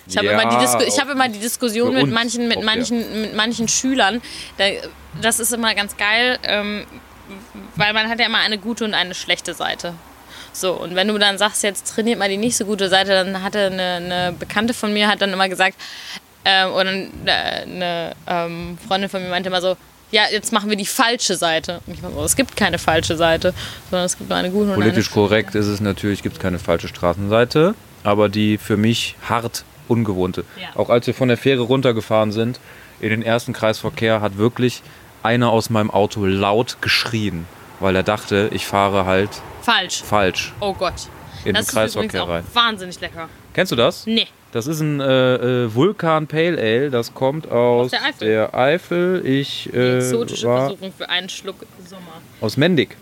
Ich 0.07 0.17
habe 0.17 0.25
Ja, 0.25 0.33
immer, 0.41 0.49
die 0.49 0.65
Disku- 0.65 0.81
ich 0.85 0.93
auch 0.95 1.01
hab 1.01 1.09
immer 1.11 1.29
die 1.29 1.39
Diskussion 1.39 1.93
mit 1.93 2.09
manchen, 2.11 2.47
mit, 2.47 2.63
manchen, 2.63 3.21
mit 3.21 3.35
manchen 3.35 3.67
Schülern. 3.67 4.19
Da, 4.57 4.65
das 5.21 5.39
ist 5.39 5.53
immer 5.53 5.75
ganz 5.75 5.95
geil, 5.95 6.39
ähm, 6.43 6.85
weil 7.75 7.93
man 7.93 8.09
hat 8.09 8.19
ja 8.19 8.25
immer 8.25 8.39
eine 8.39 8.57
gute 8.57 8.85
und 8.85 8.93
eine 8.93 9.15
schlechte 9.15 9.53
Seite. 9.53 9.93
So, 10.53 10.73
und 10.73 10.95
wenn 10.95 11.07
du 11.07 11.17
dann 11.17 11.37
sagst, 11.37 11.63
jetzt 11.63 11.93
trainiert 11.93 12.19
mal 12.19 12.29
die 12.29 12.37
nicht 12.37 12.57
so 12.57 12.65
gute 12.65 12.89
Seite, 12.89 13.11
dann 13.11 13.41
hatte 13.41 13.67
eine, 13.67 13.81
eine 13.83 14.35
Bekannte 14.37 14.73
von 14.73 14.91
mir 14.93 15.07
hat 15.07 15.21
dann 15.21 15.31
immer 15.31 15.47
gesagt, 15.47 15.77
ähm, 16.43 16.71
oder 16.71 16.89
eine, 16.89 17.11
eine 17.25 18.15
ähm, 18.27 18.77
Freundin 18.85 19.09
von 19.09 19.23
mir 19.23 19.29
meinte 19.29 19.49
immer 19.49 19.61
so, 19.61 19.77
ja, 20.11 20.23
jetzt 20.29 20.51
machen 20.51 20.69
wir 20.69 20.75
die 20.75 20.85
falsche 20.85 21.35
Seite. 21.35 21.79
Und 21.87 21.93
ich 21.93 22.03
war 22.03 22.11
so, 22.11 22.23
es 22.23 22.35
gibt 22.35 22.57
keine 22.57 22.77
falsche 22.77 23.15
Seite, 23.15 23.53
sondern 23.89 24.05
es 24.05 24.17
gibt 24.17 24.29
nur 24.29 24.37
eine 24.37 24.51
gute 24.51 24.71
und 24.71 24.75
Politisch 24.75 25.07
eine 25.07 25.13
korrekt 25.13 25.55
ist 25.55 25.67
es 25.67 25.79
natürlich, 25.79 26.21
gibt 26.21 26.35
es 26.35 26.41
keine 26.41 26.59
falsche 26.59 26.89
Straßenseite, 26.89 27.75
aber 28.03 28.27
die 28.27 28.57
für 28.57 28.75
mich 28.75 29.15
hart 29.27 29.63
ungewohnte. 29.87 30.43
Ja. 30.59 30.69
Auch 30.75 30.89
als 30.89 31.07
wir 31.07 31.13
von 31.13 31.29
der 31.29 31.37
Fähre 31.37 31.61
runtergefahren 31.61 32.31
sind, 32.31 32.59
in 32.99 33.09
den 33.09 33.23
ersten 33.23 33.53
Kreisverkehr 33.53 34.21
hat 34.21 34.37
wirklich 34.37 34.83
einer 35.23 35.51
aus 35.51 35.69
meinem 35.69 35.91
Auto 35.91 36.25
laut 36.25 36.77
geschrien, 36.81 37.45
weil 37.79 37.95
er 37.95 38.03
dachte, 38.03 38.49
ich 38.53 38.65
fahre 38.65 39.05
halt 39.05 39.29
falsch. 39.61 40.01
falsch 40.03 40.53
Oh 40.59 40.73
Gott. 40.73 40.93
in 41.45 41.53
das 41.53 41.67
den 41.67 41.73
Kreisverkehr 41.73 42.27
rein. 42.27 42.43
auch 42.49 42.55
wahnsinnig 42.55 42.99
lecker. 43.01 43.29
Kennst 43.53 43.71
du 43.71 43.75
das? 43.75 44.05
Nee. 44.05 44.27
Das 44.53 44.67
ist 44.67 44.81
ein 44.81 44.99
äh, 44.99 45.35
äh, 45.65 45.73
Vulkan 45.75 46.27
Pale 46.27 46.57
Ale, 46.57 46.89
das 46.89 47.13
kommt 47.13 47.49
aus, 47.49 47.91
der 47.91 48.03
Eifel. 48.03 48.27
der 48.27 48.53
Eifel. 48.53 49.21
Ich 49.25 49.69
Die 49.71 49.77
äh, 49.77 49.97
exotische 49.99 50.47
war 50.47 50.67
Versuchung 50.67 50.91
für 50.97 51.07
einen 51.09 51.29
Schluck 51.29 51.55
Sommer. 51.87 52.01
aus 52.41 52.57
Mendig. 52.57 52.97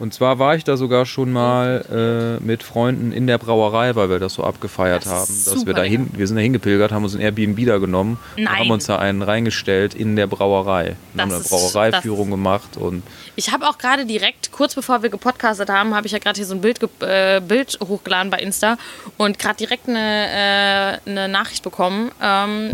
Und 0.00 0.14
zwar 0.14 0.38
war 0.38 0.56
ich 0.56 0.64
da 0.64 0.78
sogar 0.78 1.04
schon 1.04 1.30
mal 1.30 2.38
äh, 2.40 2.44
mit 2.44 2.62
Freunden 2.62 3.12
in 3.12 3.26
der 3.26 3.36
Brauerei, 3.36 3.94
weil 3.96 4.08
wir 4.08 4.18
das 4.18 4.32
so 4.34 4.42
abgefeiert 4.44 5.04
Das 5.04 5.12
haben. 5.12 5.44
Dass 5.44 5.66
wir 5.66 5.74
dahin, 5.74 6.08
wir 6.14 6.26
sind 6.26 6.36
da 6.36 6.42
hingepilgert, 6.42 6.90
haben 6.90 7.04
uns 7.04 7.14
ein 7.14 7.20
Airbnb 7.20 7.66
da 7.66 7.76
genommen 7.76 8.18
und 8.36 8.44
Nein. 8.44 8.60
haben 8.60 8.70
uns 8.70 8.86
da 8.86 8.96
einen 8.96 9.20
reingestellt 9.20 9.94
in 9.94 10.16
der 10.16 10.26
Brauerei. 10.26 10.88
Und 10.88 10.96
Das 11.14 11.22
haben 11.22 11.32
eine 11.32 11.44
Brauereiführung 11.44 12.30
gemacht 12.30 12.78
und 12.78 13.02
Ich 13.36 13.52
habe 13.52 13.68
auch 13.68 13.76
gerade 13.76 14.06
direkt, 14.06 14.52
kurz 14.52 14.74
bevor 14.74 15.02
wir 15.02 15.10
gepodcastet 15.10 15.68
haben, 15.68 15.94
habe 15.94 16.06
ich 16.06 16.12
ja 16.12 16.18
gerade 16.18 16.38
hier 16.38 16.46
so 16.46 16.54
ein 16.54 16.62
Bild, 16.62 16.80
äh, 17.02 17.40
Bild 17.40 17.78
hochgeladen 17.86 18.30
bei 18.30 18.38
Insta 18.38 18.78
und 19.18 19.38
gerade 19.38 19.56
direkt 19.56 19.86
eine, 19.86 20.98
äh, 21.06 21.10
eine 21.10 21.28
Nachricht 21.28 21.62
bekommen. 21.62 22.10
Ähm, 22.22 22.70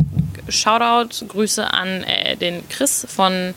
Shoutout, 0.49 1.27
Grüße 1.27 1.73
an 1.73 2.05
äh, 2.05 2.37
den 2.37 2.69
Chris 2.69 3.05
von, 3.09 3.55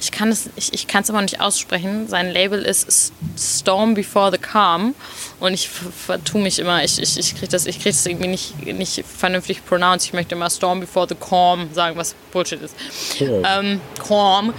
ich 0.00 0.10
kann 0.10 0.30
es 0.30 0.48
ich, 0.56 0.72
ich 0.72 0.86
kann 0.86 1.02
es 1.02 1.08
immer 1.10 1.20
nicht 1.22 1.40
aussprechen. 1.40 2.08
Sein 2.08 2.30
Label 2.30 2.62
ist 2.62 3.12
Storm 3.38 3.94
Before 3.94 4.30
the 4.32 4.38
Calm 4.38 4.94
und 5.40 5.52
ich 5.52 5.68
ver- 5.68 5.90
vertue 5.92 6.40
mich 6.40 6.58
immer, 6.58 6.82
ich, 6.82 7.00
ich, 7.00 7.18
ich 7.18 7.34
kriege 7.34 7.48
das, 7.48 7.66
ich 7.66 7.76
krieg 7.80 7.92
das 7.92 8.06
irgendwie 8.06 8.28
nicht, 8.28 8.66
nicht 8.66 9.04
vernünftig 9.06 9.64
pronounced. 9.64 10.06
Ich 10.06 10.12
möchte 10.12 10.34
immer 10.34 10.48
Storm 10.50 10.80
Before 10.80 11.06
the 11.08 11.14
Calm 11.14 11.68
sagen, 11.74 11.96
was 11.96 12.14
Bullshit 12.32 12.60
ist. 12.62 12.74
Ähm, 13.20 13.80
Calm. 14.06 14.54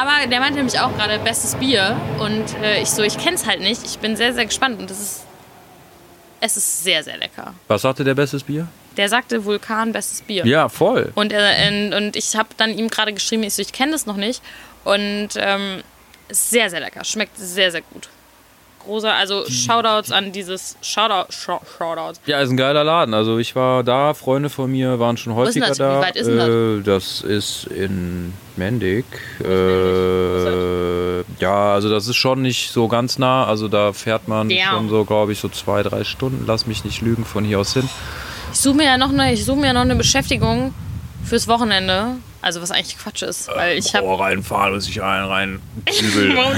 Aber 0.00 0.26
der 0.28 0.40
meinte 0.40 0.56
nämlich 0.58 0.78
auch 0.80 0.94
gerade 0.96 1.18
bestes 1.20 1.54
Bier 1.54 1.96
und 2.18 2.44
äh, 2.62 2.82
ich 2.82 2.90
so, 2.90 3.02
ich 3.02 3.16
kenne 3.16 3.36
es 3.36 3.46
halt 3.46 3.60
nicht. 3.60 3.82
Ich 3.84 3.98
bin 3.98 4.16
sehr, 4.16 4.34
sehr 4.34 4.46
gespannt 4.46 4.80
und 4.80 4.90
es 4.90 5.00
ist, 5.00 5.20
es 6.40 6.56
ist 6.56 6.84
sehr, 6.84 7.04
sehr 7.04 7.16
lecker. 7.18 7.54
was 7.68 7.82
sagte 7.82 8.02
der 8.02 8.14
bestes 8.14 8.42
Bier? 8.42 8.66
Der 8.96 9.08
sagte 9.08 9.44
Vulkan 9.44 9.92
bestes 9.92 10.20
Bier. 10.22 10.44
Ja, 10.46 10.68
voll. 10.68 11.12
Und, 11.14 11.32
äh, 11.32 11.90
und 11.96 12.16
ich 12.16 12.34
habe 12.36 12.48
dann 12.56 12.76
ihm 12.76 12.88
gerade 12.88 13.12
geschrieben, 13.12 13.44
ich, 13.44 13.54
so, 13.54 13.62
ich 13.62 13.72
kenne 13.72 13.92
das 13.92 14.04
noch 14.04 14.16
nicht. 14.16 14.42
Und 14.84 15.28
ähm, 15.36 15.82
ist 16.28 16.50
sehr, 16.50 16.70
sehr 16.70 16.80
lecker. 16.80 17.04
Schmeckt 17.04 17.36
sehr, 17.36 17.70
sehr 17.70 17.82
gut. 17.82 18.08
Großer, 18.82 19.12
also 19.12 19.44
Shoutouts 19.46 20.10
an 20.10 20.32
dieses 20.32 20.74
Shoutout, 20.80 21.30
Shou- 21.32 21.60
Shoutouts. 21.76 22.18
Ja, 22.24 22.40
ist 22.40 22.48
ein 22.48 22.56
geiler 22.56 22.82
Laden. 22.82 23.12
Also 23.12 23.36
ich 23.36 23.54
war 23.54 23.84
da, 23.84 24.14
Freunde 24.14 24.48
von 24.48 24.70
mir 24.72 24.98
waren 24.98 25.18
schon 25.18 25.32
ist 25.42 25.54
denn 25.54 25.62
häufiger 25.64 25.66
das? 25.68 25.78
Wie 25.78 25.82
da. 25.82 26.00
weit 26.00 26.16
ist 26.16 26.26
denn 26.28 26.80
äh, 26.80 26.82
das 26.82 27.20
ist 27.20 27.64
in 27.66 28.32
Mendig. 28.56 29.04
Äh, 29.44 31.20
ja, 31.42 31.74
also 31.74 31.90
das 31.90 32.08
ist 32.08 32.16
schon 32.16 32.42
nicht 32.42 32.70
so 32.72 32.88
ganz 32.88 33.18
nah. 33.18 33.44
Also 33.46 33.68
da 33.68 33.92
fährt 33.92 34.28
man 34.28 34.48
Ja. 34.50 34.70
schon 34.70 34.88
so, 34.88 35.04
glaube 35.04 35.32
ich, 35.32 35.40
so 35.40 35.48
zwei, 35.50 35.82
drei 35.82 36.04
Stunden. 36.04 36.44
Lass 36.46 36.66
mich 36.66 36.84
nicht 36.84 37.02
lügen 37.02 37.24
von 37.24 37.44
hier 37.44 37.60
aus 37.60 37.74
hin. 37.74 37.88
Ich 38.52 38.60
suche 38.60 38.76
mir 38.76 38.84
ja 38.86 38.98
noch 38.98 39.10
eine, 39.10 39.32
ich 39.32 39.44
suche 39.44 39.58
mir 39.60 39.68
ja 39.68 39.72
noch 39.72 39.82
eine 39.82 39.96
Beschäftigung 39.96 40.74
fürs 41.24 41.46
Wochenende. 41.48 42.16
Also 42.42 42.62
was 42.62 42.70
eigentlich 42.70 42.96
Quatsch 42.96 43.22
ist, 43.22 43.48
weil 43.48 43.76
ich 43.76 43.94
habe 43.94 44.18
reinfahren 44.18 44.72
und 44.72 44.80
sich 44.80 45.02
einen 45.02 45.26
rein 45.26 45.60
warum, 46.34 46.54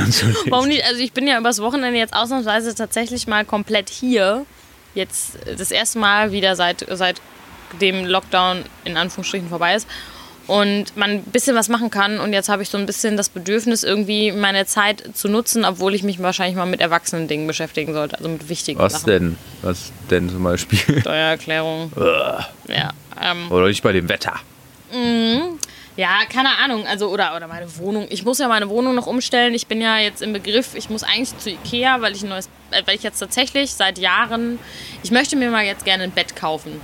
warum 0.50 0.68
nicht? 0.68 0.84
Also 0.84 1.00
ich 1.00 1.12
bin 1.12 1.26
ja 1.26 1.38
übers 1.38 1.60
Wochenende 1.60 1.98
jetzt 1.98 2.14
ausnahmsweise 2.14 2.74
tatsächlich 2.74 3.26
mal 3.26 3.44
komplett 3.44 3.90
hier. 3.90 4.46
Jetzt 4.94 5.38
das 5.58 5.70
erste 5.70 5.98
Mal 5.98 6.32
wieder 6.32 6.54
seit, 6.54 6.86
seit 6.90 7.20
dem 7.80 8.04
Lockdown 8.04 8.64
in 8.84 8.96
Anführungsstrichen 8.96 9.48
vorbei 9.48 9.74
ist. 9.74 9.88
Und 10.48 10.96
man 10.96 11.10
ein 11.10 11.22
bisschen 11.22 11.56
was 11.56 11.68
machen 11.68 11.90
kann. 11.90 12.18
Und 12.18 12.32
jetzt 12.32 12.48
habe 12.48 12.62
ich 12.62 12.68
so 12.68 12.76
ein 12.76 12.84
bisschen 12.84 13.16
das 13.16 13.28
Bedürfnis, 13.28 13.84
irgendwie 13.84 14.32
meine 14.32 14.66
Zeit 14.66 15.10
zu 15.14 15.28
nutzen, 15.28 15.64
obwohl 15.64 15.94
ich 15.94 16.02
mich 16.02 16.20
wahrscheinlich 16.20 16.56
mal 16.56 16.66
mit 16.66 16.80
erwachsenen 16.80 17.28
Dingen 17.28 17.46
beschäftigen 17.46 17.92
sollte. 17.92 18.18
Also 18.18 18.28
mit 18.28 18.48
wichtigen 18.48 18.78
Was 18.78 18.92
Sachen. 18.92 19.06
denn? 19.06 19.36
Was 19.62 19.92
denn 20.10 20.28
zum 20.28 20.42
Beispiel? 20.42 21.00
Steuererklärung. 21.00 21.92
ja. 22.68 22.90
Ähm, 23.20 23.50
Oder 23.50 23.68
nicht 23.68 23.82
bei 23.82 23.92
dem 23.92 24.08
Wetter? 24.08 24.34
Ja, 25.96 26.20
keine 26.30 26.56
Ahnung. 26.58 26.86
Also, 26.86 27.08
oder, 27.08 27.36
oder 27.36 27.46
meine 27.46 27.76
Wohnung. 27.78 28.06
Ich 28.08 28.24
muss 28.24 28.38
ja 28.38 28.48
meine 28.48 28.68
Wohnung 28.68 28.94
noch 28.94 29.06
umstellen. 29.06 29.54
Ich 29.54 29.66
bin 29.66 29.80
ja 29.80 29.98
jetzt 29.98 30.22
im 30.22 30.32
Begriff, 30.32 30.74
ich 30.74 30.88
muss 30.88 31.02
eigentlich 31.02 31.36
zu 31.38 31.50
Ikea, 31.50 32.00
weil 32.00 32.14
ich 32.14 32.22
ein 32.22 32.30
neues, 32.30 32.48
äh, 32.70 32.82
weil 32.86 32.96
ich 32.96 33.02
jetzt 33.02 33.18
tatsächlich 33.18 33.72
seit 33.72 33.98
Jahren, 33.98 34.58
ich 35.02 35.10
möchte 35.10 35.36
mir 35.36 35.50
mal 35.50 35.64
jetzt 35.64 35.84
gerne 35.84 36.04
ein 36.04 36.10
Bett 36.10 36.34
kaufen. 36.34 36.80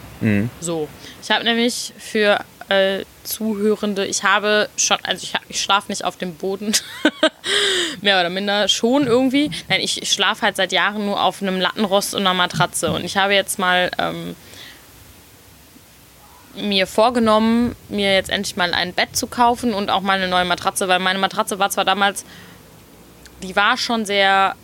So. 0.61 0.88
Ich 1.23 1.31
habe 1.31 1.44
nämlich 1.44 1.94
für 1.99 2.44
äh, 2.68 3.05
Zuhörende, 3.25 4.07
ich 4.07 4.25
habe 4.25 4.68
schon, 4.77 4.99
also 5.03 5.23
ich, 5.23 5.35
ich 5.49 5.62
schlafe 5.62 5.90
nicht 5.90 6.05
auf 6.05 6.16
dem 6.16 6.35
Boden. 6.35 6.73
Mehr 8.03 8.21
oder 8.21 8.29
minder 8.31 8.68
schon 8.68 9.07
irgendwie. 9.07 9.51
Nein, 9.68 9.81
ich, 9.81 10.03
ich 10.03 10.12
schlafe 10.12 10.42
halt 10.42 10.57
seit 10.57 10.73
Jahren 10.73 11.07
nur 11.07 11.23
auf 11.23 11.40
einem 11.40 11.61
Lattenrost 11.61 12.14
und 12.14 12.21
einer 12.21 12.35
Matratze. 12.35 12.92
Und 12.92 13.05
ich 13.05 13.16
habe 13.16 13.35
jetzt 13.35 13.59
mal 13.59 13.90
ähm, 13.99 14.37
mir 16.62 16.87
vorgenommen, 16.87 17.77
mir 17.88 18.14
jetzt 18.14 18.31
endlich 18.31 18.57
mal 18.57 18.75
ein 18.75 18.92
Bett 18.92 19.16
zu 19.16 19.27
kaufen 19.27 19.75
und 19.75 19.90
auch 19.90 20.01
mal 20.01 20.18
eine 20.18 20.29
neue 20.29 20.44
Matratze, 20.44 20.88
weil 20.88 20.99
meine 20.99 21.18
Matratze 21.18 21.59
war 21.59 21.71
zwar 21.71 21.85
damals, 21.85 22.25
die 23.42 23.57
war 23.57 23.77
schon 23.77 24.05
sehr 24.05 24.55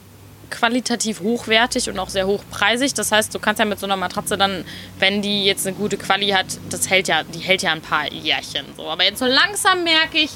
qualitativ 0.51 1.21
hochwertig 1.21 1.89
und 1.89 1.99
auch 1.99 2.09
sehr 2.09 2.27
hochpreisig. 2.27 2.95
Das 2.95 3.13
heißt, 3.13 3.35
du 3.35 3.39
kannst 3.39 3.59
ja 3.59 3.65
mit 3.65 3.79
so 3.79 3.87
einer 3.87 3.97
Matratze 3.97 4.37
dann, 4.37 4.65
wenn 4.99 5.23
die 5.23 5.45
jetzt 5.45 5.67
eine 5.67 5.77
gute 5.77 5.97
Quali 5.97 6.29
hat, 6.29 6.47
das 6.71 6.91
hält 6.91 7.09
ja, 7.09 7.23
die 7.23 7.41
hält 7.41 7.63
ja 7.63 7.73
ein 7.73 7.81
paar 7.81 8.13
Jährchen. 8.13 8.67
So. 8.77 8.89
Aber 8.89 9.05
jetzt 9.05 9.19
so 9.19 9.27
langsam 9.27 9.85
merke 9.85 10.19
ich, 10.19 10.31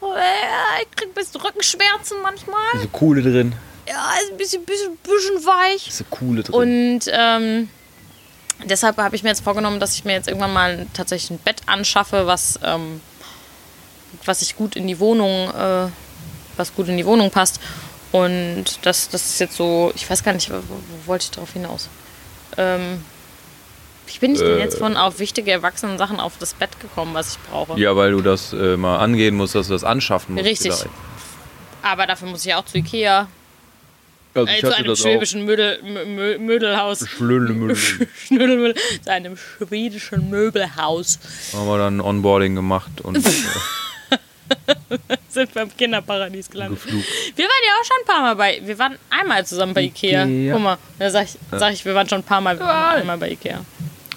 oh, 0.00 0.12
ich 0.82 0.90
krieg 0.96 1.08
ein 1.08 1.14
bisschen 1.14 1.40
Rückenschmerzen 1.40 2.18
manchmal. 2.22 2.82
Ist 2.82 2.92
Kuhle 2.92 3.22
drin. 3.22 3.54
Ja, 3.88 4.12
ist 4.22 4.32
ein 4.32 4.38
bisschen, 4.38 4.64
bisschen, 4.64 4.96
bisschen 4.96 5.46
weich. 5.46 5.88
Ist 5.88 6.04
Kuhle 6.10 6.42
drin. 6.42 6.54
Und 6.54 7.00
ähm, 7.12 7.68
deshalb 8.64 8.96
habe 8.98 9.16
ich 9.16 9.22
mir 9.22 9.30
jetzt 9.30 9.42
vorgenommen, 9.44 9.80
dass 9.80 9.94
ich 9.94 10.04
mir 10.04 10.12
jetzt 10.12 10.28
irgendwann 10.28 10.52
mal 10.52 10.86
tatsächlich 10.94 11.30
ein 11.30 11.38
Bett 11.38 11.62
anschaffe, 11.66 12.26
was, 12.26 12.58
ähm, 12.62 13.00
was 14.24 14.42
ich 14.42 14.56
gut 14.56 14.76
in 14.76 14.86
die 14.86 14.98
Wohnung, 15.00 15.50
äh, 15.50 15.88
was 16.56 16.74
gut 16.74 16.88
in 16.88 16.96
die 16.96 17.06
Wohnung 17.06 17.30
passt. 17.30 17.60
Und 18.12 18.64
das, 18.82 19.08
das 19.08 19.26
ist 19.26 19.40
jetzt 19.40 19.56
so, 19.56 19.92
ich 19.96 20.08
weiß 20.08 20.22
gar 20.22 20.32
nicht, 20.32 20.50
wo, 20.50 20.56
wo 20.56 21.06
wollte 21.06 21.24
ich 21.24 21.30
darauf 21.32 21.52
hinaus? 21.52 21.88
Ähm, 22.56 23.04
wie 24.06 24.18
bin 24.18 24.34
ich 24.34 24.40
denn 24.40 24.58
jetzt 24.58 24.78
von 24.78 24.96
auf 24.96 25.18
wichtige 25.18 25.50
erwachsene 25.50 25.98
Sachen 25.98 26.20
auf 26.20 26.34
das 26.38 26.54
Bett 26.54 26.78
gekommen, 26.78 27.14
was 27.14 27.32
ich 27.32 27.38
brauche? 27.50 27.78
ja, 27.80 27.96
weil 27.96 28.12
du 28.12 28.20
das 28.20 28.52
äh, 28.52 28.76
mal 28.76 28.98
angehen 28.98 29.34
musst, 29.34 29.54
dass 29.54 29.66
du 29.66 29.72
das 29.72 29.82
anschaffen 29.82 30.34
musst. 30.34 30.46
Richtig. 30.46 30.72
vielleicht. 30.72 30.94
Aber 31.82 32.06
dafür 32.06 32.28
muss 32.28 32.46
ich 32.46 32.54
auch 32.54 32.64
zu 32.64 32.78
Ikea, 32.78 33.28
Also 34.34 34.48
äh, 34.48 34.54
ich 34.54 34.60
zu 34.60 34.66
hatte 34.68 34.76
einem 34.84 34.96
schwäbischen 34.96 35.44
Mödel, 35.44 35.78
Mö- 35.84 36.04
Mö- 36.04 36.38
Mödelhaus. 36.38 37.06
Schlödelemüll. 37.08 37.76
Schnödelmüll, 38.26 38.74
zu 39.02 39.10
einem 39.12 39.36
schwedischen 39.36 40.28
Möbelhaus. 40.30 41.18
haben 41.52 41.66
wir 41.66 41.78
dann 41.78 42.00
Onboarding 42.00 42.54
gemacht 42.56 43.00
und 43.02 43.16
äh, 44.10 44.18
Sind 45.28 45.54
wir 45.54 45.62
im 45.62 45.76
Kinderparadies 45.76 46.50
gelandet. 46.50 46.80
Wir 46.84 46.92
waren 46.92 47.62
ja 47.66 47.72
auch 47.80 47.84
schon 47.84 47.96
ein 48.02 48.06
paar 48.06 48.20
Mal 48.22 48.36
bei. 48.36 48.60
Wir 48.64 48.78
waren 48.78 48.96
einmal 49.10 49.46
zusammen 49.46 49.72
bei 49.74 49.82
Ikea. 49.82 50.24
Ikea. 50.24 50.52
Guck 50.52 50.62
mal, 50.62 50.78
da 50.98 51.10
sag 51.10 51.24
ich, 51.24 51.36
sag 51.50 51.72
ich, 51.72 51.84
wir 51.84 51.94
waren 51.94 52.08
schon 52.08 52.18
ein 52.20 52.24
paar 52.24 52.40
Mal, 52.40 52.58
wir 52.58 52.66
waren 52.66 53.00
einmal 53.00 53.18
bei 53.18 53.30
Ikea. 53.30 53.64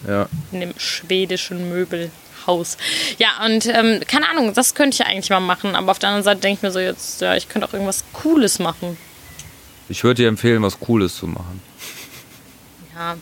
Ja. 0.08 0.28
In 0.52 0.60
dem 0.62 0.74
schwedischen 0.78 1.70
Möbelhaus. 1.70 2.78
Ja, 3.18 3.46
und 3.46 3.66
ähm, 3.68 4.02
keine 4.08 4.30
Ahnung, 4.30 4.54
das 4.54 4.74
könnte 4.76 4.96
ich 4.96 5.00
ja 5.00 5.06
eigentlich 5.06 5.30
mal 5.30 5.40
machen. 5.40 5.76
Aber 5.76 5.92
auf 5.92 6.00
der 6.00 6.10
anderen 6.10 6.24
Seite 6.24 6.42
denke 6.42 6.58
ich 6.58 6.64
mir 6.64 6.72
so 6.72 6.80
jetzt, 6.80 7.22
ja, 7.22 7.36
ich 7.36 7.48
könnte 7.50 7.68
auch 7.68 7.74
irgendwas 7.74 8.04
Cooles 8.14 8.60
machen. 8.60 8.98
Ich 9.90 10.04
würde 10.04 10.24
dir 10.24 10.28
empfehlen, 10.28 10.62
was 10.64 10.80
Cooles 10.80 11.16
zu 11.16 11.28
machen. 11.28 11.62
Ja, 12.96 13.16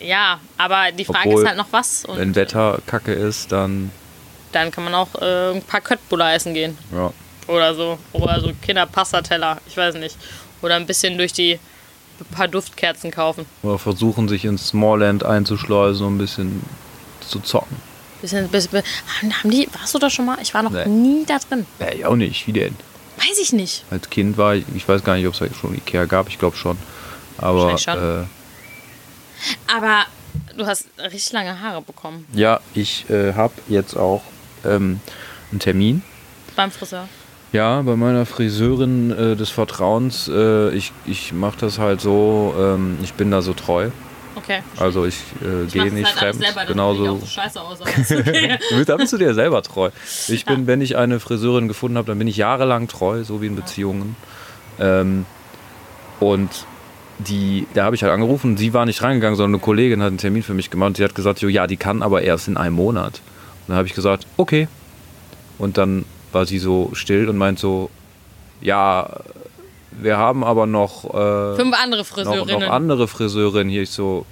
ja 0.00 0.40
aber 0.56 0.92
die 0.92 1.04
Frage 1.04 1.28
Obwohl, 1.28 1.42
ist 1.42 1.48
halt 1.48 1.58
noch 1.58 1.68
was. 1.72 2.04
Und 2.04 2.18
Wenn 2.18 2.34
Wetter 2.34 2.78
kacke 2.86 3.12
ist, 3.12 3.52
dann 3.52 3.90
dann 4.52 4.70
kann 4.70 4.84
man 4.84 4.94
auch 4.94 5.14
äh, 5.20 5.52
ein 5.54 5.62
paar 5.62 5.80
Köttbullar 5.82 6.34
essen 6.34 6.54
gehen. 6.54 6.78
ja. 6.92 7.12
Oder 7.48 7.74
so. 7.76 7.96
Oder 8.12 8.40
so 8.40 8.50
Kinderpassateller. 8.60 9.58
Ich 9.68 9.76
weiß 9.76 9.94
nicht. 9.96 10.16
Oder 10.62 10.74
ein 10.74 10.86
bisschen 10.86 11.16
durch 11.16 11.32
die 11.32 11.60
ein 12.18 12.24
paar 12.34 12.48
Duftkerzen 12.48 13.12
kaufen. 13.12 13.46
Oder 13.62 13.78
versuchen, 13.78 14.26
sich 14.26 14.44
ins 14.44 14.66
Smallland 14.68 15.24
einzuschleusen, 15.24 16.04
um 16.04 16.16
ein 16.16 16.18
bisschen 16.18 16.62
zu 17.20 17.38
zocken. 17.38 17.76
Bisschen, 18.20 18.48
bisschen, 18.48 18.82
haben 19.20 19.32
haben 19.32 19.50
die, 19.50 19.68
warst 19.78 19.94
du 19.94 19.98
da 20.00 20.10
schon 20.10 20.24
mal? 20.26 20.38
Ich 20.42 20.54
war 20.54 20.64
noch 20.64 20.72
Nee. 20.72 20.86
nie 20.86 21.24
da 21.24 21.38
drin. 21.38 21.66
Ja, 21.78 21.92
ich 21.92 22.04
auch 22.04 22.16
nicht. 22.16 22.48
Wie 22.48 22.52
denn? 22.52 22.74
Weiß 23.16 23.38
ich 23.40 23.52
nicht. 23.52 23.84
Als 23.90 24.10
Kind 24.10 24.36
war 24.36 24.54
ich, 24.54 24.64
ich 24.74 24.88
weiß 24.88 25.02
gar 25.04 25.16
nicht, 25.16 25.26
ob 25.26 25.40
es 25.40 25.56
schon 25.56 25.74
Ikea 25.74 26.04
gab, 26.04 26.28
ich 26.28 26.38
glaube 26.38 26.56
schon. 26.56 26.76
Aber 27.38 27.76
schon. 27.78 27.96
Äh, 27.96 28.24
Aber 29.74 30.04
du 30.56 30.66
hast 30.66 30.86
richtig 30.98 31.32
lange 31.32 31.60
Haare 31.60 31.82
bekommen 31.82 32.26
ja, 32.32 32.60
ich 32.74 33.08
äh, 33.10 33.34
habe 33.34 33.54
jetzt 33.68 33.96
auch 33.96 34.22
ähm, 34.64 35.00
einen 35.50 35.60
Termin. 35.60 36.02
beim 36.56 36.70
Friseur. 36.70 37.08
Ja, 37.52 37.80
bei 37.82 37.96
meiner 37.96 38.26
Friseurin 38.26 39.10
äh, 39.12 39.36
des 39.36 39.50
Vertrauens. 39.50 40.28
Äh, 40.28 40.70
ich 40.74 40.92
ich 41.06 41.32
mache 41.32 41.56
das 41.60 41.78
halt 41.78 42.00
so, 42.00 42.54
ähm, 42.58 42.98
ich 43.02 43.14
bin 43.14 43.30
da 43.30 43.40
so 43.40 43.54
treu. 43.54 43.90
Okay. 44.46 44.60
Also 44.76 45.04
ich 45.06 45.16
äh, 45.44 45.64
Ich 45.64 45.72
gehe 45.72 45.84
das 45.84 45.92
nicht 45.92 46.06
halt 46.06 46.18
fremd. 46.18 46.44
selber, 46.44 46.64
Genauso. 46.66 47.18
so 47.18 47.26
scheiße 47.26 47.60
aus. 47.60 47.80
Okay. 47.80 48.58
Du 48.70 48.76
bist, 48.76 48.88
da 48.88 48.96
bist 48.96 49.12
du 49.12 49.18
dir 49.18 49.34
selber 49.34 49.60
treu. 49.62 49.90
Ich 50.28 50.44
bin, 50.44 50.66
wenn 50.68 50.80
ich 50.80 50.96
eine 50.96 51.18
Friseurin 51.18 51.66
gefunden 51.66 51.98
habe, 51.98 52.06
dann 52.06 52.18
bin 52.18 52.28
ich 52.28 52.36
jahrelang 52.36 52.86
treu, 52.86 53.24
so 53.24 53.42
wie 53.42 53.46
in 53.46 53.56
Beziehungen. 53.56 54.14
Ähm, 54.78 55.26
und 56.20 56.50
die, 57.18 57.66
da 57.74 57.84
habe 57.84 57.96
ich 57.96 58.02
halt 58.02 58.12
angerufen, 58.12 58.56
sie 58.56 58.72
war 58.72 58.86
nicht 58.86 59.02
reingegangen, 59.02 59.36
sondern 59.36 59.54
eine 59.54 59.64
Kollegin 59.64 60.00
hat 60.00 60.08
einen 60.08 60.18
Termin 60.18 60.42
für 60.42 60.54
mich 60.54 60.70
gemacht 60.70 60.88
und 60.88 60.96
sie 60.98 61.04
hat 61.04 61.14
gesagt, 61.14 61.38
so, 61.38 61.48
ja, 61.48 61.66
die 61.66 61.76
kann 61.76 62.02
aber 62.02 62.22
erst 62.22 62.46
in 62.46 62.56
einem 62.56 62.76
Monat. 62.76 63.20
Und 63.62 63.68
dann 63.68 63.76
habe 63.78 63.88
ich 63.88 63.94
gesagt, 63.94 64.26
okay. 64.36 64.68
Und 65.58 65.76
dann 65.78 66.04
war 66.32 66.46
sie 66.46 66.58
so 66.58 66.90
still 66.92 67.28
und 67.28 67.36
meint 67.36 67.58
so, 67.58 67.90
ja, 68.60 69.08
wir 69.90 70.18
haben 70.18 70.44
aber 70.44 70.66
noch, 70.66 71.04
äh, 71.06 71.56
Fünf 71.56 71.74
andere 71.82 72.02
noch, 72.02 72.06
Friseurinnen. 72.06 72.60
noch 72.60 72.70
andere 72.70 73.08
Friseurinnen 73.08 73.70
hier. 73.70 73.82
Ich 73.82 73.90
so, 73.90 74.26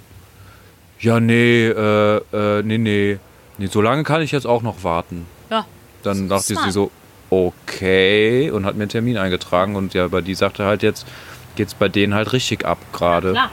ja, 0.99 1.19
nee, 1.19 1.67
äh, 1.67 2.17
äh, 2.33 2.63
nee, 2.63 2.77
nee, 2.77 3.19
nee, 3.57 3.67
so 3.67 3.81
lange 3.81 4.03
kann 4.03 4.21
ich 4.21 4.31
jetzt 4.31 4.47
auch 4.47 4.61
noch 4.61 4.83
warten. 4.83 5.25
ja. 5.49 5.65
Dann 6.03 6.29
dachte 6.29 6.53
Smart. 6.53 6.65
sie 6.65 6.71
so, 6.71 6.91
okay, 7.31 8.51
und 8.51 8.65
hat 8.65 8.75
mir 8.75 8.83
einen 8.83 8.89
Termin 8.89 9.17
eingetragen. 9.17 9.75
Und 9.75 9.93
ja, 9.93 10.07
bei 10.07 10.21
die 10.21 10.35
sagte 10.35 10.65
halt 10.65 10.83
jetzt, 10.83 11.07
geht's 11.55 11.73
bei 11.73 11.89
denen 11.89 12.13
halt 12.13 12.31
richtig 12.33 12.65
ab 12.65 12.77
gerade. 12.93 13.31
Klar. 13.31 13.49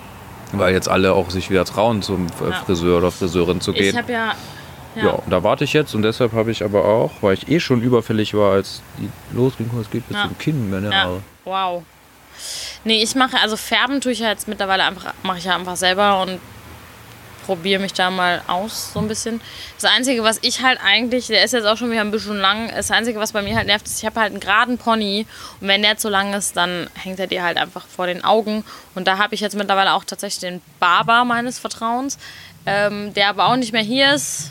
weil 0.55 0.74
jetzt 0.74 0.87
alle 0.87 1.14
auch 1.14 1.31
sich 1.31 1.48
wieder 1.48 1.64
trauen, 1.64 2.02
zum 2.02 2.26
Ja. 2.38 2.52
Friseur 2.66 2.98
oder 2.98 3.11
Friseurin 3.11 3.62
zu 3.62 3.72
Ich 3.72 3.78
gehen. 3.78 3.96
habe 3.96 4.12
ja. 4.12 4.33
Ja. 4.94 5.09
und 5.12 5.31
da 5.33 5.42
warte 5.42 5.64
ich 5.64 5.72
jetzt 5.72 5.94
und 5.94 6.02
deshalb 6.02 6.33
habe 6.35 6.50
ich 6.50 6.62
aber 6.62 6.85
auch, 6.85 7.11
weil 7.22 7.33
ich 7.33 7.48
eh 7.48 7.59
schon 7.59 7.81
überfällig 7.81 8.35
war, 8.35 8.52
als 8.52 8.83
die 8.98 9.09
losging, 9.35 9.70
es 9.81 9.90
geht 9.90 10.07
bis 10.09 10.18
Ja. 10.18 10.24
zum 10.24 10.37
Kinn, 10.37 10.70
meine 10.70 10.90
Ja. 10.90 11.05
Haare. 11.05 11.22
Wow. 11.46 11.83
Nee, 12.85 13.02
ich 13.02 13.14
mache, 13.14 13.38
also 13.42 13.57
färben 13.57 14.02
tue 14.02 14.12
ich 14.12 14.18
ja 14.18 14.28
jetzt 14.28 14.46
mittlerweile 14.46 14.85
einfach, 14.85 15.14
mache 15.22 15.38
ich 15.38 15.44
ja 15.44 15.55
einfach 15.57 15.76
selber 15.76 16.20
und 16.20 16.38
probiere 17.46 17.81
mich 17.81 17.92
da 17.92 18.11
mal 18.11 18.42
aus, 18.46 18.92
so 18.92 18.98
ein 19.00 19.09
bisschen. 19.09 19.40
Das 19.81 19.90
Einzige, 19.90 20.22
was 20.22 20.38
ich 20.42 20.62
halt 20.62 20.78
eigentlich, 20.85 21.26
der 21.26 21.44
ist 21.44 21.52
jetzt 21.52 21.64
auch 21.66 21.76
schon 21.76 21.90
wieder 21.90 22.00
ein 22.02 22.11
bisschen 22.11 22.38
lang, 22.38 22.70
das 22.74 22.90
Einzige, 22.90 23.18
was 23.18 23.33
bei 23.33 23.42
mir 23.42 23.57
halt 23.57 23.66
nervt, 23.66 23.87
ist, 23.87 23.98
ich 23.98 24.07
habe 24.07 24.20
halt 24.20 24.33
einen 24.33 24.40
geraden 24.40 24.78
Pony 24.78 25.27
und 25.60 25.69
wenn 25.69 25.83
der 25.83 25.96
zu 25.96 26.08
lang 26.08 26.33
ist, 26.35 26.56
dann 26.56 26.88
hängt 26.94 27.19
er 27.21 27.27
dir 27.27 27.42
halt 27.42 27.56
einfach 27.58 27.87
vor 27.87 28.06
den 28.06 28.25
Augen. 28.25 28.64
Und 28.94 29.06
da 29.08 29.19
habe 29.19 29.35
ich 29.35 29.40
jetzt 29.40 29.56
mittlerweile 29.56 29.92
auch 29.94 30.04
tatsächlich 30.04 30.40
den 30.40 30.60
Barber 30.81 31.25
meines 31.25 31.58
Vertrauens, 31.58 32.19
ähm, 32.67 33.12
der 33.14 33.29
aber 33.29 33.46
auch 33.46 33.56
nicht 33.56 33.73
mehr 33.73 33.83
hier 33.83 34.14
ist, 34.14 34.50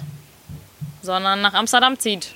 sondern 1.02 1.42
nach 1.42 1.54
Amsterdam 1.54 1.98
zieht. 2.00 2.34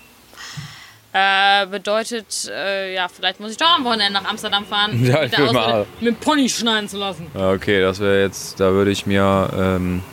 Äh, 1.18 1.66
bedeutet, 1.68 2.50
äh, 2.54 2.94
ja, 2.94 3.08
vielleicht 3.08 3.40
muss 3.40 3.52
ich 3.52 3.56
doch 3.58 3.70
am 3.78 3.86
Wochenende 3.86 4.12
nach 4.22 4.30
Amsterdam 4.30 4.66
fahren, 4.66 5.02
Ja, 5.06 5.20
um 5.20 5.26
ich 5.28 5.40
aus- 5.40 5.54
mal. 5.54 5.86
mit 6.02 6.20
Pony 6.20 6.50
schneiden 6.50 6.90
zu 6.90 6.98
lassen. 6.98 7.28
Okay, 7.34 7.80
das 7.80 8.00
wäre 8.02 8.22
jetzt, 8.22 8.60
da 8.60 8.72
würde 8.74 8.92
ich 8.92 9.06
mir 9.06 9.50
ähm, 9.58 10.04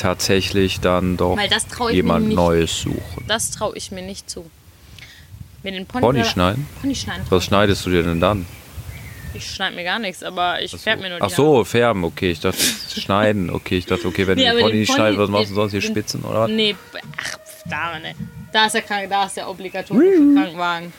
tatsächlich 0.00 0.80
dann 0.80 1.16
doch 1.16 1.38
jemand. 1.90 2.28
Neues 2.28 2.80
suchen. 2.80 3.24
Das 3.26 3.50
traue 3.50 3.76
ich 3.76 3.90
mir 3.90 4.02
nicht 4.02 4.28
zu. 4.30 4.50
Mir 5.62 5.72
den 5.72 5.86
Pony, 5.86 6.00
Pony 6.00 6.24
schneiden? 6.24 6.66
Pony 6.80 6.94
schneiden. 6.94 7.24
Was 7.28 7.44
schneidest 7.44 7.84
du 7.84 7.90
dir 7.90 8.02
denn 8.02 8.20
dann? 8.20 8.46
Ich 9.34 9.48
schneide 9.48 9.76
mir 9.76 9.84
gar 9.84 9.98
nichts, 9.98 10.22
aber 10.22 10.60
ich 10.62 10.72
färbe 10.76 11.02
mir 11.02 11.10
nur 11.10 11.18
die 11.18 11.24
Ach 11.24 11.30
so, 11.30 11.64
färben, 11.64 12.02
okay. 12.04 12.30
Ich 12.30 12.40
dachte, 12.40 12.62
schneiden, 13.00 13.50
okay. 13.50 13.78
Ich 13.78 13.86
dachte, 13.86 14.08
okay, 14.08 14.26
wenn 14.26 14.36
Nee, 14.36 14.48
du 14.48 14.56
den 14.56 14.62
Pony 14.62 14.78
nicht 14.80 14.92
schneidest, 14.92 15.20
was 15.20 15.28
machst 15.28 15.50
du 15.50 15.54
sonst 15.54 15.72
hier 15.72 15.82
Spitzen 15.82 16.22
oder? 16.24 16.48
Nee, 16.48 16.74
ach, 17.16 17.38
da, 17.68 17.98
ne. 17.98 18.14
da 18.52 18.66
ist 18.66 18.72
der 18.72 18.82
Krank, 18.82 19.08
da 19.10 19.26
ist 19.26 19.36
der 19.36 19.48
obligatorische 19.48 20.34
Krankenwagen. 20.34 20.92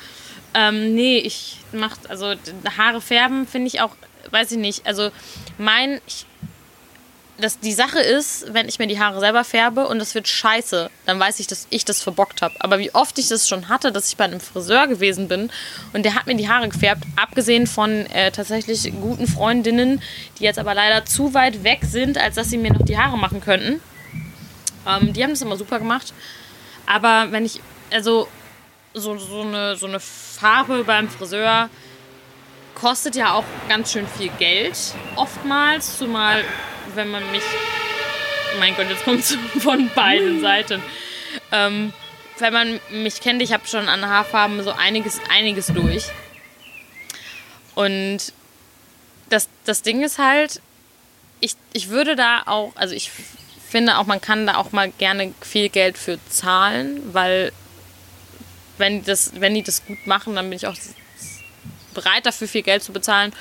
Ähm, 0.54 0.96
nee, 0.96 1.18
ich 1.18 1.58
mach, 1.72 1.98
also 2.08 2.34
Haare 2.78 3.02
färben 3.02 3.48
finde 3.48 3.68
ich 3.68 3.82
auch, 3.82 3.96
weiß 4.30 4.52
ich 4.52 4.58
nicht, 4.58 4.86
also 4.86 5.10
mein, 5.58 6.00
ich, 6.08 6.26
das, 7.42 7.60
die 7.60 7.74
Sache 7.74 8.00
ist, 8.00 8.54
wenn 8.54 8.70
ich 8.70 8.80
mir 8.80 8.88
die 8.88 9.00
Haare 9.00 9.20
selber 9.20 9.44
färbe 9.44 9.88
und 9.88 10.00
das 10.00 10.16
wird 10.16 10.28
scheiße, 10.28 10.90
dann 11.06 11.20
weiß 11.20 11.40
ich, 11.40 11.48
dass 11.48 11.68
ich 11.70 11.84
das 11.84 12.02
verbockt 12.02 12.42
habe. 12.42 12.56
Aber 12.60 12.80
wie 12.80 12.94
oft 12.94 13.18
ich 13.20 13.28
das 13.28 13.50
schon 13.50 13.68
hatte, 13.70 13.92
dass 13.92 14.08
ich 14.08 14.18
bei 14.18 14.24
einem 14.24 14.40
Friseur 14.40 14.88
gewesen 14.88 15.28
bin 15.28 15.52
und 15.94 16.04
der 16.04 16.16
hat 16.16 16.28
mir 16.28 16.36
die 16.36 16.48
Haare 16.48 16.70
gefärbt, 16.70 17.04
abgesehen 17.16 17.68
von 17.68 18.06
äh, 18.08 18.32
tatsächlich 18.32 18.92
guten 19.02 19.28
Freundinnen, 19.28 20.02
die 20.40 20.44
jetzt 20.44 20.60
aber 20.60 20.74
leider 20.74 21.06
zu 21.06 21.34
weit 21.34 21.64
weg 21.64 21.80
sind, 21.84 22.18
als 22.18 22.36
dass 22.36 22.50
sie 22.50 22.58
mir 22.58 22.72
noch 22.72 22.86
die 22.86 22.98
Haare 22.98 23.18
machen 23.18 23.42
könnten. 23.42 23.82
Ähm, 24.88 25.14
die 25.14 25.24
haben 25.24 25.32
das 25.32 25.42
immer 25.42 25.58
super 25.58 25.80
gemacht. 25.80 26.14
Aber 26.86 27.32
wenn 27.32 27.46
ich, 27.46 27.60
also 27.92 28.28
so, 28.94 29.18
so, 29.18 29.42
eine, 29.42 29.76
so 29.76 29.88
eine 29.88 30.00
Farbe 30.00 30.84
beim 30.84 31.10
Friseur 31.10 31.70
kostet 32.76 33.16
ja 33.16 33.34
auch 33.34 33.44
ganz 33.70 33.92
schön 33.92 34.08
viel 34.08 34.32
Geld 34.40 34.78
oftmals, 35.16 35.98
zumal 35.98 36.44
wenn 36.96 37.10
man 37.10 37.30
mich, 37.32 37.44
mein 38.60 38.76
Gott, 38.76 38.90
jetzt 38.90 39.04
kommt 39.04 39.20
es 39.20 39.38
von 39.60 39.90
beiden 39.96 40.42
Seiten. 40.42 40.82
Ähm, 41.52 41.94
wenn 42.40 42.54
man 42.54 42.80
mich 42.92 43.22
kennt, 43.22 43.42
ich 43.42 43.54
habe 43.54 43.68
schon 43.68 43.88
an 43.88 44.06
Haarfarben 44.06 44.64
so 44.64 44.72
einiges, 44.72 45.20
einiges 45.30 45.68
durch. 45.68 46.06
Und 47.76 48.34
das, 49.30 49.48
das 49.66 49.82
Ding 49.82 50.04
ist 50.04 50.18
halt, 50.18 50.62
ich, 51.40 51.56
ich 51.74 51.90
würde 51.90 52.16
da 52.16 52.44
auch, 52.46 52.76
also 52.76 52.94
ich 52.94 53.12
finde 53.70 53.98
auch, 53.98 54.06
man 54.06 54.20
kann 54.20 54.46
da 54.46 54.56
auch 54.56 54.72
mal 54.72 54.90
gerne 54.92 55.34
viel 55.42 55.70
Geld 55.70 55.98
für 55.98 56.20
zahlen, 56.30 57.14
weil 57.14 57.52
wenn, 58.78 59.04
das, 59.06 59.40
wenn 59.40 59.54
die 59.54 59.64
das 59.64 59.86
gut 59.86 60.06
machen, 60.06 60.36
dann 60.36 60.50
bin 60.50 60.58
ich 60.58 60.68
auch 60.68 60.76
bereit 61.94 62.26
dafür 62.26 62.48
viel 62.48 62.64
Geld 62.64 62.84
zu 62.84 62.92
bezahlen. 62.92 63.34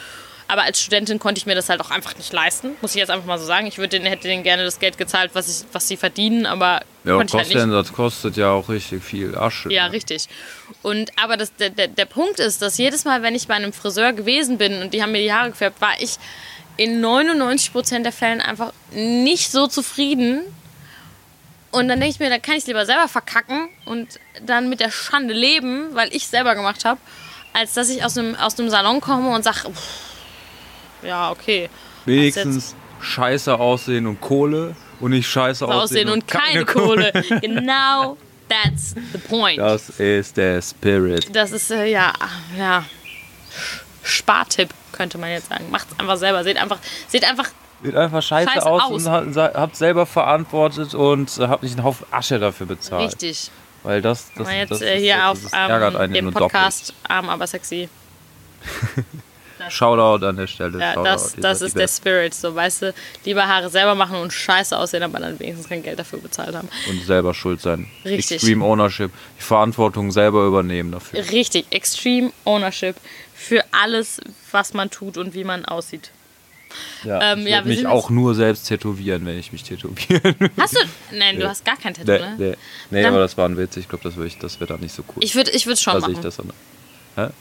Aber 0.51 0.63
als 0.63 0.81
Studentin 0.81 1.19
konnte 1.19 1.39
ich 1.39 1.47
mir 1.47 1.55
das 1.55 1.69
halt 1.69 1.81
auch 1.81 1.91
einfach 1.91 2.17
nicht 2.17 2.33
leisten, 2.33 2.73
muss 2.81 2.93
ich 2.93 2.99
jetzt 2.99 3.11
einfach 3.11 3.27
mal 3.27 3.39
so 3.39 3.45
sagen. 3.45 3.67
Ich 3.67 3.79
würde 3.79 3.91
denen, 3.91 4.07
hätte 4.07 4.27
denen 4.27 4.43
gerne 4.43 4.65
das 4.65 4.81
Geld 4.81 4.99
gezahlt, 4.99 5.31
was, 5.35 5.49
ich, 5.49 5.67
was 5.73 5.87
sie 5.87 5.97
verdienen, 5.97 6.45
aber 6.47 6.81
Ja, 7.05 7.15
konnte 7.17 7.31
ich 7.31 7.35
halt 7.35 7.49
nicht. 7.49 7.57
kostet, 7.57 7.73
das 7.73 7.93
kostet 7.93 8.37
ja 8.37 8.51
auch 8.51 8.69
richtig 8.69 9.05
viel 9.05 9.37
Asche. 9.37 9.73
Ja, 9.73 9.87
ne? 9.87 9.93
richtig. 9.93 10.29
Und 10.83 11.13
aber 11.23 11.37
das, 11.37 11.55
der, 11.55 11.71
der, 11.71 11.87
der 11.87 12.05
Punkt 12.05 12.41
ist, 12.41 12.63
dass 12.63 12.79
jedes 12.79 13.05
Mal, 13.05 13.23
wenn 13.23 13.35
ich 13.35 13.47
bei 13.47 13.55
einem 13.55 13.73
Friseur 13.73 14.13
gewesen 14.13 14.59
bin 14.59 14.83
und 14.83 14.93
die 14.93 15.03
haben 15.03 15.13
mir 15.13 15.23
die 15.23 15.33
Haare 15.33 15.51
gefärbt, 15.51 15.81
war 15.81 15.93
ich 16.01 16.17
in 16.77 17.05
99% 17.05 18.03
der 18.03 18.13
Fällen 18.13 18.41
einfach 18.41 18.73
nicht 18.91 19.51
so 19.53 19.67
zufrieden. 19.67 20.41
Und 21.71 21.87
dann 21.89 22.01
denke 22.01 22.15
ich 22.15 22.19
mir, 22.19 22.31
da 22.31 22.39
kann 22.39 22.55
ich 22.55 22.63
es 22.63 22.67
lieber 22.67 22.85
selber 22.87 23.07
verkacken 23.07 23.69
und 23.85 24.19
dann 24.45 24.69
mit 24.69 24.81
der 24.81 24.91
Schande 24.91 25.35
leben, 25.35 25.95
weil 25.95 26.13
ich 26.15 26.27
selber 26.27 26.55
gemacht 26.57 26.85
habe, 26.85 27.01
als 27.53 27.75
dass 27.75 27.89
ich 27.91 28.05
aus 28.05 28.19
einem, 28.19 28.35
aus 28.35 28.59
einem 28.59 28.71
Salon 28.71 29.01
komme 29.01 29.29
und 29.35 29.45
sage, 29.45 29.71
ja, 31.03 31.31
okay. 31.31 31.69
Wenigstens 32.05 32.75
scheiße 33.01 33.59
aussehen 33.59 34.07
und 34.07 34.21
Kohle 34.21 34.75
und 35.01 35.11
nicht 35.13 35.29
scheiße 35.29 35.67
aussehen, 35.67 35.81
Aussehen 35.81 36.09
und 36.11 36.27
keine 36.29 36.65
Kohle. 36.65 37.13
genau, 37.41 38.17
that's 38.49 38.95
the 39.13 39.19
point. 39.19 39.59
Das 39.59 39.91
ist 39.91 40.37
der 40.37 40.61
Spirit. 40.63 41.35
Das 41.35 41.53
ist, 41.53 41.71
äh, 41.71 41.87
ja, 41.87 42.13
ja, 42.59 42.85
Spartipp, 44.03 44.71
könnte 44.93 45.19
man 45.19 45.31
jetzt 45.31 45.49
sagen. 45.49 45.65
Macht's 45.71 45.99
einfach 45.99 46.17
selber. 46.17 46.45
Seht 46.45 46.57
einfach, 46.57 46.79
seht 47.09 47.25
einfach, 47.25 47.49
Sieht 47.83 47.97
einfach 47.97 48.23
scheiße, 48.23 48.51
Scheiße 48.53 48.67
aus, 48.67 48.83
aus. 48.83 49.07
und 49.07 49.37
habt 49.37 49.77
selber 49.77 50.05
verantwortet 50.05 50.95
und 50.95 51.39
äh, 51.39 51.49
habt 51.49 51.63
nicht 51.63 51.77
einen 51.77 51.85
Haufen 51.85 52.07
Asche 52.11 52.39
dafür 52.39 52.67
bezahlt. 52.67 53.09
richtig. 53.13 53.51
Weil 53.83 54.03
das, 54.03 54.27
das, 54.37 54.47
Mal 54.47 54.57
jetzt 54.57 54.71
das, 54.71 54.83
äh, 54.83 54.97
ist- 54.97 55.03
hier 55.03 55.17
das, 55.17 55.25
auf 55.25 55.43
das 55.45 55.53
ärgert 55.55 55.95
ähm, 55.95 56.01
einen 56.01 56.13
dem 56.13 56.33
Podcast 56.33 56.93
Arm, 57.09 57.31
aber 57.31 57.47
sexy. 57.47 57.89
doppelt. 59.61 59.73
Shoutout 59.73 60.27
an 60.27 60.37
der 60.37 60.47
Stelle. 60.47 60.79
Ja, 60.79 60.95
Shoutout, 60.95 61.05
das, 61.05 61.37
das 61.37 61.63
ist 61.63 61.77
der. 61.77 61.89
Spirit. 61.89 62.35
So, 62.35 62.55
weißt 62.55 62.83
du, 62.83 62.95
lieber 63.25 63.47
Haare 63.47 63.71
selber 63.71 63.95
machen 63.95 64.17
und 64.19 64.33
scheiße 64.33 64.77
aussehen, 64.77 65.03
aber 65.03 65.19
dann 65.21 65.39
wenigstens 65.39 65.69
kein 65.69 65.83
Geld 65.83 65.99
dafür 65.99 66.19
bezahlt 66.19 66.55
haben. 66.55 66.69
Und 66.89 67.05
selber 67.05 67.35
schuld 67.35 67.61
sein. 67.61 67.87
Richtig. 68.05 68.37
Extreme 68.37 68.65
Ownership. 68.65 69.11
Die 69.39 69.43
Verantwortung 69.43 70.11
selber 70.13 70.47
übernehmen 70.47 70.93
dafür. 70.93 71.21
Richtig, 71.31 71.67
Extreme 71.71 72.33
Ownership 72.45 72.97
für 73.35 73.65
alles, 73.73 74.21
was 74.51 74.75
man 74.75 74.91
tut 74.91 75.17
und 75.17 75.35
wie 75.35 75.45
man 75.45 75.65
aussieht. 75.65 76.11
Ja, 77.03 77.33
Ähm, 77.33 77.41
ich 77.41 77.49
ja, 77.49 77.63
mich 77.63 77.87
auch 77.87 78.11
nur 78.11 78.35
selbst 78.37 78.69
tätowieren, 78.69 79.27
wenn 79.27 79.39
ich 79.39 79.51
mich 79.53 79.65
tätowieren 79.65 80.37
Hast 80.57 80.77
du. 80.77 80.81
Nein, 81.17 81.41
du 81.41 81.49
hast 81.49 81.65
gar 81.65 81.77
kein 81.77 81.95
Tattoo, 81.95 82.13
Nee, 82.13 82.19
ne? 82.19 82.35
nee, 82.39 82.57
nee 82.91 83.05
aber 83.05 83.19
das 83.19 83.37
war 83.37 83.49
ein 83.49 83.57
Witz. 83.57 83.77
Ich 83.77 83.89
glaube, 83.89 84.05
das, 84.05 84.17
ich- 84.25 84.39
das 84.39 84.61
wäre 84.61 84.69
dann 84.69 84.81
nicht 84.81 84.95
so 84.95 85.03
cool. 85.09 85.25
Ich 85.25 85.35
würde 85.35 85.51
ich 85.51 85.67
würd 85.67 85.81
schon 85.81 85.95
also 85.95 86.07
ich 86.09 86.13
machen. 86.13 86.23
das 86.23 86.37
dann. 86.37 86.51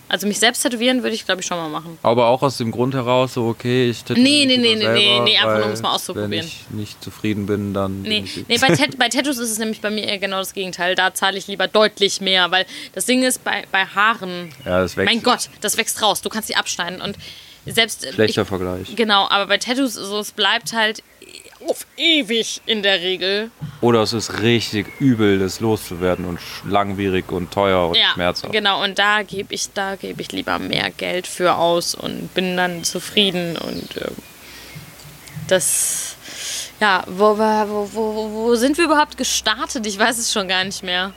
Also 0.08 0.28
mich 0.28 0.40
selbst 0.40 0.62
tätowieren 0.62 1.04
würde 1.04 1.16
ich, 1.16 1.26
glaube 1.26 1.42
ich, 1.42 1.48
schon 1.48 1.58
mal 1.58 1.70
machen. 1.70 1.98
Aber 2.04 2.28
auch 2.28 2.42
aus 2.42 2.58
dem 2.58 2.72
Grund 2.72 2.94
heraus, 2.94 3.34
so 3.36 3.48
okay, 3.48 3.90
ich 3.90 4.04
tätowiere 4.04 4.24
Nee, 4.24 4.46
nee, 4.46 4.58
nee, 4.58 4.76
nee, 4.76 4.82
selber, 4.82 5.24
nee, 5.24 5.38
einfach 5.38 5.58
nur, 5.58 5.66
um 5.68 5.72
es 5.72 5.82
mal 5.82 5.94
auszuprobieren. 5.94 6.32
Wenn 6.32 6.40
ich 6.46 6.66
nicht 6.70 7.04
zufrieden 7.04 7.46
bin, 7.46 7.74
dann. 7.74 8.02
Nee, 8.02 8.22
bin 8.22 8.46
nee 8.48 8.58
bei, 8.58 8.68
Tat 8.68 8.98
bei 8.98 9.10
Tattoos 9.10 9.38
ist 9.38 9.52
es 9.52 9.60
nämlich 9.60 9.82
bei 9.82 9.90
mir 9.90 10.06
eher 10.06 10.18
genau 10.18 10.40
das 10.40 10.54
Gegenteil. 10.54 10.96
Da 10.96 11.14
zahle 11.14 11.38
ich 11.38 11.48
lieber 11.48 11.68
deutlich 11.68 12.22
mehr, 12.22 12.52
weil 12.52 12.66
das 12.94 13.06
Ding 13.06 13.24
ist, 13.24 13.44
bei, 13.44 13.66
bei 13.72 13.86
Haaren, 13.86 14.50
Ja, 14.66 14.82
das 14.82 14.98
wächst. 14.98 15.14
mein 15.14 15.24
Gott, 15.24 15.50
das 15.62 15.78
wächst 15.78 16.02
raus. 16.02 16.22
Du 16.22 16.30
kannst 16.30 16.50
die 16.50 16.56
abschneiden 16.56 17.02
und 17.02 17.18
selbst... 17.66 18.06
äh, 18.06 18.14
Schlechter 18.14 18.44
ich, 18.44 18.48
Vergleich. 18.48 18.96
Genau, 18.96 19.28
aber 19.30 19.48
bei 19.48 19.58
Tattoos, 19.58 19.94
so, 19.94 20.20
es 20.20 20.32
bleibt 20.32 20.74
halt 20.74 21.04
auf 21.68 21.86
ewig 21.97 22.62
in 22.66 22.84
der 22.84 23.01
Regel. 23.01 23.51
Oder 23.82 24.01
es 24.03 24.14
ist 24.14 24.41
richtig 24.41 24.88
übel, 24.99 25.39
das 25.39 25.60
loszuwerden 25.60 26.26
und 26.26 26.39
langwierig 26.66 27.32
und 27.32 27.51
teuer 27.51 27.89
und 27.89 27.95
Ja, 27.97 28.12
schmerzhaft. 28.14 28.53
genau. 28.53 28.84
Und 28.84 28.97
da 28.99 29.24
gebe 29.24 29.53
ich, 29.53 29.72
da 29.74 29.95
gebe 29.95 30.22
ich 30.22 30.32
lieber 30.32 30.57
mehr 30.60 30.89
Geld 30.91 31.28
für 31.28 31.55
aus 31.55 31.95
und 31.95 32.34
bin 32.34 32.55
dann 32.57 32.84
zufrieden 32.84 33.57
und 33.57 33.97
ähm, 33.97 34.16
das... 35.47 36.16
Ja, 36.82 37.03
wo, 37.07 37.38
wo, 37.38 37.89
wo, 37.93 38.32
wo- 38.32 38.55
sind 38.55 38.78
wir 38.78 38.86
überhaupt 38.86 39.18
gestartet? 39.18 39.86
Ich 39.86 39.99
weiß 39.99 40.18
es 40.18 40.32
schon 40.32 40.47
gar 40.47 40.64
nicht 40.64 40.82
mehr. 40.82 41.12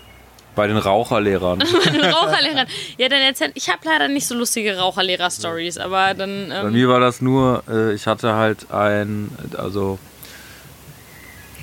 Bei 0.57 0.67
den 0.67 0.77
Raucherlehrern. 0.77 1.61
den 1.93 2.01
Raucherlehrern. 2.05 2.67
Ja, 2.99 3.09
dann 3.09 3.21
erzähl. 3.21 3.53
Ich 3.55 3.69
habe 3.69 3.79
leider 3.85 4.09
nicht 4.09 4.27
so 4.27 4.35
lustige 4.35 4.77
Raucherlehrer-Stories, 4.77 5.79
aber 5.79 6.15
dann. 6.15 6.49
Bei 6.49 6.63
Ähm, 6.63 6.73
mir 6.73 6.89
war 6.89 6.99
das 6.99 7.21
nur, 7.23 7.63
äh, 7.71 7.95
ich 7.95 8.09
hatte 8.09 8.35
halt 8.35 8.73
ein, 8.73 9.31
also 9.57 10.01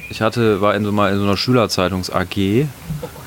ich 0.10 0.22
hatte, 0.22 0.62
war 0.62 0.76
in 0.76 0.84
so 0.84 0.92
mal 0.92 1.12
in 1.12 1.20
so 1.20 1.24
einer 1.24 1.38
Schülerzeitungs 1.38 2.10
AG, 2.10 2.36
die 2.36 2.68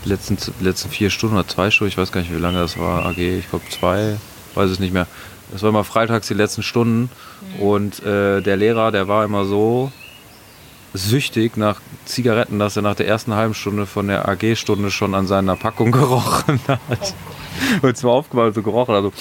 letzten, 0.04 0.36
die 0.36 0.64
letzten 0.64 0.90
vier 0.90 1.10
Stunden 1.10 1.36
oder 1.36 1.46
zwei 1.46 1.70
Stunden, 1.70 1.90
ich 1.90 1.98
weiß 1.98 2.12
gar 2.12 2.20
nicht, 2.20 2.34
wie 2.34 2.38
lange 2.38 2.58
das 2.58 2.78
war, 2.78 3.06
AG, 3.06 3.18
ich 3.18 3.48
glaube 3.48 3.64
zwei, 3.70 4.16
weiß 4.54 4.70
es 4.70 4.78
nicht 4.78 4.92
mehr. 4.92 5.06
Das 5.52 5.62
war 5.62 5.68
immer 5.68 5.84
freitags 5.84 6.28
die 6.28 6.34
letzten 6.34 6.62
Stunden 6.62 7.10
und 7.60 8.02
äh, 8.02 8.40
der 8.40 8.56
Lehrer, 8.56 8.90
der 8.90 9.06
war 9.06 9.24
immer 9.24 9.44
so 9.44 9.92
süchtig 10.94 11.56
nach 11.56 11.80
Zigaretten, 12.04 12.58
dass 12.58 12.76
er 12.76 12.82
nach 12.82 12.94
der 12.94 13.06
ersten 13.06 13.34
halben 13.34 13.54
Stunde 13.54 13.86
von 13.86 14.08
der 14.08 14.28
AG-Stunde 14.28 14.90
schon 14.90 15.14
an 15.14 15.26
seiner 15.26 15.56
Packung 15.56 15.92
gerochen 15.92 16.60
hat. 16.68 17.14
Und 17.80 17.96
zwar 17.96 18.12
aufgemacht, 18.12 18.54
so 18.54 18.62
gerochen. 18.62 18.94
Also. 18.94 19.12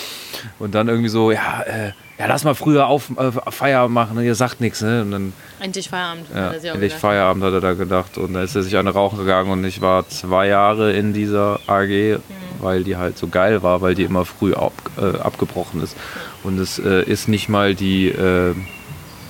Und 0.60 0.76
dann 0.76 0.88
irgendwie 0.88 1.10
so, 1.10 1.32
ja, 1.32 1.62
äh, 1.62 1.92
ja, 2.22 2.28
lass 2.28 2.44
mal 2.44 2.54
früher 2.54 2.86
auf 2.86 3.10
äh, 3.18 3.32
Feierabend 3.52 3.96
machen, 3.96 4.16
ne? 4.16 4.24
ihr 4.24 4.36
sagt 4.36 4.62
nichts. 4.62 4.82
Ne? 4.82 5.02
Und 5.02 5.12
dann, 5.12 5.34
endlich 5.60 5.90
Feierabend. 5.90 6.28
ja, 6.30 6.36
hat 6.36 6.54
er 6.54 6.60
sich 6.60 6.70
auch 6.70 6.76
endlich 6.76 6.92
gedacht. 6.92 7.02
Feierabend 7.02 7.44
hat 7.44 7.54
er 7.54 7.62
da 7.62 7.74
gedacht. 7.74 8.18
Und 8.20 8.34
dann 8.34 8.44
ist 8.44 8.56
er 8.56 8.62
sich 8.62 8.78
eine 8.78 8.92
rauchen 8.92 9.18
gegangen 9.18 9.50
und 9.50 9.64
ich 9.64 9.82
war 9.82 10.08
zwei 10.08 10.48
Jahre 10.48 10.94
in 10.94 11.14
dieser 11.14 11.60
AG, 11.66 12.20
weil 12.60 12.84
die 12.84 12.96
halt 12.96 13.18
so 13.18 13.28
geil 13.28 13.64
war, 13.64 13.82
weil 13.82 13.96
die 13.96 14.04
immer 14.04 14.26
früh 14.26 14.54
ab, 14.54 14.74
äh, 15.00 15.18
abgebrochen 15.18 15.82
ist. 15.82 15.98
Und 16.44 16.60
es 16.60 16.78
äh, 16.78 17.02
ist 17.02 17.28
nicht 17.28 17.50
mal 17.50 17.74
die, 17.74 18.10
äh, 18.10 18.54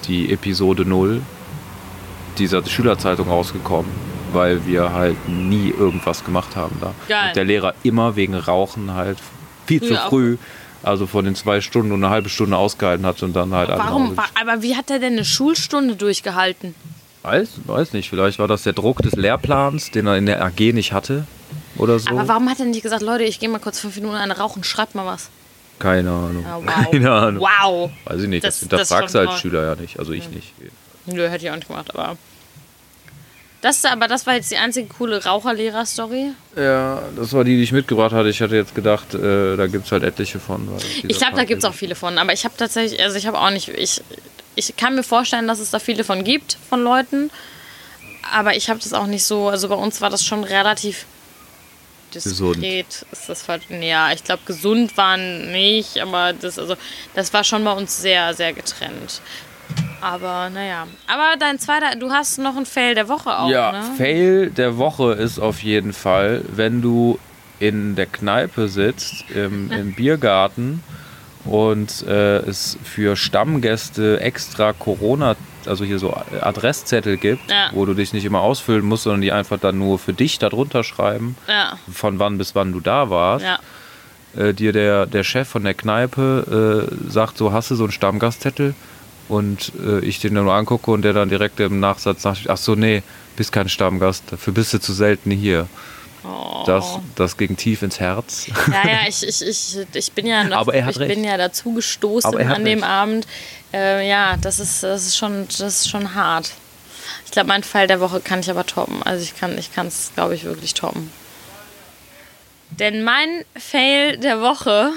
die 0.08 0.34
Episode 0.34 0.84
0 0.84 1.22
dieser 2.40 2.66
Schülerzeitung 2.66 3.30
rausgekommen, 3.30 3.90
weil 4.34 4.66
wir 4.66 4.92
halt 4.92 5.30
nie 5.30 5.70
irgendwas 5.70 6.26
gemacht 6.26 6.58
haben 6.58 6.76
da. 6.82 6.94
Geil. 7.08 7.30
Und 7.30 7.36
der 7.38 7.46
Lehrer 7.46 7.74
immer 7.84 8.18
wegen 8.18 8.36
Rauchen 8.36 8.94
halt 8.94 9.18
viel 9.66 9.80
Früh 9.80 9.88
zu 9.88 9.96
früh, 10.10 10.38
also 10.84 11.08
von 11.08 11.26
den 11.26 11.36
zwei 11.36 11.62
Stunden 11.62 11.92
und 11.92 12.04
eine 12.04 12.12
halbe 12.12 12.30
Stunde 12.30 12.58
ausgehalten 12.58 13.06
hat 13.06 13.22
und 13.24 13.34
dann 13.36 13.54
halt 13.54 13.70
Warum? 13.70 14.18
Aber 14.40 14.62
wie 14.62 14.76
hat 14.76 14.90
er 14.90 15.00
denn 15.00 15.14
eine 15.14 15.26
Schulstunde 15.26 15.96
durchgehalten? 15.96 16.76
Weiß, 17.24 17.50
weiß 17.66 17.94
nicht, 17.94 18.10
vielleicht 18.10 18.40
war 18.40 18.48
das 18.48 18.64
der 18.64 18.74
Druck 18.74 19.02
des 19.04 19.14
Lehrplans, 19.14 19.92
den 19.92 20.08
er 20.08 20.18
in 20.18 20.26
der 20.26 20.44
AG 20.44 20.60
nicht 20.74 20.92
hatte 20.92 21.26
oder 21.78 22.00
so. 22.00 22.10
Aber 22.10 22.28
warum 22.28 22.50
hat 22.50 22.60
er 22.60 22.66
nicht 22.66 22.82
gesagt, 22.82 23.04
Leute, 23.04 23.24
ich 23.24 23.40
gehe 23.40 23.48
mal 23.50 23.60
kurz 23.60 23.80
fünf 23.80 23.96
Minuten 23.96 24.16
eine 24.16 24.38
rauchen, 24.38 24.64
schreibt 24.64 24.96
mal 24.96 25.06
was? 25.06 25.30
Keine 25.78 26.10
Ahnung. 26.10 26.46
Ah, 26.48 26.60
wow. 26.64 26.92
Keine 26.92 27.12
Ahnung. 27.12 27.44
Wow. 27.44 27.92
Weiß 28.06 28.22
ich 28.24 28.28
nicht, 28.28 28.44
das, 28.44 28.60
Das- 28.62 28.70
hinterfragst 28.70 29.14
du 29.16 29.20
als 29.20 29.30
mal. 29.30 29.38
Schüler 29.38 29.64
ja 29.66 29.76
nicht. 29.76 30.00
Also 30.00 30.14
ich 30.14 30.30
nicht. 30.30 30.54
Nö, 31.06 31.28
hätte 31.30 31.46
ich 31.46 31.52
auch 31.52 31.56
nicht 31.56 31.68
gemacht, 31.68 31.94
aber. 31.94 32.18
Das, 33.62 33.86
aber 33.86 34.08
das 34.08 34.26
war 34.26 34.34
jetzt 34.34 34.50
die 34.50 34.58
einzige 34.58 34.88
coole 34.88 35.24
Raucherlehrer-Story. 35.24 36.32
Ja, 36.56 37.04
das 37.16 37.32
war 37.34 37.44
die, 37.44 37.58
die 37.58 37.64
ich 37.64 37.72
mitgebracht 37.72 38.12
hatte. 38.12 38.28
Ich 38.30 38.42
hatte 38.42 38.56
jetzt 38.56 38.74
gedacht, 38.74 39.14
äh, 39.14 39.56
da 39.56 39.68
gibt 39.68 39.86
es 39.86 39.92
halt 39.92 40.04
etliche 40.04 40.40
von. 40.40 40.68
weil 40.72 40.80
Ich 41.08 41.18
glaube, 41.20 41.36
da 41.36 41.44
gibt 41.44 41.60
es 41.64 41.70
auch 41.70 41.74
viele 41.76 41.94
von. 41.96 42.18
Aber 42.18 42.34
ich 42.34 42.44
habe 42.44 42.56
tatsächlich, 42.58 43.02
also 43.04 43.18
ich 43.18 43.28
habe 43.28 43.40
auch 43.40 43.52
nicht, 43.52 43.68
ich, 43.70 44.02
ich 44.56 44.76
kann 44.78 44.96
mir 44.96 45.04
vorstellen, 45.04 45.48
dass 45.48 45.60
es 45.60 45.70
da 45.70 45.78
viele 45.78 46.04
von 46.04 46.24
gibt, 46.24 46.58
von 46.70 46.84
Leuten. 46.84 47.30
aber 48.34 48.56
ich 48.56 48.70
habe 48.70 48.80
das 48.80 48.94
auch 48.94 49.08
nicht 49.08 49.24
so, 49.26 49.50
also 49.50 49.70
bei 49.70 49.76
uns 49.76 50.02
war 50.02 50.10
das 50.10 50.26
schon 50.26 50.44
relativ 50.44 51.06
Gesund. 52.12 52.56
diskret. 52.58 53.06
Ist 53.12 53.30
das 53.30 53.42
falsch? 53.44 53.64
Ja, 53.70 54.12
ich 54.12 54.24
glaube, 54.24 54.42
gesund 54.46 54.98
waren 54.98 55.52
nicht, 55.52 56.00
aber 56.00 56.34
das, 56.34 56.60
also, 56.60 56.76
das 57.14 57.32
war 57.34 57.44
schon 57.44 57.64
bei 57.64 57.72
uns 57.72 58.02
sehr, 58.02 58.34
sehr 58.34 58.54
getrennt. 58.54 59.22
Aber 60.02 60.50
naja. 60.50 60.88
Aber 61.08 61.36
dein 61.40 61.60
zweiter, 61.60 61.96
du 61.96 62.12
hast 62.12 62.40
noch 62.40 62.58
ein 62.58 62.66
Fail 62.66 62.96
der 62.96 63.08
Woche 63.08 63.38
auch, 63.38 63.50
ja, 63.50 63.72
ne? 63.72 63.82
Fail 63.98 64.50
der 64.50 64.78
Woche 64.78 65.14
ist 65.14 65.40
auf 65.40 65.62
jeden 65.62 65.94
Fall, 65.94 66.44
wenn 66.56 66.82
du 66.82 67.20
in 67.60 67.96
der 67.96 68.08
Kneipe 68.08 68.68
sitzt, 68.68 69.26
im, 69.30 69.72
im 69.72 69.94
Biergarten 69.94 70.82
und 71.46 72.04
äh, 72.08 72.38
es 72.38 72.78
für 72.84 73.16
Stammgäste 73.16 74.20
extra 74.22 74.74
Corona, 74.74 75.36
also 75.68 75.84
hier 75.84 76.00
so 76.00 76.16
Adresszettel 76.42 77.18
gibt, 77.18 77.50
Ja. 77.52 77.70
wo 77.72 77.86
du 77.86 77.94
dich 77.94 78.14
nicht 78.14 78.26
immer 78.26 78.42
ausfüllen 78.42 78.84
musst, 78.86 79.04
sondern 79.04 79.22
die 79.22 79.32
einfach 79.32 79.60
dann 79.60 79.78
nur 79.78 80.00
für 80.00 80.14
dich 80.14 80.40
darunter 80.40 80.84
schreiben, 80.84 81.36
Ja, 81.48 81.78
von 81.92 82.18
wann 82.18 82.40
bis 82.40 82.56
wann 82.56 82.72
du 82.74 82.80
da 82.80 83.12
warst. 83.12 83.46
ja. 83.46 83.60
Äh, 84.36 84.54
dir 84.54 84.72
der, 84.72 85.06
der 85.08 85.24
Chef 85.24 85.48
von 85.48 85.64
der 85.64 85.74
Kneipe 85.74 86.88
äh, 86.90 87.12
sagt, 87.12 87.38
so 87.38 87.52
hast 87.52 87.70
du 87.70 87.76
so 87.76 87.84
einen 87.84 87.92
Stammgastzettel 87.92 88.74
und 89.32 89.72
äh, 89.84 90.00
ich 90.00 90.20
den 90.20 90.36
dann 90.36 90.44
nur 90.44 90.54
angucke 90.54 90.92
und 90.92 91.04
der 91.04 91.14
dann 91.14 91.30
direkt 91.30 91.60
im 91.60 91.80
Nachsatz 91.80 92.22
sagt, 92.24 92.50
ach 92.50 92.58
so, 92.58 92.76
nee, 92.76 93.02
bist 93.38 93.52
kein 93.52 93.70
Stammgast, 93.70 94.24
dafür 94.30 94.54
bist 94.54 94.74
du 94.74 94.80
zu 94.80 94.94
selten 94.94 95.32
hier. 95.32 95.68
Oh. 96.24 96.64
Das, 96.68 97.00
das 97.16 97.38
ging 97.38 97.58
tief 97.58 97.82
ins 97.82 98.00
Herz. 98.00 98.48
Ja, 98.68 98.88
ja, 98.88 99.00
ich, 99.08 99.28
ich, 99.28 99.42
ich, 99.42 99.78
ich 99.92 100.12
bin 100.12 100.28
ja 100.28 100.44
noch, 100.44 100.58
Aber 100.58 100.74
er 100.74 100.86
hat 100.86 100.96
ich 100.96 101.00
recht. 101.00 101.16
bin 101.16 101.24
ja 101.24 101.38
dazu 101.38 101.74
gestoßen 101.74 102.38
an 102.38 102.64
dem 102.64 102.80
recht. 102.80 102.92
Abend. 102.92 103.28
Äh, 103.74 104.08
ja, 104.08 104.38
das 104.38 104.60
ist, 104.60 104.84
das 104.84 105.08
ist 105.08 105.18
schon, 105.18 105.48
das 105.48 105.62
ist 105.62 105.90
schon 105.90 106.14
hart. 106.14 106.52
Ich 107.26 107.32
glaube, 107.32 107.48
mein 107.48 107.64
Fall 107.64 107.88
der 107.88 108.02
Woche 108.02 108.20
kann 108.20 108.42
ich 108.42 108.52
aber 108.52 108.66
toppen. 108.66 109.02
Also 109.04 109.24
ich 109.24 109.36
kann, 109.36 109.58
ich 109.58 109.74
kann 109.74 109.88
es, 109.88 110.12
glaube 110.14 110.36
ich, 110.36 110.44
wirklich 110.44 110.74
toppen. 110.76 111.10
Denn 112.70 113.04
mein 113.04 113.44
Fail 113.58 114.18
der 114.18 114.42
Woche 114.42 114.92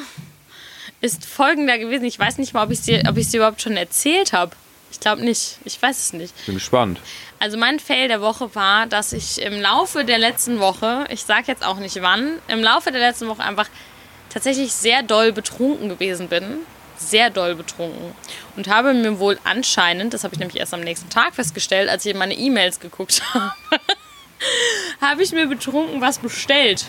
ist 1.04 1.26
folgender 1.26 1.78
gewesen. 1.78 2.06
Ich 2.06 2.18
weiß 2.18 2.38
nicht 2.38 2.54
mal, 2.54 2.64
ob 2.64 2.70
ich 2.70 2.78
es 2.78 2.84
dir, 2.86 3.02
ob 3.06 3.18
ich 3.18 3.28
dir 3.28 3.36
überhaupt 3.36 3.60
schon 3.60 3.76
erzählt 3.76 4.32
habe. 4.32 4.52
Ich 4.90 5.00
glaube 5.00 5.22
nicht. 5.22 5.58
Ich 5.64 5.80
weiß 5.80 5.98
es 5.98 6.12
nicht. 6.14 6.46
Bin 6.46 6.54
gespannt. 6.54 6.98
Also 7.38 7.58
mein 7.58 7.78
Fail 7.78 8.08
der 8.08 8.22
Woche 8.22 8.54
war, 8.54 8.86
dass 8.86 9.12
ich 9.12 9.42
im 9.42 9.60
Laufe 9.60 10.04
der 10.04 10.18
letzten 10.18 10.60
Woche, 10.60 11.04
ich 11.10 11.22
sage 11.22 11.44
jetzt 11.46 11.62
auch 11.62 11.78
nicht 11.78 12.00
wann, 12.00 12.38
im 12.48 12.62
Laufe 12.62 12.90
der 12.90 13.00
letzten 13.02 13.28
Woche 13.28 13.42
einfach 13.42 13.68
tatsächlich 14.30 14.72
sehr 14.72 15.02
doll 15.02 15.32
betrunken 15.32 15.90
gewesen 15.90 16.28
bin. 16.28 16.60
Sehr 16.96 17.28
doll 17.28 17.54
betrunken. 17.54 18.14
Und 18.56 18.68
habe 18.68 18.94
mir 18.94 19.18
wohl 19.18 19.38
anscheinend, 19.44 20.14
das 20.14 20.24
habe 20.24 20.32
ich 20.32 20.40
nämlich 20.40 20.58
erst 20.58 20.72
am 20.72 20.80
nächsten 20.80 21.10
Tag 21.10 21.34
festgestellt, 21.34 21.90
als 21.90 22.06
ich 22.06 22.12
in 22.12 22.18
meine 22.18 22.34
E-Mails 22.34 22.80
geguckt 22.80 23.20
habe, 23.34 23.52
habe 25.02 25.22
ich 25.22 25.32
mir 25.32 25.48
betrunken 25.48 26.00
was 26.00 26.18
bestellt. 26.18 26.86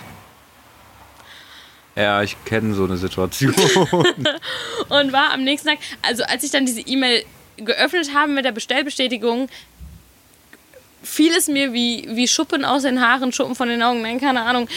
Ja, 1.95 2.21
ich 2.21 2.35
kenne 2.43 2.73
so 2.73 2.83
eine 2.83 2.97
Situation. 2.97 3.55
und 4.89 5.13
war 5.13 5.31
am 5.31 5.43
nächsten 5.43 5.69
Tag, 5.69 5.79
also 6.01 6.23
als 6.23 6.43
ich 6.43 6.51
dann 6.51 6.65
diese 6.65 6.81
E-Mail 6.81 7.23
geöffnet 7.57 8.13
habe 8.13 8.31
mit 8.31 8.43
der 8.43 8.51
Bestellbestätigung, 8.51 9.47
fiel 11.03 11.33
es 11.33 11.47
mir 11.47 11.71
wie, 11.71 12.07
wie 12.09 12.27
Schuppen 12.27 12.65
aus 12.65 12.83
den 12.83 12.99
Haaren, 12.99 13.31
Schuppen 13.31 13.55
von 13.55 13.69
den 13.69 13.81
Augen, 13.81 14.01
nein, 14.01 14.19
keine 14.19 14.41
Ahnung. 14.41 14.67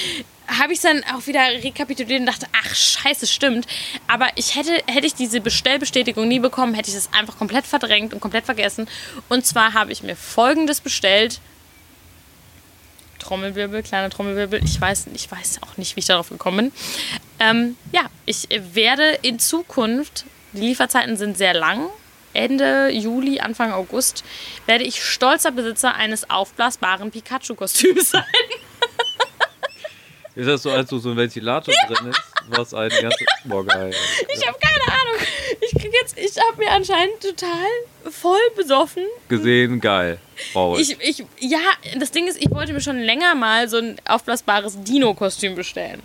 Habe 0.46 0.72
ich 0.72 0.80
dann 0.80 1.02
auch 1.14 1.26
wieder 1.26 1.40
rekapituliert 1.40 2.20
und 2.20 2.26
dachte, 2.26 2.46
ach 2.52 2.74
scheiße, 2.74 3.26
stimmt. 3.26 3.66
Aber 4.06 4.28
ich 4.36 4.54
hätte, 4.54 4.82
hätte 4.86 5.06
ich 5.06 5.14
diese 5.14 5.40
Bestellbestätigung 5.40 6.26
nie 6.26 6.38
bekommen, 6.38 6.74
hätte 6.74 6.88
ich 6.88 6.94
das 6.94 7.12
einfach 7.12 7.36
komplett 7.36 7.66
verdrängt 7.66 8.14
und 8.14 8.20
komplett 8.20 8.44
vergessen. 8.44 8.88
Und 9.28 9.44
zwar 9.44 9.74
habe 9.74 9.92
ich 9.92 10.02
mir 10.02 10.16
folgendes 10.16 10.80
bestellt. 10.80 11.40
Trommelwirbel, 13.28 13.82
kleiner 13.82 14.08
Trommelwirbel. 14.08 14.64
Ich 14.64 14.80
weiß, 14.80 15.08
ich 15.14 15.30
weiß 15.30 15.60
auch 15.62 15.76
nicht, 15.76 15.96
wie 15.96 16.00
ich 16.00 16.06
darauf 16.06 16.30
gekommen 16.30 16.70
bin. 16.70 16.72
Ähm, 17.38 17.76
ja, 17.92 18.06
ich 18.24 18.48
werde 18.50 19.18
in 19.22 19.38
Zukunft, 19.38 20.24
die 20.52 20.60
Lieferzeiten 20.60 21.16
sind 21.18 21.36
sehr 21.36 21.52
lang, 21.52 21.88
Ende 22.32 22.88
Juli, 22.88 23.40
Anfang 23.40 23.72
August, 23.72 24.24
werde 24.66 24.84
ich 24.84 25.02
stolzer 25.04 25.50
Besitzer 25.50 25.94
eines 25.94 26.30
aufblasbaren 26.30 27.10
Pikachu-Kostüms 27.10 28.10
sein. 28.12 28.24
Ist 30.38 30.46
das 30.46 30.62
so, 30.62 30.70
als 30.70 30.88
so 30.88 30.96
ein 30.96 31.16
Ventilator 31.16 31.74
drin 31.88 32.10
ist? 32.10 32.22
Was 32.50 32.72
ein 32.72 32.90
ganzes. 32.90 33.26
Boah, 33.44 33.66
geil. 33.66 33.92
Ich 34.32 34.46
habe 34.46 34.56
keine 34.56 35.00
Ahnung. 35.00 35.26
Ich 35.60 35.72
krieg 35.72 35.92
jetzt, 36.00 36.16
ich 36.16 36.40
habe 36.40 36.58
mir 36.58 36.70
anscheinend 36.70 37.20
total 37.20 37.66
voll 38.08 38.38
besoffen 38.56 39.02
Gesehen, 39.28 39.80
geil. 39.80 40.18
Traurig. 40.52 40.96
Ich, 41.00 41.20
ich, 41.20 41.26
ja, 41.40 41.58
das 41.98 42.12
Ding 42.12 42.28
ist, 42.28 42.40
ich 42.40 42.48
wollte 42.52 42.72
mir 42.72 42.80
schon 42.80 43.00
länger 43.00 43.34
mal 43.34 43.68
so 43.68 43.78
ein 43.78 43.96
aufblasbares 44.06 44.80
Dino-Kostüm 44.84 45.56
bestellen. 45.56 46.00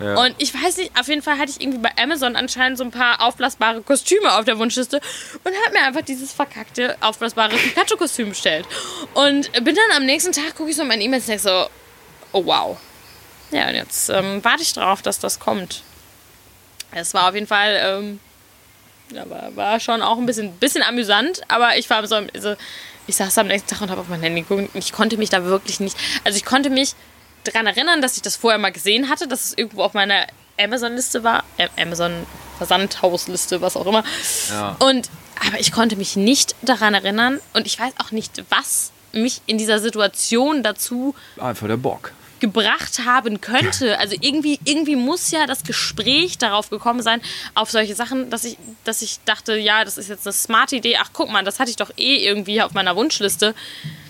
Ja. 0.00 0.18
Und 0.18 0.34
ich 0.38 0.54
weiß 0.54 0.78
nicht, 0.78 0.98
auf 0.98 1.06
jeden 1.08 1.20
Fall 1.20 1.36
hatte 1.36 1.50
ich 1.50 1.60
irgendwie 1.60 1.80
bei 1.80 1.90
Amazon 2.02 2.36
anscheinend 2.36 2.78
so 2.78 2.84
ein 2.84 2.90
paar 2.90 3.20
aufblasbare 3.20 3.82
Kostüme 3.82 4.32
auf 4.38 4.46
der 4.46 4.58
Wunschliste 4.58 4.96
und 5.44 5.52
habe 5.66 5.74
mir 5.74 5.82
einfach 5.84 6.02
dieses 6.02 6.32
verkackte 6.32 6.96
aufblasbare 7.02 7.54
Pikachu-Kostüm 7.54 8.30
bestellt. 8.30 8.66
Und 9.12 9.52
bin 9.52 9.76
dann 9.76 9.96
am 9.96 10.06
nächsten 10.06 10.32
Tag, 10.32 10.54
gucke 10.56 10.70
ich 10.70 10.76
so 10.76 10.82
in 10.82 10.88
meine 10.88 11.02
E-Mails 11.02 11.24
und 11.24 11.28
denke 11.28 11.42
so, 11.42 11.66
oh 12.32 12.46
wow. 12.46 12.78
Ja, 13.50 13.68
und 13.68 13.74
jetzt 13.74 14.08
ähm, 14.10 14.42
warte 14.42 14.62
ich 14.62 14.72
drauf, 14.72 15.02
dass 15.02 15.18
das 15.18 15.38
kommt. 15.38 15.82
Es 16.92 17.14
war 17.14 17.28
auf 17.28 17.34
jeden 17.34 17.46
Fall, 17.46 17.80
ähm, 17.82 18.20
ja, 19.10 19.28
war, 19.28 19.56
war 19.56 19.80
schon 19.80 20.02
auch 20.02 20.18
ein 20.18 20.26
bisschen, 20.26 20.52
bisschen 20.58 20.82
amüsant, 20.82 21.42
aber 21.48 21.76
ich 21.76 21.90
war 21.90 22.06
so, 22.06 22.16
also, 22.16 22.54
ich 23.06 23.16
saß 23.16 23.38
am 23.38 23.48
nächsten 23.48 23.68
Tag 23.68 23.82
und 23.82 23.90
habe 23.90 24.00
auf 24.00 24.08
mein 24.08 24.22
Handy 24.22 24.42
geguckt 24.42 24.74
und 24.74 24.78
ich 24.78 24.92
konnte 24.92 25.16
mich 25.16 25.30
da 25.30 25.44
wirklich 25.44 25.80
nicht, 25.80 25.96
also 26.24 26.36
ich 26.36 26.44
konnte 26.44 26.70
mich 26.70 26.94
daran 27.44 27.66
erinnern, 27.66 28.00
dass 28.00 28.16
ich 28.16 28.22
das 28.22 28.36
vorher 28.36 28.58
mal 28.58 28.72
gesehen 28.72 29.08
hatte, 29.08 29.28
dass 29.28 29.44
es 29.44 29.58
irgendwo 29.58 29.82
auf 29.82 29.92
meiner 29.94 30.26
Amazon-Liste 30.58 31.24
war, 31.24 31.44
äh, 31.58 31.68
Amazon-Versandhausliste, 31.80 33.60
was 33.60 33.76
auch 33.76 33.86
immer. 33.86 34.04
Ja. 34.50 34.76
Und, 34.78 35.10
aber 35.46 35.60
ich 35.60 35.72
konnte 35.72 35.96
mich 35.96 36.16
nicht 36.16 36.54
daran 36.62 36.94
erinnern 36.94 37.40
und 37.52 37.66
ich 37.66 37.78
weiß 37.78 37.92
auch 37.98 38.12
nicht, 38.12 38.44
was 38.48 38.92
mich 39.12 39.42
in 39.46 39.58
dieser 39.58 39.78
Situation 39.78 40.62
dazu 40.62 41.14
Einfach 41.38 41.66
der 41.66 41.76
Bock. 41.76 42.12
Gebracht 42.44 43.00
haben 43.06 43.40
könnte. 43.40 43.98
Also 43.98 44.16
irgendwie, 44.20 44.58
irgendwie 44.64 44.96
muss 44.96 45.30
ja 45.30 45.46
das 45.46 45.62
Gespräch 45.64 46.36
darauf 46.38 46.68
gekommen 46.70 47.02
sein, 47.02 47.20
auf 47.54 47.70
solche 47.70 47.94
Sachen, 47.94 48.28
dass 48.30 48.44
ich, 48.44 48.58
dass 48.84 49.00
ich 49.02 49.20
dachte, 49.24 49.56
ja, 49.56 49.84
das 49.84 49.96
ist 49.98 50.08
jetzt 50.08 50.26
eine 50.26 50.32
smarte 50.34 50.76
Idee. 50.76 50.96
Ach, 51.00 51.10
guck 51.12 51.30
mal, 51.30 51.42
das 51.44 51.58
hatte 51.58 51.70
ich 51.70 51.76
doch 51.76 51.90
eh 51.96 52.16
irgendwie 52.26 52.60
auf 52.62 52.72
meiner 52.74 52.94
Wunschliste, 52.96 53.54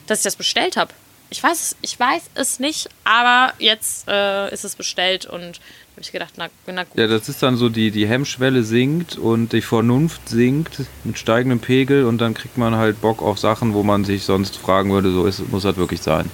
dass 0.07 0.19
ich 0.21 0.25
das 0.25 0.37
bestellt 0.37 0.77
habe. 0.77 0.93
Ich 1.31 1.43
weiß, 1.43 1.61
es- 1.61 1.77
ich 1.81 1.99
weiß 1.99 2.23
es 2.35 2.61
nicht, 2.61 2.89
aber 3.05 3.53
jetzt 3.59 4.07
äh, 4.09 4.53
ist 4.53 4.65
es 4.65 4.75
bestellt 4.77 5.27
und 5.27 5.61
habe 5.95 6.01
ich 6.03 6.13
gedacht, 6.13 6.35
na, 6.37 6.49
na 6.67 6.83
gut. 6.85 6.97
Ja, 6.99 7.07
das 7.07 7.29
ist 7.29 7.41
dann 7.43 7.57
so, 7.57 7.69
die, 7.69 7.91
die 7.93 8.07
Hemmschwelle 8.07 8.63
sinkt 8.65 9.17
und 9.17 9.53
die 9.53 9.63
Vernunft 9.63 10.29
sinkt 10.29 10.81
mit 11.05 11.19
steigendem 11.19 11.61
Pegel 11.61 12.05
und 12.05 12.19
dann 12.19 12.35
kriegt 12.35 12.59
man 12.59 12.75
halt 12.77 13.01
Bock 13.01 13.23
auf 13.23 13.39
Sachen, 13.39 13.75
wo 13.75 13.83
man 13.85 14.05
sich 14.05 14.25
sonst 14.25 14.57
fragen 14.57 14.91
würde, 14.93 15.13
so 15.13 15.25
ist, 15.27 15.49
muss 15.51 15.63
das 15.63 15.77
wirklich 15.77 16.03
sein. 16.03 16.31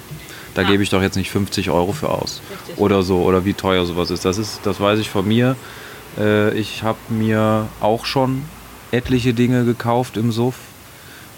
Da 0.54 0.62
Ja. 0.62 0.68
gebe 0.68 0.82
ich 0.82 0.90
doch 0.90 1.00
jetzt 1.02 1.16
nicht 1.16 1.30
50 1.30 1.70
Euro 1.70 1.92
für 1.92 2.08
aus. 2.10 2.40
Oder 2.76 3.02
so, 3.02 3.22
oder 3.22 3.44
wie 3.44 3.54
teuer 3.54 3.84
sowas 3.86 4.10
ist. 4.10 4.24
Das 4.24 4.36
ist, 4.38 4.60
das 4.64 4.80
weiß 4.80 4.98
ich 4.98 5.08
von 5.10 5.26
mir. 5.26 5.56
Äh, 6.18 6.52
ich 6.58 6.82
habe 6.82 6.98
mir 7.08 7.68
auch 7.80 8.04
schon 8.04 8.42
etliche 8.90 9.32
Dinge 9.34 9.64
gekauft 9.64 10.16
im 10.16 10.32
Suff, 10.32 10.56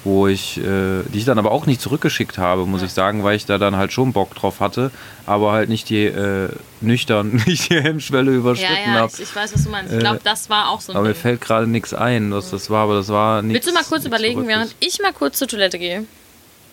wo 0.05 0.27
ich, 0.27 0.59
äh, 0.59 1.03
die 1.13 1.19
ich 1.19 1.25
dann 1.27 1.39
aber 1.39 1.53
auch 1.53 1.67
nicht 1.67 1.81
zurückgeschickt 1.83 2.39
habe, 2.39 2.65
muss 2.67 2.81
ich 2.83 2.91
sagen, 2.93 3.23
weil 3.23 3.37
ich 3.37 3.45
da 3.45 3.59
dann 3.59 3.77
halt 3.77 3.93
schon 3.93 4.13
Bock 4.15 4.35
drauf 4.35 4.59
hatte, 4.61 4.91
aber 5.27 5.53
halt 5.53 5.69
nicht 5.69 5.91
die 5.91 6.07
äh, 6.07 6.49
nüchtern, 6.81 7.41
nicht 7.47 7.71
die 7.71 7.81
Hemmschwelle 7.81 8.33
Ja, 8.33 8.39
überschritten 8.39 8.73
ja, 8.95 9.01
habe. 9.01 9.13
ich, 9.15 9.21
ich 9.21 9.37
weiß, 9.37 9.53
was 9.55 9.63
du 9.65 9.69
meinst. 9.71 9.93
Ich 9.93 9.99
glaube, 10.01 10.21
das 10.25 10.49
war 10.49 10.71
auch 10.71 10.81
so 10.81 10.93
ein 10.93 10.97
Aber 10.97 11.07
mir 11.07 11.13
Ding. 11.13 11.21
fällt 11.23 11.41
gerade 11.43 11.67
nichts 11.67 11.93
ein, 11.93 12.33
was 12.33 12.51
das 12.51 12.71
war, 12.71 12.85
aber 12.85 12.95
das 12.95 13.11
war 13.11 13.43
nichts. 13.43 13.67
Willst 13.67 13.69
du 13.69 13.75
mal 13.81 13.87
kurz 13.87 14.07
überlegen, 14.07 14.49
während 14.49 14.75
ich 14.81 14.99
mal 15.03 15.13
kurz 15.13 15.39
zur 15.39 15.47
Toilette 15.49 15.79
gehe? 15.79 16.05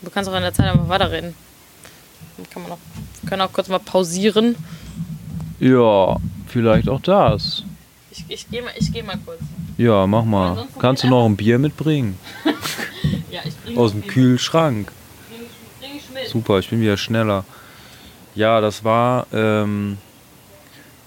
Du 0.02 0.10
kannst 0.10 0.30
auch 0.30 0.36
in 0.36 0.42
der 0.42 0.54
Zeit 0.54 0.68
einfach 0.68 0.88
weiterreden. 0.88 1.36
Kann 2.52 2.64
man 2.64 2.74
auch, 2.74 2.78
können 3.28 3.42
auch 3.42 3.54
kurz 3.54 3.68
mal 3.68 3.80
pausieren. 3.80 4.56
Ja, 5.60 6.18
vielleicht 6.48 6.90
auch 6.90 7.02
das. 7.02 7.64
Ich, 8.12 8.26
ich 8.28 8.50
gehe 8.50 8.62
mal, 8.62 8.72
ich 8.78 8.92
geh 8.92 9.04
mal 9.04 9.18
kurz. 9.26 9.40
Ja, 9.78 10.08
mach 10.08 10.26
mal. 10.26 10.50
Ansonsten 10.52 10.80
Kannst 10.80 11.04
du 11.04 11.08
noch 11.08 11.26
ein 11.26 11.38
Bier 11.38 11.60
mitbringen? 11.60 12.18
Ja, 13.32 13.42
ich 13.46 13.56
bring 13.58 13.78
Aus 13.78 13.92
dem 13.92 14.06
Kühlschrank. 14.08 14.92
Bring, 15.30 15.40
bring 15.80 15.98
ich 15.98 16.14
mit. 16.14 16.28
Super, 16.28 16.60
ich 16.60 16.70
bin 16.70 16.82
wieder 16.82 16.98
schneller. 16.98 17.46
Ja, 18.36 18.60
das 18.60 18.84
war, 18.84 19.28
ähm, 19.32 19.98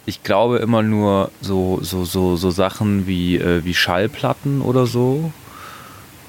ich 0.07 0.23
glaube 0.23 0.59
immer 0.59 0.83
nur 0.83 1.31
so, 1.41 1.81
so, 1.83 2.05
so, 2.05 2.37
so 2.37 2.51
Sachen 2.51 3.07
wie, 3.07 3.37
äh, 3.37 3.65
wie 3.65 3.75
Schallplatten 3.75 4.63
oder 4.63 4.87
so, 4.87 5.33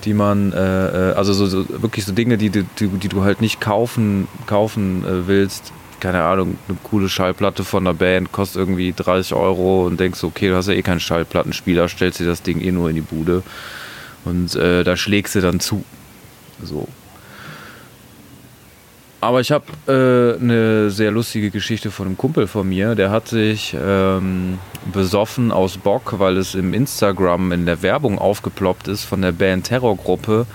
die 0.05 0.13
man, 0.13 0.51
äh, 0.53 1.11
äh, 1.11 1.13
also 1.13 1.33
so, 1.33 1.45
so 1.47 1.65
wirklich 1.81 2.05
so 2.05 2.11
Dinge, 2.13 2.37
die, 2.37 2.49
du- 2.49 2.65
die, 2.79 2.87
die 2.87 3.07
du 3.09 3.23
halt 3.23 3.41
nicht 3.41 3.59
kaufen, 3.61 4.27
kaufen 4.47 5.03
äh, 5.05 5.27
willst. 5.27 5.71
Keine 5.99 6.23
Ahnung, 6.23 6.57
eine 6.67 6.77
coole 6.83 7.07
Schallplatte 7.07 7.63
von 7.63 7.83
einer 7.87 7.93
Band 7.93 8.31
kostet 8.33 8.57
irgendwie 8.57 8.93
30 8.93 9.33
Euro 9.35 9.85
und 9.85 9.99
denkst, 9.99 10.23
okay, 10.23 10.49
du 10.49 10.55
hast 10.57 10.67
ja 10.67 10.73
eh 10.73 10.81
keinen 10.81 10.99
Schallplattenspieler, 10.99 11.87
stellst 11.87 12.19
dir 12.19 12.25
das 12.27 12.41
Ding 12.41 12.59
eh 12.59 12.71
nur 12.71 12.89
in 12.89 12.95
die 12.95 13.01
Bude 13.01 13.41
und 14.25 14.53
äh, 14.55 14.83
da 14.83 14.97
schlägst 14.97 15.35
du 15.35 15.41
dann 15.41 15.59
zu. 15.61 15.83
So. 16.61 16.87
Aber 19.23 19.39
ich 19.39 19.51
habe 19.51 19.65
äh, 19.87 20.35
eine 20.41 20.89
sehr 20.89 21.11
lustige 21.11 21.49
Geschichte 21.49 21.91
von 21.91 22.07
einem 22.07 22.17
Kumpel 22.17 22.45
von 22.45 22.67
mir. 22.67 22.93
Der 22.93 23.09
hat 23.09 23.29
sich 23.29 23.73
ähm, 23.79 24.59
besoffen 24.91 25.53
aus 25.53 25.77
Bock, 25.77 26.19
weil 26.19 26.35
es 26.35 26.55
im 26.55 26.73
Instagram 26.73 27.53
in 27.53 27.65
der 27.65 27.81
Werbung 27.81 28.19
aufgeploppt 28.19 28.89
ist 28.89 29.05
von 29.05 29.21
der 29.21 29.31
Band 29.31 29.67
Terrorgruppe 29.67 30.45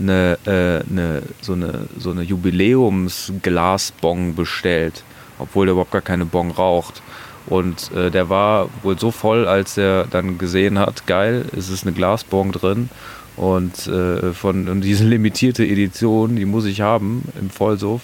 eine, 0.00 0.36
äh, 0.46 0.80
eine, 0.90 1.22
so 1.40 1.52
eine, 1.52 1.86
so 1.96 2.10
eine 2.10 2.22
Jubiläumsglasbong 2.22 4.34
bestellt, 4.34 5.04
obwohl 5.38 5.68
er 5.68 5.72
überhaupt 5.72 5.92
gar 5.92 6.02
keine 6.02 6.24
Bong 6.24 6.50
raucht. 6.50 7.02
Und 7.46 7.92
äh, 7.92 8.10
der 8.10 8.28
war 8.28 8.68
wohl 8.82 8.98
so 8.98 9.12
voll, 9.12 9.46
als 9.46 9.78
er 9.78 10.08
dann 10.10 10.38
gesehen 10.38 10.80
hat, 10.80 11.06
geil, 11.06 11.44
es 11.56 11.70
ist 11.70 11.86
eine 11.86 11.94
Glasbong 11.94 12.50
drin. 12.50 12.90
Und 13.38 13.86
äh, 13.86 14.32
von 14.32 14.68
und 14.68 14.80
diese 14.80 15.04
limitierte 15.04 15.64
Edition, 15.64 16.34
die 16.34 16.44
muss 16.44 16.64
ich 16.64 16.80
haben 16.80 17.22
im 17.40 17.50
Vollsuff, 17.50 18.02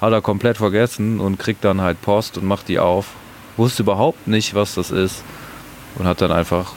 hat 0.00 0.12
er 0.12 0.20
komplett 0.20 0.56
vergessen 0.56 1.20
und 1.20 1.38
kriegt 1.38 1.64
dann 1.64 1.80
halt 1.80 2.02
Post 2.02 2.36
und 2.36 2.44
macht 2.44 2.68
die 2.68 2.80
auf. 2.80 3.06
Wusste 3.56 3.84
überhaupt 3.84 4.26
nicht, 4.26 4.54
was 4.54 4.74
das 4.74 4.90
ist. 4.90 5.22
Und 5.94 6.06
hat 6.06 6.20
dann 6.20 6.32
einfach 6.32 6.72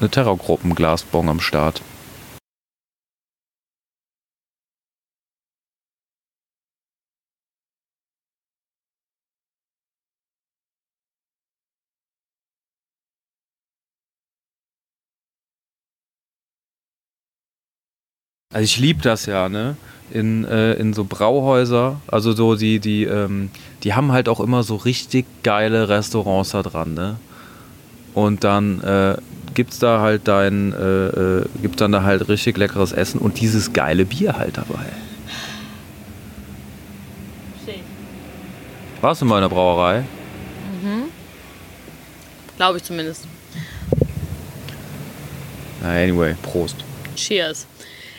eine 0.00 0.08
Terrorgruppen-Glasbong 0.08 1.28
am 1.28 1.40
Start. 1.40 1.82
Also 18.50 18.64
ich 18.64 18.78
liebe 18.78 19.02
das 19.02 19.26
ja, 19.26 19.50
ne? 19.50 19.76
In, 20.10 20.46
äh, 20.46 20.72
in 20.74 20.94
so 20.94 21.04
Brauhäuser, 21.04 22.00
also 22.06 22.32
so 22.32 22.54
die, 22.54 22.78
die, 22.80 23.04
ähm, 23.04 23.50
die 23.82 23.92
haben 23.92 24.10
halt 24.10 24.26
auch 24.26 24.40
immer 24.40 24.62
so 24.62 24.76
richtig 24.76 25.26
geile 25.42 25.90
Restaurants 25.90 26.50
da 26.50 26.62
dran, 26.62 26.94
ne? 26.94 27.16
Und 28.14 28.44
dann 28.44 28.80
äh, 28.82 29.16
gibt's 29.52 29.78
da 29.78 30.00
halt 30.00 30.26
dein, 30.28 30.72
äh, 30.72 31.08
äh, 31.08 31.44
gibt's 31.60 31.76
dann 31.76 31.92
da 31.92 32.04
halt 32.04 32.26
richtig 32.30 32.56
leckeres 32.56 32.92
Essen 32.92 33.20
und 33.20 33.38
dieses 33.38 33.74
geile 33.74 34.06
Bier 34.06 34.38
halt 34.38 34.56
dabei. 34.56 34.86
Warst 39.02 39.20
du 39.20 39.26
mal 39.26 39.36
in 39.36 39.42
der 39.42 39.50
Brauerei? 39.50 40.04
Glaube 42.56 42.78
ich 42.78 42.82
zumindest. 42.82 43.28
Na, 45.82 45.90
anyway, 45.90 46.34
Prost. 46.42 46.76
Cheers. 47.14 47.66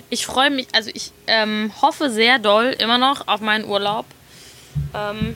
Ich 0.10 0.26
freue 0.26 0.49
mich, 0.49 0.68
also 0.74 0.89
ich 0.93 1.12
ähm, 1.28 1.72
hoffe 1.82 2.10
sehr 2.10 2.39
doll 2.39 2.76
immer 2.80 2.97
noch 2.97 3.28
auf 3.28 3.41
meinen 3.41 3.66
Urlaub. 3.66 4.05
Ähm, 4.93 5.36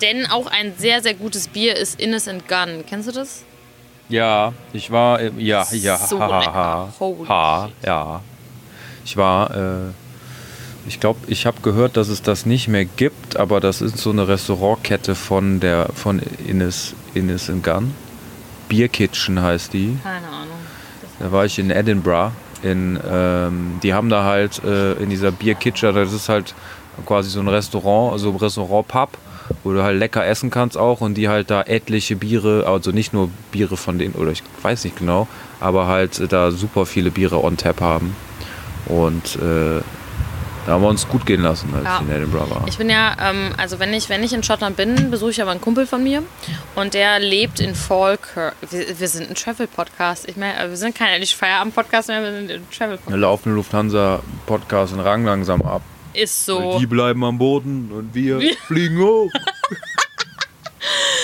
denn 0.00 0.26
auch 0.26 0.46
ein 0.46 0.74
sehr, 0.76 1.02
sehr 1.02 1.14
gutes 1.14 1.48
Bier 1.48 1.76
ist 1.76 1.98
Innocent 1.98 2.46
Gun. 2.48 2.84
Kennst 2.88 3.08
du 3.08 3.12
das? 3.12 3.44
Ja, 4.08 4.52
ich 4.72 4.90
war, 4.90 5.20
äh, 5.20 5.30
ja, 5.38 5.66
ja, 5.72 5.96
So 5.96 6.20
ha, 6.20 6.44
ha, 6.52 6.88
ha, 7.28 7.68
ja. 7.84 8.20
Ich 9.04 9.16
war, 9.16 9.50
äh, 9.54 9.90
ich 10.86 11.00
glaube, 11.00 11.20
ich 11.28 11.46
habe 11.46 11.60
gehört, 11.62 11.96
dass 11.96 12.08
es 12.08 12.22
das 12.22 12.46
nicht 12.46 12.68
mehr 12.68 12.84
gibt, 12.84 13.36
aber 13.36 13.60
das 13.60 13.80
ist 13.80 13.98
so 13.98 14.10
eine 14.10 14.28
Restaurantkette 14.28 15.14
von 15.14 15.60
der, 15.60 15.88
von 15.94 16.20
Innis, 16.46 16.94
Innis 17.14 17.50
Gun. 17.62 17.94
Beer 18.68 18.88
Kitchen 18.88 19.40
heißt 19.40 19.72
die. 19.72 19.96
Keine 20.02 20.26
Ahnung. 20.26 20.58
Da 21.18 21.32
war 21.32 21.44
ich 21.44 21.58
in 21.58 21.70
Edinburgh. 21.70 22.32
In, 22.62 22.98
ähm, 23.10 23.78
die 23.82 23.94
haben 23.94 24.10
da 24.10 24.24
halt 24.24 24.62
äh, 24.64 24.92
in 24.94 25.10
dieser 25.10 25.30
Beer 25.30 25.54
Kitchen, 25.54 25.94
das 25.94 26.12
ist 26.12 26.28
halt 26.28 26.54
quasi 27.06 27.30
so 27.30 27.40
ein 27.40 27.48
Restaurant, 27.48 28.20
so 28.20 28.30
ein 28.30 28.36
Restaurant-Pub, 28.36 29.10
wo 29.64 29.72
du 29.72 29.82
halt 29.82 29.98
lecker 29.98 30.26
essen 30.26 30.50
kannst 30.50 30.76
auch 30.76 31.00
und 31.00 31.14
die 31.14 31.28
halt 31.28 31.50
da 31.50 31.62
etliche 31.62 32.16
Biere, 32.16 32.66
also 32.66 32.90
nicht 32.90 33.12
nur 33.12 33.30
Biere 33.50 33.76
von 33.76 33.98
denen, 33.98 34.14
oder 34.14 34.30
ich 34.30 34.42
weiß 34.62 34.84
nicht 34.84 34.98
genau, 34.98 35.26
aber 35.60 35.86
halt 35.86 36.32
da 36.32 36.50
super 36.50 36.86
viele 36.86 37.10
Biere 37.10 37.42
on 37.42 37.56
tap 37.56 37.80
haben. 37.80 38.14
Und 38.86 39.36
äh, 39.36 39.80
da 40.66 40.72
haben 40.72 40.82
wir 40.82 40.88
uns 40.88 41.08
gut 41.08 41.24
gehen 41.26 41.42
lassen, 41.42 41.72
als 41.74 41.84
Ja. 41.84 41.96
ich 42.02 42.08
in 42.08 42.14
Edinburgh 42.16 42.50
war. 42.50 42.64
Ich 42.68 42.76
bin 42.78 42.90
ja, 42.90 43.16
ähm, 43.20 43.52
also 43.56 43.78
wenn 43.78 43.92
ich, 43.94 44.08
wenn 44.08 44.22
ich 44.22 44.32
in 44.32 44.42
Schottland 44.42 44.76
bin, 44.76 45.10
besuche 45.10 45.30
ich 45.30 45.40
aber 45.42 45.50
einen 45.52 45.60
Kumpel 45.60 45.86
von 45.86 46.02
mir 46.02 46.22
und 46.74 46.94
der 46.94 47.18
lebt 47.18 47.60
in 47.60 47.74
Falkirk. 47.74 48.54
Wir, 48.70 48.98
wir 48.98 49.08
sind 49.08 49.30
ein 49.30 49.34
Travel-Podcast. 49.34 50.28
Ich 50.28 50.36
meine, 50.36 50.68
wir 50.68 50.76
sind 50.76 50.94
kein 50.94 51.18
nicht 51.20 51.34
Feierabend-Podcast 51.36 52.08
mehr, 52.08 52.22
wir 52.22 52.32
sind 52.32 52.50
ein 52.50 52.66
Travel-Podcast. 52.70 53.16
laufende 53.18 53.56
Lufthansa-Podcast 53.56 54.92
in 54.92 55.00
Rang 55.00 55.24
langsam 55.24 55.62
ab. 55.62 55.82
Ist 56.12 56.44
so. 56.44 56.78
Die 56.78 56.86
bleiben 56.86 57.22
am 57.24 57.38
Boden 57.38 57.90
und 57.92 58.14
wir 58.14 58.40
fliegen 58.66 58.98
hoch. 58.98 59.30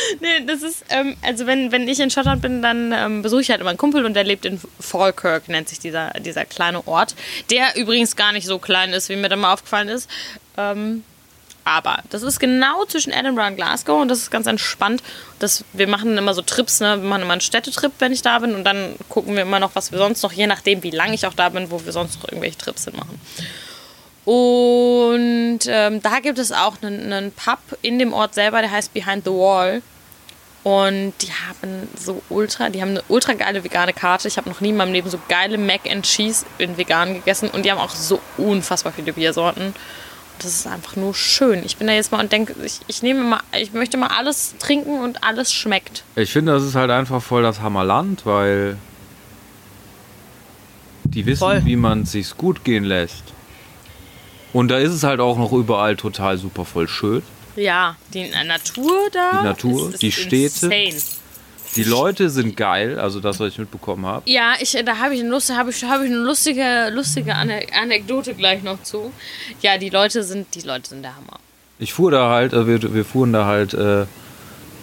Nee, 0.21 0.45
das 0.47 0.63
ist, 0.63 0.85
ähm, 0.91 1.17
also 1.23 1.47
wenn, 1.47 1.73
wenn 1.73 1.89
ich 1.89 2.01
in 2.01 2.11
Schottland 2.11 2.43
bin, 2.43 2.63
dann 2.63 2.93
ähm, 2.93 3.23
besuche 3.23 3.41
ich 3.43 3.51
halt 3.51 3.61
immer 3.61 3.71
einen 3.71 3.79
Kumpel 3.79 4.05
und 4.05 4.15
der 4.15 4.25
lebt 4.25 4.45
in 4.45 4.61
Falkirk, 4.81 5.49
nennt 5.49 5.69
sich 5.69 5.79
dieser, 5.79 6.11
dieser 6.21 6.45
kleine 6.45 6.87
Ort. 6.87 7.15
Der 7.51 7.77
übrigens 7.77 8.17
gar 8.17 8.33
nicht 8.33 8.47
so 8.47 8.59
klein 8.59 8.93
ist, 8.93 9.09
wie 9.09 9.17
mir 9.17 9.29
da 9.29 9.37
mal 9.37 9.53
aufgefallen 9.53 9.89
ist. 9.89 10.09
Ähm, 10.57 11.05
aber 11.67 11.99
das 12.11 12.23
ist 12.23 12.39
genau 12.39 12.85
zwischen 12.85 13.13
Edinburgh 13.13 13.49
und 13.49 13.57
Glasgow 13.57 14.01
und 14.01 14.07
das 14.07 14.19
ist 14.19 14.31
ganz 14.31 14.47
entspannt. 14.47 15.03
Das, 15.41 15.65
wir 15.73 15.89
machen 15.89 16.17
immer 16.17 16.33
so 16.33 16.43
Trips, 16.43 16.79
ne? 16.79 17.03
wir 17.03 17.09
machen 17.09 17.23
immer 17.23 17.33
einen 17.33 17.41
Städtetrip, 17.41 17.91
wenn 17.99 18.13
ich 18.13 18.23
da 18.23 18.39
bin 18.39 18.55
und 18.55 18.63
dann 18.63 18.95
gucken 19.09 19.35
wir 19.35 19.43
immer 19.43 19.59
noch, 19.59 19.75
was 19.75 19.91
wir 19.91 19.99
sonst 19.99 20.23
noch, 20.23 20.33
je 20.33 20.47
nachdem, 20.47 20.85
wie 20.85 20.93
lange 20.93 21.15
ich 21.15 21.27
auch 21.27 21.35
da 21.35 21.49
bin, 21.49 21.73
wo 21.73 21.85
wir 21.85 21.91
sonst 21.91 22.23
noch 22.23 22.29
irgendwelche 22.29 22.59
Trips 22.59 22.85
hin 22.85 22.95
machen. 22.97 23.21
Und 24.27 25.61
ähm, 25.67 26.03
da 26.03 26.21
gibt 26.21 26.39
es 26.39 26.53
auch 26.53 26.81
einen, 26.83 27.13
einen 27.13 27.33
Pub 27.33 27.59
in 27.83 27.99
dem 27.99 28.13
Ort 28.13 28.35
selber, 28.35 28.61
der 28.61 28.71
heißt 28.71 28.95
Behind 28.95 29.25
the 29.25 29.31
Wall. 29.31 29.83
Und 30.67 31.13
die 31.23 31.31
haben 31.31 31.87
so 31.97 32.23
ultra, 32.29 32.71
die 32.71 32.83
haben 32.83 32.89
eine 32.89 33.03
ultra 33.07 33.35
geile 33.35 33.63
vegane 33.63 33.93
Karte. 33.93 34.27
Ich 34.27 34.37
habe 34.37 34.49
noch 34.49 34.61
nie 34.61 34.71
in 34.71 34.77
meinem 34.77 34.93
Leben 34.93 35.09
so 35.09 35.17
geile 35.29 35.59
Mac 35.59 35.83
and 35.89 36.05
Cheese 36.05 36.45
in 36.59 36.77
vegan 36.77 37.15
gegessen. 37.15 37.51
Und 37.51 37.65
die 37.65 37.71
haben 37.71 37.79
auch 37.79 37.91
so 37.91 38.19
unfassbar 38.37 38.93
viele 38.93 39.13
Biersorten. 39.13 39.67
Und 39.67 39.75
das 40.41 40.47
ist 40.47 40.67
einfach 40.67 40.97
nur 40.97 41.15
schön. 41.15 41.65
Ich 41.65 41.77
bin 41.77 41.87
da 41.87 41.93
jetzt 41.93 42.11
mal 42.11 42.19
und 42.19 42.33
denke, 42.33 42.57
ich, 42.65 42.81
ich 42.89 43.01
nehme 43.01 43.23
mal, 43.23 43.41
ich 43.57 43.75
möchte 43.75 43.97
mal 43.97 44.09
alles 44.09 44.57
trinken 44.59 44.99
und 44.99 45.23
alles 45.23 45.53
schmeckt. 45.53 46.03
Ich 46.17 46.33
finde, 46.33 46.51
das 46.51 46.65
ist 46.65 46.75
halt 46.75 46.91
einfach 46.91 47.23
voll 47.23 47.45
das 47.45 47.61
Hammerland, 47.61 48.27
weil 48.27 48.77
die 51.05 51.27
wissen, 51.27 51.39
Voll. 51.39 51.65
wie 51.65 51.77
man 51.77 52.03
es 52.03 52.11
sich 52.11 52.37
gut 52.37 52.65
gehen 52.65 52.83
lässt. 52.83 53.23
Und 54.53 54.67
da 54.67 54.79
ist 54.79 54.91
es 54.91 55.05
halt 55.05 55.21
auch 55.21 55.39
noch 55.39 55.53
überall 55.53 55.95
total 55.95 56.39
super 56.39 56.65
voll 56.65 56.89
schön. 56.89 57.23
Ja, 57.57 57.97
die 58.15 58.31
Natur 58.47 59.09
da. 59.13 59.31
Die 59.41 59.45
Natur, 59.45 59.93
die 60.01 60.13
Städte. 60.13 60.67
Insane. 60.67 60.95
Die 61.75 61.85
Leute 61.85 62.31
sind 62.31 62.57
geil, 62.57 62.99
also 62.99 63.21
das, 63.21 63.39
was 63.39 63.53
ich 63.53 63.59
mitbekommen 63.59 64.07
habe. 64.07 64.23
Ja, 64.31 64.55
ich, 64.61 64.73
da 64.85 64.97
habe 64.99 65.15
ich, 65.15 65.21
eine 65.21 65.29
Lust- 65.29 65.51
hab 65.55 65.69
ich, 65.69 65.85
hab 65.85 66.01
ich 66.01 66.07
eine 66.11 66.17
lustige, 66.21 66.91
lustige 66.91 67.35
Ane- 67.35 67.67
Anekdote 67.79 68.33
gleich 68.35 68.63
noch 68.63 68.83
zu. 68.83 69.13
Ja, 69.61 69.77
die 69.77 69.91
Leute 69.91 70.23
sind, 70.23 70.55
die 70.55 70.63
Leute 70.63 70.89
sind 70.91 71.03
der 71.03 71.15
Hammer. 71.17 71.39
Ich 71.79 71.93
fuhr 71.93 72.11
da 72.11 72.31
halt, 72.31 72.55
äh, 72.55 72.67
wir, 72.67 72.95
wir 72.95 73.05
fuhren 73.05 73.35
da 73.35 73.45
halt 73.45 73.75
äh, 73.75 74.03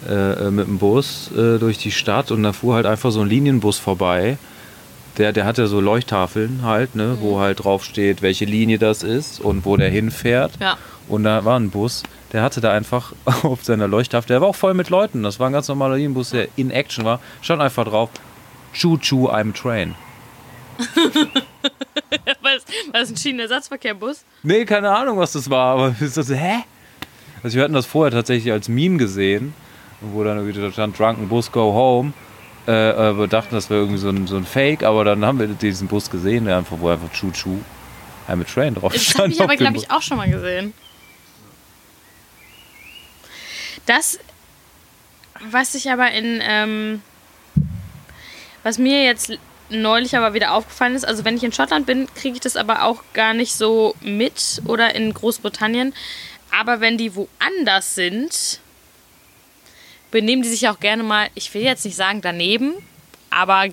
äh, 0.08 0.50
mit 0.50 0.68
dem 0.68 0.78
Bus 0.78 1.30
äh, 1.32 1.58
durch 1.58 1.78
die 1.78 1.90
Stadt 1.90 2.30
und 2.30 2.44
da 2.44 2.52
fuhr 2.52 2.76
halt 2.76 2.86
einfach 2.86 3.10
so 3.10 3.22
ein 3.22 3.28
Linienbus 3.28 3.78
vorbei. 3.78 4.38
Der, 5.18 5.32
der 5.32 5.46
hatte 5.46 5.66
so 5.66 5.80
Leuchttafeln 5.80 6.60
halt, 6.62 6.94
ne, 6.94 7.16
wo 7.20 7.40
halt 7.40 7.64
drauf 7.64 7.84
steht, 7.84 8.22
welche 8.22 8.44
Linie 8.44 8.78
das 8.78 9.02
ist 9.02 9.40
und 9.40 9.64
wo 9.64 9.76
der 9.76 9.88
hinfährt. 9.90 10.52
Ja. 10.60 10.76
Und 11.08 11.24
da 11.24 11.44
war 11.44 11.58
ein 11.58 11.70
Bus, 11.70 12.04
der 12.34 12.42
hatte 12.42 12.60
da 12.60 12.72
einfach 12.72 13.12
auf 13.44 13.64
seiner 13.64 13.88
Leuchttafel, 13.88 14.28
der 14.28 14.42
war 14.42 14.48
auch 14.48 14.56
voll 14.56 14.74
mit 14.74 14.90
Leuten. 14.90 15.22
Das 15.22 15.40
war 15.40 15.46
ein 15.48 15.52
ganz 15.54 15.68
normaler 15.68 15.94
Linienbus, 15.94 16.30
der 16.30 16.48
in 16.56 16.70
Action 16.70 17.04
war. 17.06 17.20
Stand 17.40 17.62
einfach 17.62 17.84
drauf, 17.86 18.10
Choo 18.74 18.98
Choo, 18.98 19.30
I'm 19.30 19.54
Train. 19.54 19.94
War 22.42 22.52
das, 22.54 22.64
war 22.92 23.00
das 23.00 23.10
ein 23.10 23.16
Schienenersatzverkehrbus? 23.16 24.24
Nee, 24.42 24.64
keine 24.64 24.90
Ahnung, 24.90 25.18
was 25.18 25.32
das 25.32 25.48
war, 25.48 25.74
aber 25.74 25.94
ist 26.00 26.16
das, 26.16 26.30
hä? 26.30 26.64
Also 27.42 27.56
wir 27.56 27.64
hatten 27.64 27.74
das 27.74 27.86
vorher 27.86 28.10
tatsächlich 28.12 28.52
als 28.52 28.68
Meme 28.68 28.96
gesehen, 28.98 29.54
wo 30.00 30.24
dann 30.24 30.38
irgendwie 30.38 30.60
da 30.60 30.70
stand 30.72 30.98
Drunken 30.98 31.28
Bus 31.28 31.52
Go 31.52 31.72
Home. 31.74 32.12
Äh, 32.66 32.90
äh, 32.90 33.18
wir 33.18 33.26
dachten, 33.28 33.54
das 33.54 33.70
wäre 33.70 33.80
irgendwie 33.80 33.98
so 33.98 34.08
ein, 34.08 34.26
so 34.26 34.36
ein 34.36 34.44
Fake, 34.44 34.82
aber 34.82 35.04
dann 35.04 35.24
haben 35.24 35.38
wir 35.38 35.46
diesen 35.48 35.88
Bus 35.88 36.10
gesehen, 36.10 36.46
der 36.46 36.58
einfach, 36.58 36.76
wo 36.80 36.88
einfach 36.88 37.10
Choo 37.12 37.30
Choo 37.30 37.58
I'm 38.28 38.40
a 38.40 38.44
Train 38.44 38.74
drauf 38.74 38.92
Das 38.92 39.02
stand. 39.02 39.18
habe 39.20 39.32
ich 39.32 39.42
aber, 39.42 39.56
glaube 39.56 39.76
ich, 39.76 39.90
auch 39.90 40.02
schon 40.02 40.16
mal 40.16 40.30
gesehen. 40.30 40.72
Das, 43.86 44.18
was 45.50 45.74
ich 45.74 45.90
aber 45.90 46.10
in, 46.10 46.40
ähm, 46.42 47.02
was 48.62 48.78
mir 48.78 49.04
jetzt 49.04 49.32
neulich 49.68 50.16
aber 50.16 50.34
wieder 50.34 50.52
aufgefallen 50.52 50.94
ist, 50.94 51.04
also 51.04 51.24
wenn 51.24 51.36
ich 51.36 51.44
in 51.44 51.52
Schottland 51.52 51.86
bin, 51.86 52.08
kriege 52.14 52.34
ich 52.34 52.40
das 52.40 52.56
aber 52.56 52.84
auch 52.84 53.02
gar 53.12 53.34
nicht 53.34 53.54
so 53.54 53.94
mit 54.00 54.62
oder 54.66 54.94
in 54.94 55.12
Großbritannien. 55.12 55.94
Aber 56.50 56.80
wenn 56.80 56.98
die 56.98 57.14
woanders 57.16 57.94
sind, 57.94 58.60
benehmen 60.10 60.42
die 60.42 60.48
sich 60.48 60.68
auch 60.68 60.78
gerne 60.78 61.02
mal, 61.02 61.28
ich 61.34 61.52
will 61.52 61.62
jetzt 61.62 61.84
nicht 61.84 61.96
sagen 61.96 62.20
daneben, 62.20 62.74
aber 63.34 63.66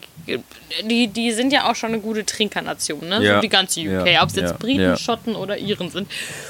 die, 0.83 1.07
die 1.07 1.31
sind 1.31 1.51
ja 1.53 1.69
auch 1.69 1.75
schon 1.75 1.89
eine 1.91 1.99
gute 1.99 2.25
Trinkernation, 2.25 3.07
ne? 3.07 3.23
Ja. 3.23 3.35
So 3.35 3.41
die 3.41 3.49
ganze 3.49 3.81
UK, 3.81 4.07
Ja. 4.07 4.23
ob 4.23 4.29
es 4.29 4.35
jetzt 4.35 4.51
Ja. 4.51 4.57
Briten. 4.57 4.97
Schotten 4.97 5.35
oder 5.35 5.57
Iren 5.57 5.89
sind. 5.89 6.09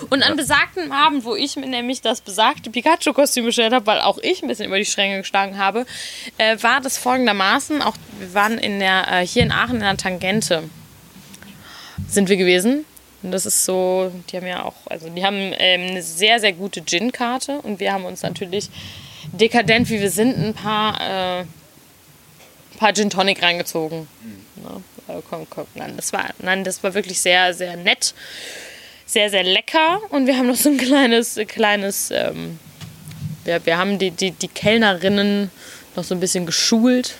Und 0.10 0.24
an 0.24 0.36
besagtem 0.38 0.92
Abend, 0.92 1.24
wo 1.26 1.36
ich 1.36 1.56
mir 1.56 1.68
nämlich 1.68 2.02
das 2.02 2.22
besagte 2.22 2.70
Pikachu-Kostüm 2.70 3.46
bestellt 3.46 3.74
habe, 3.74 3.86
weil 3.88 4.00
auch 4.02 4.18
ich 4.22 4.42
ein 4.44 4.48
bisschen 4.48 4.66
über 4.68 4.78
die 4.78 4.86
Stränge 4.86 5.18
geschlagen 5.20 5.58
habe, 5.58 5.86
äh, 6.38 6.58
war 6.62 6.82
das 6.82 6.98
folgendermaßen, 6.98 7.82
auch 7.82 7.96
wir 8.20 8.34
waren 8.34 8.58
in 8.58 8.80
der, 8.80 9.08
äh, 9.12 9.26
hier 9.26 9.44
in 9.44 9.52
Aachen 9.52 9.76
in 9.76 9.82
der 9.82 9.98
Tangente 9.98 10.64
sind 12.08 12.30
wir 12.30 12.38
gewesen. 12.38 12.86
Und 13.24 13.32
das 13.32 13.46
ist 13.46 13.66
so, 13.66 14.12
die 14.32 14.38
haben 14.38 14.48
ja 14.48 14.64
auch, 14.66 14.74
also 14.90 15.08
die 15.10 15.24
haben 15.24 15.54
ähm, 15.58 15.92
eine 15.92 16.02
sehr, 16.02 16.40
sehr 16.40 16.54
gute 16.54 16.82
Gin-Karte 16.84 17.60
und 17.60 17.80
wir 17.80 17.94
haben 17.94 18.04
uns 18.06 18.24
natürlich 18.24 18.70
dekadent, 19.32 19.90
wie 19.90 20.00
wir 20.00 20.10
sind, 20.10 20.36
ein 20.38 20.54
paar, 20.56 21.40
äh, 21.42 21.46
paar 22.82 22.94
Gin 22.96 23.12
Tonic 23.12 23.44
reingezogen. 23.44 24.08
Ja, 24.64 25.16
äh, 25.16 25.22
komm, 25.30 25.46
komm, 25.48 25.68
nein, 25.76 25.94
das 25.96 26.12
war, 26.14 26.32
nein, 26.40 26.64
das 26.64 26.84
war 26.84 26.96
wirklich 26.96 27.22
sehr, 27.22 27.54
sehr 27.54 27.78
nett, 27.78 28.16
sehr, 29.06 29.30
sehr 29.30 29.44
lecker 29.44 30.02
und 30.10 30.26
wir 30.26 30.36
haben 30.36 30.48
noch 30.48 30.56
so 30.56 30.70
ein 30.70 30.78
kleines, 30.78 31.40
kleines, 31.48 32.10
ähm, 32.10 32.58
wir, 33.44 33.64
wir 33.68 33.78
haben 33.78 34.00
die, 34.00 34.10
die, 34.10 34.32
die 34.32 34.48
Kellnerinnen 34.48 35.52
noch 35.96 36.04
so 36.04 36.16
ein 36.16 36.20
bisschen 36.20 36.48
geschult 36.48 37.18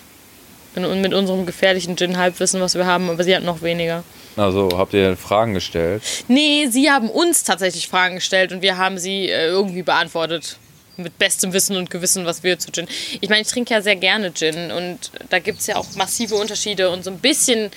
und 0.76 1.02
mit 1.02 1.14
unserem 1.14 1.46
gefährlichen 1.46 1.96
Gin-Halbwissen, 1.96 2.60
was 2.60 2.74
wir 2.74 2.88
haben, 2.88 3.12
aber 3.12 3.24
sie 3.24 3.36
hatten 3.36 3.46
noch 3.46 3.62
weniger. 3.62 4.04
Also 4.38 4.70
habt 4.76 4.96
ihr 4.96 5.16
Fragen 5.16 5.54
gestellt? 5.54 6.02
Nee, 6.28 6.70
sie 6.72 6.90
haben 6.90 7.08
uns 7.08 7.44
tatsächlich 7.44 7.88
Fragen 7.88 8.16
gestellt 8.16 8.52
und 8.52 8.64
wir 8.64 8.78
haben 8.78 8.98
sie 8.98 9.30
äh, 9.30 9.46
irgendwie 9.46 9.84
beantwortet. 9.84 10.58
Mit 11.04 11.18
bestem 11.18 11.54
Wissen 11.54 11.76
und 11.76 11.90
Gewissen, 11.90 12.26
was 12.26 12.44
wir 12.44 12.60
zu 12.60 12.72
Gin. 12.72 12.88
Ich 13.20 13.30
meine, 13.30 13.42
ich 13.42 13.48
trinke 13.48 13.74
ja 13.74 13.82
sehr 13.82 13.96
gerne 13.96 14.34
Gin 14.34 14.72
und 14.72 15.12
da 15.30 15.40
gibt 15.40 15.60
es 15.60 15.68
ja 15.68 15.76
auch 15.76 15.88
massive 15.96 16.36
Unterschiede 16.36 16.90
und 16.90 17.04
so 17.04 17.12
ein 17.12 17.20
bisschen, 17.20 17.72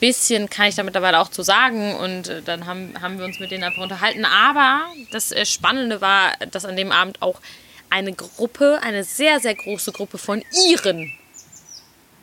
bisschen 0.00 0.48
kann 0.48 0.66
ich 0.66 0.74
da 0.74 0.82
mittlerweile 0.82 1.20
auch 1.20 1.28
zu 1.28 1.42
sagen 1.42 1.94
und 1.96 2.28
äh, 2.28 2.42
dann 2.42 2.66
haben, 2.66 2.94
haben 3.00 3.18
wir 3.18 3.24
uns 3.24 3.38
mit 3.38 3.50
denen 3.50 3.64
einfach 3.64 3.82
unterhalten. 3.82 4.24
Aber 4.24 4.86
das 5.12 5.32
äh, 5.32 5.44
Spannende 5.44 6.00
war, 6.00 6.32
dass 6.50 6.64
an 6.64 6.76
dem 6.76 6.92
Abend 6.92 7.22
auch 7.22 7.40
eine 7.90 8.12
Gruppe, 8.12 8.80
eine 8.82 9.04
sehr, 9.04 9.40
sehr 9.40 9.54
große 9.54 9.92
Gruppe 9.92 10.18
von 10.18 10.42
Iren 10.70 11.12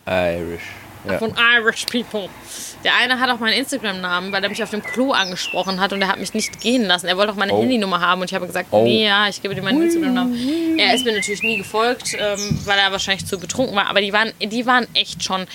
Irish. 0.07 0.86
Ja. 1.05 1.17
von 1.19 1.33
Irish 1.55 1.85
People. 1.85 2.29
Der 2.83 2.95
eine 2.95 3.19
hat 3.19 3.29
auch 3.29 3.39
meinen 3.39 3.53
Instagram-Namen, 3.53 4.31
weil 4.31 4.43
er 4.43 4.49
mich 4.49 4.61
auf 4.61 4.69
dem 4.71 4.83
Klo 4.83 5.11
angesprochen 5.11 5.79
hat 5.79 5.93
und 5.93 6.01
er 6.01 6.07
hat 6.09 6.19
mich 6.19 6.33
nicht 6.33 6.59
gehen 6.59 6.83
lassen. 6.85 7.07
Er 7.07 7.17
wollte 7.17 7.31
auch 7.31 7.35
meine 7.37 7.53
Oh. 7.53 7.61
Handynummer 7.61 7.99
haben 8.01 8.21
und 8.21 8.29
ich 8.29 8.35
habe 8.35 8.45
gesagt, 8.47 8.67
Oh. 8.71 8.83
nee, 8.83 9.05
ja, 9.05 9.27
ich 9.29 9.41
gebe 9.41 9.55
dir 9.55 9.61
meinen 9.61 9.81
Instagram-Namen. 9.81 10.77
Er 10.79 10.93
ist 10.93 11.05
mir 11.05 11.13
natürlich 11.13 11.43
nie 11.43 11.57
gefolgt, 11.57 12.13
ähm, 12.19 12.59
weil 12.65 12.77
er 12.77 12.91
wahrscheinlich 12.91 13.25
zu 13.25 13.39
betrunken 13.39 13.75
war. 13.75 13.87
Aber 13.87 14.01
die 14.01 14.11
waren, 14.13 14.31
die 14.41 14.65
waren 14.65 14.87
echt 14.93 15.23
schon, 15.23 15.47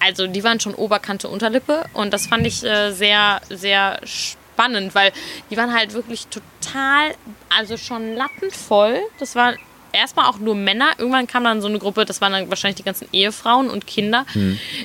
also 0.00 0.26
die 0.26 0.42
waren 0.44 0.60
schon 0.60 0.74
Oberkante 0.74 1.28
Unterlippe 1.28 1.84
und 1.92 2.12
das 2.12 2.26
fand 2.26 2.46
ich 2.46 2.64
äh, 2.64 2.92
sehr, 2.92 3.40
sehr 3.50 4.00
spannend, 4.04 4.94
weil 4.94 5.12
die 5.50 5.56
waren 5.56 5.74
halt 5.74 5.92
wirklich 5.92 6.26
total, 6.28 7.12
also 7.56 7.76
schon 7.76 8.14
lattenvoll. 8.14 9.00
Das 9.18 9.34
war 9.36 9.54
erstmal 9.96 10.26
auch 10.26 10.38
nur 10.38 10.54
Männer. 10.54 10.92
Irgendwann 10.98 11.26
kam 11.26 11.44
dann 11.44 11.60
so 11.60 11.68
eine 11.68 11.78
Gruppe, 11.78 12.04
das 12.04 12.20
waren 12.20 12.32
dann 12.32 12.48
wahrscheinlich 12.48 12.76
die 12.76 12.84
ganzen 12.84 13.08
Ehefrauen 13.12 13.68
und 13.70 13.86
Kinder, 13.86 14.26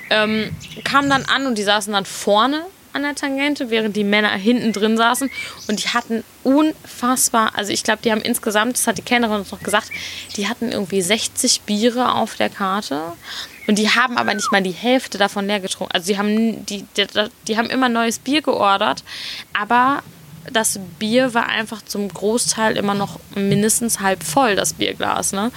ähm, 0.09 0.55
kamen 0.83 1.09
dann 1.09 1.25
an 1.25 1.45
und 1.45 1.57
die 1.57 1.63
saßen 1.63 1.93
dann 1.93 2.05
vorne 2.05 2.65
an 2.93 3.03
der 3.03 3.15
Tangente, 3.15 3.69
während 3.69 3.95
die 3.95 4.03
Männer 4.03 4.31
hinten 4.31 4.73
drin 4.73 4.97
saßen. 4.97 5.29
Und 5.67 5.83
die 5.83 5.89
hatten 5.89 6.23
unfassbar, 6.43 7.53
also 7.55 7.71
ich 7.71 7.83
glaube, 7.83 8.01
die 8.03 8.11
haben 8.11 8.21
insgesamt, 8.21 8.77
das 8.77 8.87
hat 8.87 8.97
die 8.97 9.01
Kellnerin 9.01 9.39
uns 9.39 9.51
noch 9.51 9.63
gesagt, 9.63 9.89
die 10.35 10.47
hatten 10.47 10.71
irgendwie 10.71 11.01
60 11.01 11.61
Biere 11.61 12.13
auf 12.13 12.35
der 12.35 12.49
Karte. 12.49 13.01
Und 13.67 13.77
die 13.77 13.89
haben 13.89 14.17
aber 14.17 14.33
nicht 14.33 14.51
mal 14.51 14.61
die 14.61 14.71
Hälfte 14.71 15.17
davon 15.17 15.47
leer 15.47 15.59
getrunken. 15.59 15.93
Also 15.93 16.07
die 16.07 16.17
haben, 16.17 16.65
die, 16.65 16.83
die, 16.97 17.07
die 17.47 17.57
haben 17.57 17.69
immer 17.69 17.89
neues 17.89 18.19
Bier 18.19 18.41
geordert, 18.41 19.03
aber 19.53 20.03
das 20.51 20.79
Bier 20.99 21.33
war 21.33 21.47
einfach 21.47 21.81
zum 21.83 22.07
Großteil 22.07 22.77
immer 22.77 22.93
noch 22.93 23.19
mindestens 23.35 23.99
halb 23.99 24.23
voll, 24.23 24.55
das 24.55 24.73
Bierglas. 24.73 25.33
Ne? 25.33 25.51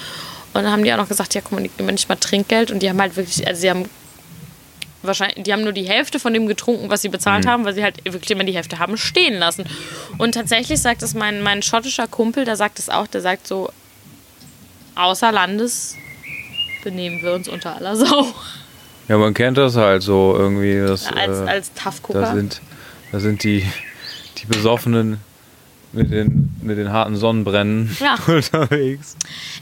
Und 0.53 0.63
dann 0.63 0.71
haben 0.71 0.85
die 0.85 0.93
auch 0.93 0.99
noch 0.99 1.09
gesagt, 1.09 1.35
ja, 1.35 1.41
guck 1.41 1.53
mal, 1.53 1.63
die 1.63 1.69
geben 1.69 1.87
nicht 1.87 2.09
mal 2.09 2.17
Trinkgeld. 2.17 2.71
Und 2.71 2.81
die 2.81 2.89
haben 2.89 3.01
halt 3.01 3.17
wirklich, 3.17 3.47
also 3.47 3.61
sie 3.61 3.71
haben 3.71 3.89
wahrscheinlich, 5.03 5.45
die 5.45 5.53
haben 5.53 5.63
nur 5.63 5.73
die 5.73 5.89
Hälfte 5.89 6.19
von 6.19 6.33
dem 6.33 6.47
getrunken, 6.47 6.91
was 6.91 7.03
sie 7.03 7.09
bezahlt 7.09 7.47
haben, 7.47 7.65
weil 7.65 7.75
sie 7.75 7.83
halt 7.83 8.05
wirklich 8.05 8.31
immer 8.31 8.45
die 8.45 8.55
Hälfte 8.55 8.79
haben 8.79 8.97
stehen 8.97 9.35
lassen. 9.35 9.65
Und 10.19 10.33
tatsächlich 10.33 10.81
sagt 10.81 11.03
es 11.03 11.15
mein, 11.15 11.43
mein 11.43 11.63
schottischer 11.63 12.07
Kumpel, 12.07 12.45
der 12.45 12.57
sagt 12.57 12.79
es 12.79 12.89
auch, 12.89 13.07
der 13.07 13.21
sagt 13.21 13.47
so, 13.47 13.71
außer 14.95 15.33
Landes 15.33 15.97
benehmen 16.83 17.23
wir 17.23 17.33
uns 17.33 17.49
unter 17.49 17.77
aller 17.77 17.97
Sau. 17.97 18.27
Ja, 19.09 19.19
man 19.19 19.35
kennt 19.35 19.59
das 19.59 19.77
halt 19.77 20.03
so 20.03 20.35
irgendwie. 20.37 20.79
Das, 20.79 21.07
Als, 21.07 21.41
äh, 21.41 21.51
als 21.51 21.73
Tough 21.75 22.01
da 22.09 22.33
sind, 22.33 22.61
da 23.13 23.21
sind 23.21 23.43
die, 23.43 23.67
die 24.45 24.57
Besoffenen 24.57 25.21
mit 25.93 26.11
den, 26.11 26.51
mit 26.61 26.77
den 26.77 26.91
harten 26.93 27.15
Sonnenbrennen 27.17 27.97
Ja. 28.01 28.17
unterwegs. 28.27 29.17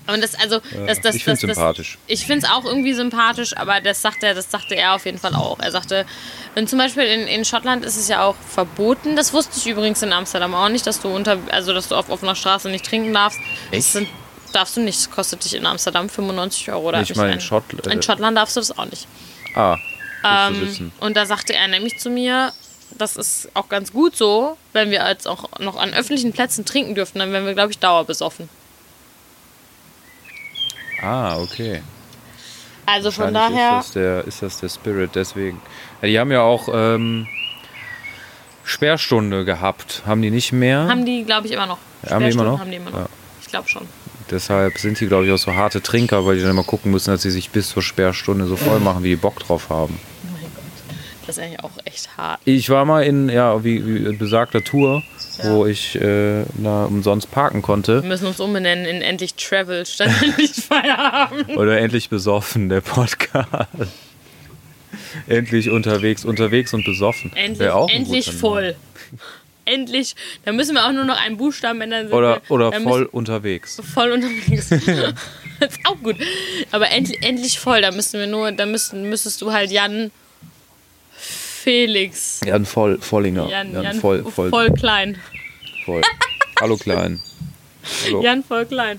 Und 0.07 0.23
das, 0.23 0.35
also, 0.35 0.61
das, 0.87 1.01
das, 1.03 1.15
ich 1.15 1.25
das, 1.25 1.41
das, 1.41 1.57
sympathisch. 1.57 1.99
Ich 2.07 2.25
finde 2.27 2.47
es 2.47 2.51
auch 2.53 2.65
irgendwie 2.65 2.95
sympathisch, 2.95 3.55
aber 3.57 3.83
das 3.83 4.01
sagte, 4.01 4.27
er, 4.29 4.35
das 4.35 4.51
sagte 4.51 4.75
er 4.75 4.95
auf 4.95 5.05
jeden 5.05 5.19
Fall 5.19 5.35
auch. 5.35 5.59
Er 5.61 5.71
sagte, 5.71 6.07
wenn 6.55 6.67
zum 6.67 6.79
Beispiel 6.79 7.05
in, 7.05 7.27
in 7.29 7.45
Schottland 7.45 7.85
ist 7.85 7.97
es 7.99 8.09
ja 8.09 8.25
auch 8.25 8.37
verboten. 8.49 9.15
Das 9.15 9.35
wusste 9.35 9.59
ich 9.59 9.67
übrigens 9.67 10.01
in 10.03 10.13
Amsterdam 10.15 10.55
auch 10.55 10.71
nicht, 10.71 10.87
dass 10.87 11.01
du 11.01 11.09
unter, 11.09 11.37
also 11.51 11.75
dass 11.75 11.89
du 11.89 11.97
auf 11.97 12.09
offener 12.09 12.35
Straße 12.35 12.71
nicht 12.71 12.87
trinken 12.87 13.13
darfst. 13.13 13.39
Das 13.71 13.79
Echt? 13.81 13.93
sind, 13.93 14.09
darfst 14.55 14.77
du 14.79 14.81
nicht. 14.81 14.99
Das 14.99 15.11
kostet 15.11 15.45
dich 15.45 15.55
in 15.55 15.67
Amsterdam 15.67 16.09
95 16.09 16.71
Euro. 16.73 16.93
Hab 16.93 17.03
ich 17.03 17.15
meine, 17.15 17.35
in 17.35 17.41
Schottl- 17.41 17.87
in 17.91 18.01
Schottland 18.03 18.39
darfst 18.39 18.57
du 18.57 18.61
das 18.61 18.77
auch 18.79 18.87
nicht. 18.87 19.07
Ah, 19.55 19.77
Ähm, 20.25 20.61
wissen. 20.63 20.93
und 21.01 21.15
da 21.15 21.27
sagte 21.27 21.53
er 21.53 21.69
nämlich 21.69 21.99
zu 21.99 22.09
mir, 22.09 22.53
das 22.99 23.17
ist 23.17 23.49
auch 23.55 23.69
ganz 23.69 23.93
gut 23.93 24.17
so, 24.17 24.57
wenn 24.73 24.91
wir 24.91 25.07
jetzt 25.09 25.27
auch 25.27 25.59
noch 25.59 25.77
an 25.77 25.93
öffentlichen 25.95 26.33
Plätzen 26.33 26.65
trinken 26.65 26.95
dürfen, 26.95 27.19
dann 27.19 27.33
wären 27.33 27.47
wir, 27.47 27.55
glaube 27.55 27.71
ich, 27.71 27.79
dauerbesoffen. 27.79 28.49
Ah, 31.03 31.39
okay. 31.39 31.83
Also 32.87 33.11
von 33.11 33.33
daher. 33.35 33.81
Ist 33.81 33.87
das, 33.87 33.93
der, 33.93 34.25
ist 34.25 34.43
das 34.43 34.61
der 34.61 34.69
Spirit, 34.69 35.11
deswegen. 35.15 35.61
Ja, 36.01 36.09
die 36.09 36.19
haben 36.19 36.33
ja 36.33 36.43
auch 36.43 36.69
ähm, 36.73 37.27
Sperrstunde 38.65 39.45
gehabt. 39.45 40.03
Haben 40.07 40.23
die 40.23 40.31
nicht 40.31 40.53
mehr? 40.53 40.87
Haben 40.89 41.05
die, 41.05 41.25
glaube 41.25 41.47
ich, 41.47 41.53
immer 41.53 41.67
noch. 41.67 41.79
Ja, 42.05 42.13
haben 42.13 42.25
die 42.25 42.31
immer 42.31 42.45
noch? 42.45 42.61
Haben 42.61 42.71
die 42.71 42.77
immer 42.77 42.91
noch. 42.91 42.99
Ja. 42.99 43.09
Ich 43.41 43.49
glaube 43.49 43.69
schon. 43.69 43.87
Deshalb 44.31 44.79
sind 44.79 44.99
die, 45.01 45.07
glaube 45.07 45.27
ich, 45.27 45.33
auch 45.33 45.39
so 45.39 45.53
harte 45.55 45.83
Trinker, 45.83 46.25
weil 46.25 46.37
die 46.37 46.43
dann 46.43 46.53
immer 46.53 46.63
gucken 46.63 46.91
müssen, 46.91 47.11
dass 47.11 47.23
sie 47.23 47.31
sich 47.31 47.51
bis 47.51 47.69
zur 47.69 47.83
Sperrstunde 47.83 48.47
so 48.47 48.57
voll 48.57 48.81
machen, 48.81 49.03
wie 49.03 49.11
die 49.11 49.17
Bock 49.17 49.39
drauf 49.41 49.69
haben. 49.69 49.99
Das 51.27 51.37
ist 51.39 51.43
eigentlich 51.45 51.63
auch 51.63 51.71
echt 51.85 52.17
hart. 52.17 52.41
Ich 52.45 52.69
war 52.71 52.85
mal 52.85 53.03
in, 53.05 53.29
ja, 53.29 53.63
wie, 53.65 53.85
wie 53.87 54.17
besagter 54.17 54.63
Tour, 54.65 55.03
wo 55.45 55.67
ich 55.67 55.95
äh, 55.97 56.45
da 56.55 56.85
umsonst 56.87 57.31
parken 57.31 57.63
konnte. 57.63 58.03
Wir 58.03 58.09
müssen 58.09 58.27
uns 58.27 58.41
umbenennen 58.41 58.85
in 58.87 59.03
endlich 59.03 59.35
Travel 59.35 59.87
statt 59.87 60.11
endlich 60.23 60.51
Feierabend. 60.53 61.49
Oder 61.57 61.79
endlich 61.79 62.09
besoffen, 62.09 62.69
der 62.69 62.81
Podcast. 62.81 63.49
endlich 65.29 65.71
unterwegs, 65.71 66.25
unterwegs 66.25 66.75
und 66.75 66.85
besoffen. 66.85 67.33
Endlich, 67.35 67.69
auch 67.71 67.89
endlich 67.89 68.31
voll. 68.33 68.75
Endlich. 69.65 70.17
Da 70.45 70.53
müssen 70.53 70.75
wir 70.75 70.85
auch 70.87 70.93
nur 70.93 71.05
noch 71.05 71.21
einen 71.25 71.37
Buchstaben 71.37 71.81
ändern. 71.83 72.09
wir- 72.09 72.15
Oder, 72.17 72.43
oder 72.49 72.73
voll 72.73 73.01
müssen- 73.03 73.07
unterwegs. 73.13 73.81
voll 73.95 74.11
unterwegs. 74.11 74.69
das 74.71 74.83
ist 74.87 75.79
auch 75.85 75.97
gut. 76.03 76.17
Aber 76.73 76.91
endlich, 76.91 77.23
endlich 77.23 77.61
voll. 77.61 77.81
Da 77.81 77.93
müssen 77.93 78.19
wir 78.19 78.27
nur, 78.27 78.51
da 78.53 78.67
müssten, 78.67 79.09
müsstest 79.09 79.41
du 79.41 79.53
halt 79.53 79.71
Jan 79.71 80.11
Felix. 81.63 82.41
Jan 82.45 82.65
Voll, 82.67 82.99
Vollinger. 82.99 83.49
Jan, 83.49 83.73
Jan, 83.73 83.85
Jan 83.85 84.01
voll, 84.01 84.25
voll, 84.25 84.51
voll 84.51 84.71
klein. 84.73 85.17
voll. 85.87 86.03
Hallo 86.61 86.77
Klein. 86.77 87.21
Hallo. 88.05 88.21
Jan 88.23 88.43
voll 88.43 88.67
klein. 88.67 88.99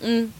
Mhm. 0.00 0.32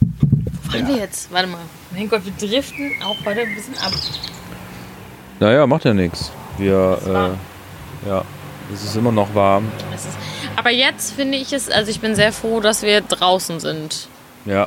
Wo 0.00 0.72
waren 0.72 0.88
wir 0.88 0.96
jetzt? 0.96 1.30
Warte 1.32 1.46
mal. 1.48 1.60
Mein 1.92 2.08
Gott, 2.08 2.22
wir 2.24 2.48
driften 2.48 2.90
auch 3.04 3.16
heute 3.24 3.42
ein 3.42 3.54
bisschen 3.54 3.78
ab. 3.78 3.92
Naja, 5.38 5.64
macht 5.66 5.84
ja 5.84 5.94
nichts. 5.94 6.32
Wir, 6.58 7.36
äh, 8.04 8.08
ja, 8.08 8.24
es 8.74 8.82
ist 8.82 8.96
immer 8.96 9.12
noch 9.12 9.32
warm. 9.34 9.70
Ist, 9.94 10.08
aber 10.56 10.70
jetzt 10.70 11.12
finde 11.12 11.38
ich 11.38 11.52
es, 11.52 11.70
also 11.70 11.90
ich 11.90 12.00
bin 12.00 12.16
sehr 12.16 12.32
froh, 12.32 12.60
dass 12.60 12.82
wir 12.82 13.00
draußen 13.00 13.60
sind. 13.60 14.08
Ja, 14.44 14.66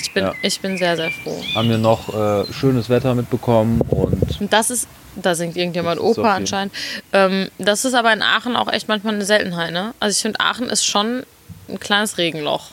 Ich 0.00 0.12
bin, 0.12 0.24
Ja. 0.24 0.34
ich 0.42 0.60
bin 0.60 0.76
sehr, 0.78 0.96
sehr 0.96 1.10
froh. 1.10 1.40
haben 1.54 1.68
wir 1.68 1.78
noch 1.78 2.14
äh, 2.14 2.52
schönes 2.52 2.88
Wetter 2.88 3.14
mitbekommen 3.14 3.80
und 3.88 4.40
Und 4.40 4.52
das 4.52 4.70
ist, 4.70 4.86
da 5.16 5.34
singt 5.34 5.56
irgendjemand 5.56 6.00
Oper 6.00 6.30
anscheinend. 6.30 6.72
Ähm, 7.12 7.48
das 7.58 7.84
ist 7.84 7.94
aber 7.94 8.12
in 8.12 8.22
Aachen 8.22 8.54
auch 8.56 8.72
echt 8.72 8.88
manchmal 8.88 9.14
eine 9.14 9.24
Seltenheit, 9.24 9.72
ne? 9.72 9.94
Also 10.00 10.16
ich 10.16 10.22
finde, 10.22 10.40
Aachen 10.40 10.68
ist 10.68 10.84
schon 10.86 11.24
ein 11.68 11.80
kleines 11.80 12.16
Regenloch. 12.18 12.70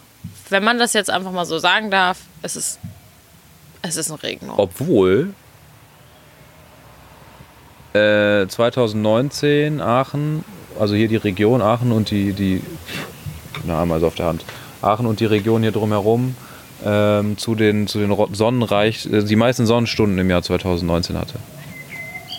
Wenn 0.50 0.64
man 0.64 0.78
das 0.78 0.94
jetzt 0.94 1.10
einfach 1.10 1.32
mal 1.32 1.46
so 1.46 1.58
sagen 1.58 1.90
darf, 1.90 2.20
es 2.44 2.56
ist, 2.56 2.80
es 3.82 3.96
ist 3.98 4.12
ein 4.12 4.16
Regenloch. 4.18 4.58
obwohl 4.60 5.34
äh, 7.94 8.46
2019 8.48 9.82
Aachen, 9.82 10.44
also 10.80 10.94
hier 10.96 11.08
die 11.08 11.16
Region 11.16 11.62
Aachen 11.62 11.92
und 11.92 12.12
die, 12.12 12.34
die 12.34 12.62
na 13.64 13.82
einmal 13.82 14.00
so 14.00 14.08
auf 14.08 14.16
der 14.16 14.26
Hand, 14.28 14.46
Aachen 14.82 15.06
und 15.06 15.20
die 15.20 15.26
Region 15.26 15.62
hier 15.64 15.72
drumherum 15.72 16.36
ähm, 16.84 17.38
zu 17.38 17.56
den, 17.56 17.88
zu 17.88 18.00
den 18.00 18.16
Sonnenreich, 18.34 19.06
äh, 19.06 19.24
die 19.24 19.36
meisten 19.36 19.66
Sonnenstunden 19.66 20.18
im 20.18 20.30
Jahr 20.30 20.42
2019 20.42 21.18
hatte. 21.18 21.36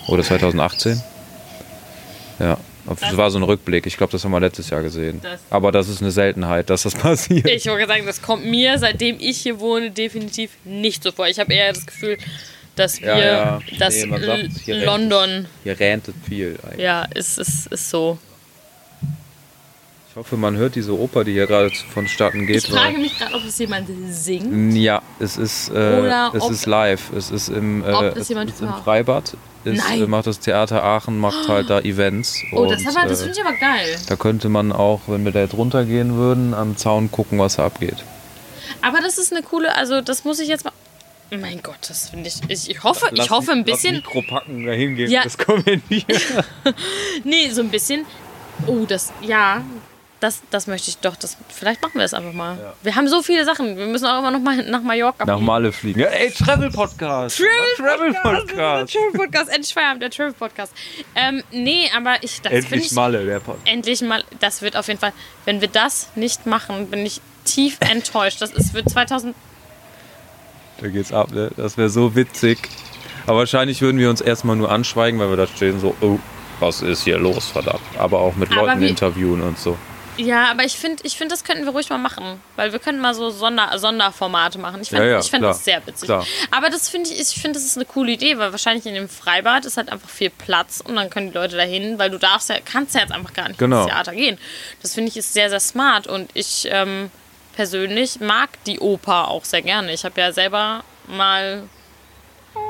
Oder 0.08 0.22
2018. 0.22 1.00
Ja, 2.38 2.58
das 3.00 3.16
war 3.16 3.30
so 3.30 3.38
ein 3.38 3.42
Rückblick. 3.42 3.86
Ich 3.86 3.96
glaube, 3.96 4.12
das 4.12 4.24
haben 4.24 4.30
wir 4.30 4.40
letztes 4.40 4.70
Jahr 4.70 4.82
gesehen. 4.82 5.20
Das- 5.22 5.40
Aber 5.50 5.72
das 5.72 5.88
ist 5.88 6.00
eine 6.02 6.10
Seltenheit, 6.10 6.70
dass 6.70 6.82
das 6.82 6.94
passiert. 6.96 7.48
Ich 7.48 7.66
wollte 7.66 7.86
sagen, 7.88 8.06
das 8.06 8.22
kommt 8.22 8.44
mir, 8.44 8.78
seitdem 8.78 9.16
ich 9.18 9.38
hier 9.38 9.58
wohne, 9.58 9.90
definitiv 9.90 10.50
nicht 10.64 11.02
so 11.02 11.12
vor. 11.12 11.26
Ich 11.28 11.38
habe 11.40 11.52
eher 11.52 11.72
das 11.72 11.86
Gefühl, 11.86 12.18
dass 12.76 13.00
wir, 13.00 13.08
Ja, 13.08 13.18
ja. 13.18 13.60
dass 13.78 14.04
Nee, 14.04 14.18
sagt, 14.24 14.48
hier 14.64 14.84
London, 14.84 15.46
Hier 15.64 15.80
räntet 15.80 16.14
viel 16.28 16.58
eigentlich. 16.62 16.84
ja, 16.84 17.04
ist, 17.14 17.38
ist, 17.38 17.66
ist 17.68 17.90
so. 17.90 18.18
Ich 20.16 20.18
hoffe, 20.20 20.38
man 20.38 20.56
hört 20.56 20.76
diese 20.76 20.98
Oper, 20.98 21.24
die 21.24 21.32
hier 21.32 21.46
gerade 21.46 21.70
vonstatten 21.92 22.46
geht. 22.46 22.64
Ich 22.64 22.70
frage 22.70 22.96
mich 22.96 23.18
gerade, 23.18 23.34
ob 23.34 23.44
es 23.44 23.58
jemand 23.58 23.86
singt. 24.08 24.74
ja, 24.74 25.02
es 25.18 25.36
ist, 25.36 25.68
äh, 25.68 26.08
es 26.32 26.48
ist 26.48 26.64
live. 26.64 27.12
Es 27.12 27.30
ist 27.30 27.50
im, 27.50 27.84
äh, 27.84 28.08
es 28.14 28.30
ist 28.30 28.62
im. 28.62 28.72
Freibad. 28.82 29.36
Es 29.66 29.76
Nein. 29.76 30.04
äh, 30.04 30.06
macht 30.06 30.26
das 30.26 30.40
Theater 30.40 30.82
Aachen, 30.82 31.18
macht 31.18 31.48
halt 31.48 31.68
da 31.68 31.80
Events. 31.80 32.40
Oh, 32.52 32.64
das, 32.64 32.80
und, 32.80 32.96
aber- 32.96 33.06
das 33.06 33.20
äh, 33.20 33.24
finde 33.24 33.38
ich 33.38 33.46
aber 33.46 33.56
geil. 33.58 33.94
Da 34.08 34.16
könnte 34.16 34.48
man 34.48 34.72
auch, 34.72 35.02
wenn 35.06 35.22
wir 35.26 35.32
da 35.32 35.40
jetzt 35.40 35.52
runtergehen 35.52 36.14
würden, 36.14 36.54
am 36.54 36.78
Zaun 36.78 37.10
gucken, 37.10 37.38
was 37.38 37.56
da 37.56 37.66
abgeht. 37.66 38.02
Aber 38.80 39.02
das 39.02 39.18
ist 39.18 39.34
eine 39.34 39.42
coole, 39.42 39.74
also 39.76 40.00
das 40.00 40.24
muss 40.24 40.38
ich 40.38 40.48
jetzt 40.48 40.64
mal. 40.64 40.72
Mein 41.30 41.62
Gott, 41.62 41.76
das 41.90 42.08
finde 42.08 42.30
ich, 42.30 42.68
ich. 42.70 42.82
Hoffe, 42.82 43.10
ich 43.12 43.28
hoffe 43.28 43.52
ein 43.52 43.64
bisschen. 43.64 43.96
Mikro 43.96 44.22
packen, 44.22 44.64
da 44.64 44.72
hingehen, 44.72 45.10
Ja. 45.10 45.24
das 45.24 45.36
kommentieren. 45.36 46.22
Nee, 47.24 47.50
so 47.50 47.60
ein 47.60 47.68
bisschen. 47.68 48.06
Oh, 48.66 48.86
das. 48.88 49.12
Ja. 49.20 49.62
Das, 50.20 50.40
das 50.50 50.66
möchte 50.66 50.88
ich 50.88 50.96
doch. 50.98 51.14
Das, 51.14 51.36
vielleicht 51.48 51.82
machen 51.82 51.94
wir 51.94 52.02
das 52.02 52.14
einfach 52.14 52.32
mal. 52.32 52.56
Ja. 52.56 52.72
Wir 52.82 52.96
haben 52.96 53.06
so 53.06 53.22
viele 53.22 53.44
Sachen. 53.44 53.76
Wir 53.76 53.86
müssen 53.86 54.06
auch 54.06 54.18
immer 54.20 54.30
noch 54.30 54.40
mal 54.40 54.56
nach 54.64 54.80
Mallorca. 54.80 55.26
Nach 55.26 55.38
Malle 55.38 55.72
fliegen. 55.72 56.00
Ja, 56.00 56.06
ey, 56.06 56.30
Travel 56.30 56.70
Podcast. 56.70 57.36
Travel 57.76 58.14
Podcast. 58.14 58.50
Der 58.56 58.86
Travel 58.86 59.12
Podcast. 59.12 59.50
Endlich 59.50 59.74
Feierabend, 59.74 60.02
der 60.02 60.10
Travel 60.10 60.32
Podcast. 60.32 60.72
Ähm, 61.14 61.42
nee, 61.52 61.90
aber 61.94 62.16
ich. 62.22 62.40
Das 62.40 62.50
Endlich 62.50 62.86
ich. 62.86 62.92
Malle, 62.92 63.26
der 63.26 63.40
Podcast. 63.40 63.68
Endlich 63.68 64.00
mal. 64.00 64.24
Das 64.40 64.62
wird 64.62 64.76
auf 64.76 64.88
jeden 64.88 65.00
Fall. 65.00 65.12
Wenn 65.44 65.60
wir 65.60 65.68
das 65.68 66.08
nicht 66.14 66.46
machen, 66.46 66.88
bin 66.88 67.04
ich 67.04 67.20
tief 67.44 67.76
enttäuscht. 67.80 68.40
Das 68.40 68.52
ist 68.52 68.72
wird 68.72 68.88
2000. 68.88 69.36
Da 70.80 70.88
geht's 70.88 71.12
ab, 71.12 71.30
ne? 71.30 71.50
Das 71.58 71.76
wäre 71.76 71.90
so 71.90 72.14
witzig. 72.14 72.58
Aber 73.26 73.38
wahrscheinlich 73.38 73.82
würden 73.82 73.98
wir 73.98 74.08
uns 74.08 74.20
erstmal 74.22 74.56
nur 74.56 74.70
anschweigen, 74.70 75.20
weil 75.20 75.28
wir 75.28 75.36
da 75.36 75.46
stehen 75.46 75.80
so, 75.80 75.94
oh, 76.00 76.18
was 76.60 76.80
ist 76.80 77.04
hier 77.04 77.18
los, 77.18 77.48
verdammt. 77.48 77.80
Aber 77.98 78.20
auch 78.20 78.36
mit 78.36 78.50
Aber 78.52 78.68
Leuten 78.68 78.82
interviewen 78.82 79.42
und 79.42 79.58
so. 79.58 79.76
Ja, 80.16 80.50
aber 80.50 80.64
ich 80.64 80.76
finde, 80.76 81.02
ich 81.04 81.16
find, 81.16 81.30
das 81.30 81.44
könnten 81.44 81.64
wir 81.64 81.72
ruhig 81.72 81.90
mal 81.90 81.98
machen. 81.98 82.40
Weil 82.56 82.72
wir 82.72 82.78
können 82.78 83.00
mal 83.00 83.14
so 83.14 83.30
Sonder, 83.30 83.78
Sonderformate 83.78 84.58
machen. 84.58 84.80
Ich 84.80 84.90
Ja, 84.90 84.98
finde 84.98 85.10
ja, 85.12 85.18
ich 85.20 85.28
klar, 85.28 85.40
das 85.42 85.64
sehr 85.64 85.86
witzig. 85.86 86.06
klar. 86.06 86.26
Aber 86.50 86.70
das 86.70 86.88
finde 86.88 87.10
ich, 87.10 87.20
ich 87.20 87.40
finde, 87.40 87.58
das 87.58 87.64
ist 87.66 87.76
eine 87.76 87.84
coole 87.84 88.12
Idee, 88.12 88.38
weil 88.38 88.50
wahrscheinlich 88.52 88.86
in 88.86 88.94
dem 88.94 89.08
Freibad 89.08 89.64
ist 89.66 89.76
halt 89.76 89.90
einfach 89.90 90.08
viel 90.08 90.30
Platz 90.30 90.82
und 90.86 90.96
dann 90.96 91.10
können 91.10 91.28
die 91.32 91.34
Leute 91.38 91.56
dahin, 91.56 91.98
weil 91.98 92.10
du 92.10 92.18
darfst 92.18 92.48
ja, 92.48 92.56
kannst 92.64 92.94
ja 92.94 93.02
jetzt 93.02 93.12
einfach 93.12 93.34
gar 93.34 93.48
nicht 93.48 93.58
Genau. 93.58 93.82
ins 93.82 93.86
Theater 93.92 94.12
gehen. 94.14 94.38
Das 94.82 94.94
finde 94.94 95.10
ich 95.10 95.16
ist 95.16 95.32
sehr, 95.34 95.50
sehr 95.50 95.60
smart 95.60 96.06
und 96.06 96.30
ich 96.34 96.66
ähm, 96.70 97.10
persönlich 97.54 98.20
mag 98.20 98.50
die 98.64 98.78
Oper 98.80 99.28
auch 99.28 99.44
sehr 99.44 99.62
gerne. 99.62 99.92
Ich 99.92 100.04
habe 100.04 100.20
ja 100.20 100.32
selber 100.32 100.82
mal 101.08 101.64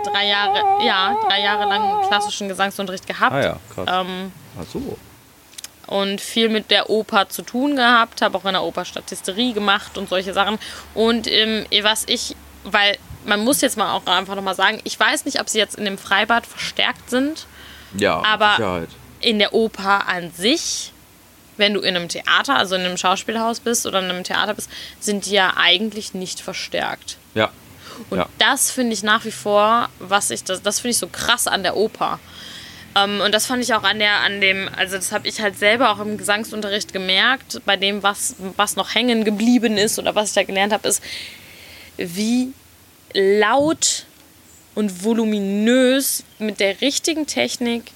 drei 0.04 0.26
Jahre, 0.26 0.84
ja, 0.84 1.16
drei 1.28 1.40
Jahre 1.42 1.68
lang 1.68 2.06
klassischen 2.08 2.48
Gesangsunterricht 2.48 3.06
gehabt. 3.06 3.32
Ah 3.32 3.40
ja, 3.40 3.56
krass. 3.72 3.86
Ähm, 3.88 4.32
Ach 4.60 4.64
so. 4.72 4.98
Und 5.86 6.20
viel 6.20 6.48
mit 6.48 6.70
der 6.70 6.90
Oper 6.90 7.28
zu 7.28 7.42
tun 7.42 7.76
gehabt, 7.76 8.22
habe 8.22 8.36
auch 8.38 8.44
in 8.44 8.52
der 8.52 8.62
Oper 8.62 8.84
Statisterie 8.84 9.52
gemacht 9.52 9.96
und 9.98 10.08
solche 10.08 10.32
Sachen. 10.32 10.58
Und 10.94 11.26
ähm, 11.30 11.64
was 11.82 12.04
ich, 12.06 12.34
weil 12.64 12.98
man 13.24 13.40
muss 13.44 13.60
jetzt 13.60 13.76
mal 13.76 13.92
auch 13.92 14.06
einfach 14.06 14.34
nochmal 14.36 14.54
sagen, 14.54 14.80
ich 14.84 14.98
weiß 14.98 15.24
nicht, 15.24 15.40
ob 15.40 15.48
sie 15.48 15.58
jetzt 15.58 15.76
in 15.76 15.84
dem 15.84 15.98
Freibad 15.98 16.46
verstärkt 16.46 17.10
sind, 17.10 17.46
Ja, 17.96 18.22
Aber- 18.24 18.56
Sicherheit. 18.56 18.88
in 19.20 19.38
der 19.38 19.52
Oper 19.54 20.08
an 20.08 20.32
sich. 20.32 20.92
Wenn 21.58 21.72
du 21.72 21.80
in 21.80 21.96
einem 21.96 22.08
Theater, 22.10 22.54
also 22.56 22.74
in 22.74 22.82
einem 22.82 22.98
Schauspielhaus 22.98 23.60
bist 23.60 23.86
oder 23.86 24.00
in 24.00 24.10
einem 24.10 24.24
Theater 24.24 24.52
bist, 24.52 24.68
sind 25.00 25.24
die 25.24 25.30
ja 25.30 25.54
eigentlich 25.56 26.12
nicht 26.12 26.40
verstärkt. 26.40 27.16
Ja. 27.34 27.50
Und 28.10 28.18
Ja. 28.18 28.26
das 28.38 28.70
finde 28.70 28.92
ich 28.92 29.02
nach 29.02 29.24
wie 29.24 29.30
vor, 29.32 29.88
was 29.98 30.30
ich, 30.30 30.44
das, 30.44 30.60
das 30.60 30.80
finde 30.80 30.90
ich 30.90 30.98
so 30.98 31.06
krass 31.06 31.46
an 31.46 31.62
der 31.62 31.74
Oper. 31.76 32.18
Ähm, 32.96 33.20
und 33.20 33.32
das 33.32 33.46
fand 33.46 33.62
ich 33.62 33.74
auch 33.74 33.82
an 33.82 33.98
der, 33.98 34.20
an 34.20 34.40
dem, 34.40 34.68
also 34.74 34.96
das 34.96 35.12
habe 35.12 35.28
ich 35.28 35.40
halt 35.40 35.58
selber 35.58 35.90
auch 35.90 36.00
im 36.00 36.16
Gesangsunterricht 36.16 36.92
gemerkt, 36.92 37.60
bei 37.66 37.76
dem, 37.76 38.02
was, 38.02 38.36
was 38.56 38.76
noch 38.76 38.94
hängen 38.94 39.24
geblieben 39.24 39.76
ist 39.76 39.98
oder 39.98 40.14
was 40.14 40.30
ich 40.30 40.34
da 40.34 40.42
gelernt 40.44 40.72
habe, 40.72 40.88
ist, 40.88 41.02
wie 41.98 42.52
laut 43.12 44.06
und 44.74 45.04
voluminös 45.04 46.24
mit 46.38 46.60
der 46.60 46.80
richtigen 46.80 47.26
Technik 47.26 47.92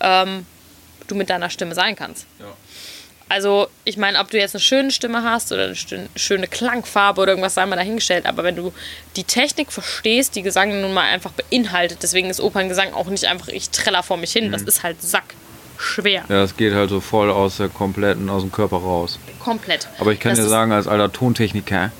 ähm, 0.00 0.46
du 1.06 1.14
mit 1.14 1.30
deiner 1.30 1.50
Stimme 1.50 1.74
sein 1.74 1.96
kannst. 1.96 2.26
Also, 3.28 3.68
ich 3.84 3.96
meine, 3.96 4.18
ob 4.18 4.30
du 4.30 4.38
jetzt 4.38 4.54
eine 4.54 4.60
schöne 4.60 4.90
Stimme 4.90 5.22
hast 5.22 5.52
oder 5.52 5.64
eine 5.64 6.08
schöne 6.16 6.46
Klangfarbe 6.46 7.20
oder 7.20 7.32
irgendwas, 7.32 7.54
sei 7.54 7.66
mal 7.66 7.76
dahingestellt. 7.76 8.26
Aber 8.26 8.42
wenn 8.42 8.56
du 8.56 8.72
die 9.16 9.24
Technik 9.24 9.70
verstehst, 9.70 10.34
die 10.34 10.42
Gesang 10.42 10.80
nun 10.80 10.94
mal 10.94 11.02
einfach 11.02 11.32
beinhaltet, 11.32 11.98
deswegen 12.02 12.30
ist 12.30 12.40
Operngesang 12.40 12.92
auch 12.94 13.06
nicht 13.06 13.26
einfach, 13.26 13.48
ich 13.48 13.70
treller 13.70 14.02
vor 14.02 14.16
mich 14.16 14.32
hin. 14.32 14.50
Das 14.50 14.62
ist 14.62 14.82
halt 14.82 15.02
sack 15.02 15.34
schwer. 15.78 16.24
Ja, 16.28 16.42
es 16.42 16.56
geht 16.56 16.74
halt 16.74 16.90
so 16.90 17.00
voll 17.00 17.30
aus 17.30 17.58
der 17.58 17.68
kompletten, 17.68 18.28
aus 18.30 18.42
dem 18.42 18.52
Körper 18.52 18.78
raus. 18.78 19.18
Komplett. 19.38 19.88
Aber 19.98 20.12
ich 20.12 20.20
kann 20.20 20.32
das 20.32 20.40
dir 20.40 20.48
sagen, 20.48 20.72
als 20.72 20.88
alter 20.88 21.12
Tontechniker, 21.12 21.92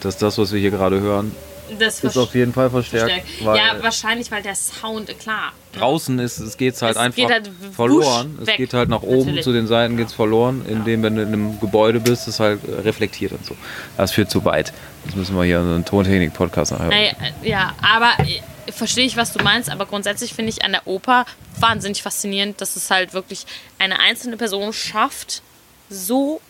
dass 0.00 0.16
das, 0.16 0.38
was 0.38 0.52
wir 0.52 0.60
hier 0.60 0.70
gerade 0.70 1.00
hören, 1.00 1.34
das 1.78 2.02
ist 2.04 2.16
auf 2.16 2.34
jeden 2.34 2.52
Fall 2.52 2.70
verstärkt. 2.70 3.10
verstärkt. 3.26 3.56
Ja, 3.58 3.82
wahrscheinlich, 3.82 4.30
weil 4.30 4.42
der 4.42 4.54
Sound, 4.54 5.18
klar. 5.18 5.52
draußen 5.72 6.18
ist, 6.18 6.38
es 6.38 6.56
geht 6.56 6.80
halt 6.80 6.92
Es 6.92 6.96
einfach 6.96 7.16
geht 7.16 7.30
halt 7.30 7.50
verloren. 7.72 8.34
wusch 8.34 8.40
Es 8.42 8.46
weg. 8.48 8.56
geht 8.56 8.74
halt 8.74 8.88
nach 8.88 9.02
oben 9.02 9.18
Natürlich. 9.26 9.44
zu 9.44 9.52
den 9.52 9.66
Seiten 9.66 9.96
geht's 9.96 10.12
verloren, 10.12 10.64
indem 10.68 11.02
wenn 11.02 11.16
du 11.16 11.22
in 11.22 11.28
einem 11.28 11.60
Gebäude 11.60 12.00
bist, 12.00 12.28
es 12.28 12.40
halt 12.40 12.60
äh, 12.68 12.80
reflektiert 12.80 13.32
und 13.32 13.44
so. 13.44 13.56
Das 13.96 14.12
führt 14.12 14.30
zu 14.30 14.44
weit. 14.44 14.72
Das 15.04 15.14
müssen 15.14 15.36
wir 15.36 15.44
hier 15.44 15.58
in 15.60 15.66
so 15.68 15.74
einen 15.74 15.84
Tontechnik-Podcast 15.84 16.72
nachher. 16.72 16.88
Naja, 16.88 17.10
äh, 17.42 17.48
ja, 17.48 17.74
aber 17.82 18.12
äh, 18.24 18.72
verstehe 18.72 19.04
ich, 19.06 19.16
was 19.16 19.32
du 19.32 19.42
meinst, 19.42 19.70
aber 19.70 19.86
grundsätzlich 19.86 20.34
finde 20.34 20.50
ich 20.50 20.64
an 20.64 20.72
der 20.72 20.86
Oper 20.86 21.24
wahnsinnig 21.60 22.02
faszinierend, 22.02 22.60
dass 22.60 22.76
es 22.76 22.90
halt 22.90 23.12
wirklich 23.14 23.46
eine 23.78 24.00
einzelne 24.00 24.36
Person 24.36 24.72
schafft, 24.72 25.42
so 25.88 26.40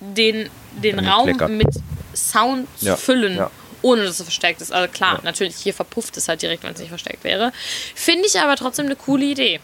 den, 0.00 0.48
den 0.82 0.98
Raum 0.98 1.26
kleckert. 1.26 1.50
mit 1.50 1.68
Sound 2.14 2.66
zu 2.78 2.86
Ja, 2.86 2.96
füllen. 2.96 3.36
ja. 3.36 3.50
Ohne 3.82 4.02
dass 4.04 4.18
es 4.18 4.22
verstärkt 4.22 4.60
ist. 4.60 4.72
Also 4.72 4.90
klar, 4.92 5.14
Ja. 5.14 5.20
natürlich, 5.22 5.56
hier 5.56 5.74
verpufft 5.74 6.16
es 6.16 6.28
halt 6.28 6.42
direkt, 6.42 6.62
wenn 6.62 6.72
es 6.72 6.78
nicht 6.80 6.88
verstärkt 6.90 7.24
wäre. 7.24 7.52
Finde 7.94 8.26
ich 8.26 8.38
aber 8.40 8.56
trotzdem 8.56 8.86
eine 8.86 8.96
coole 8.96 9.24
Idee, 9.24 9.60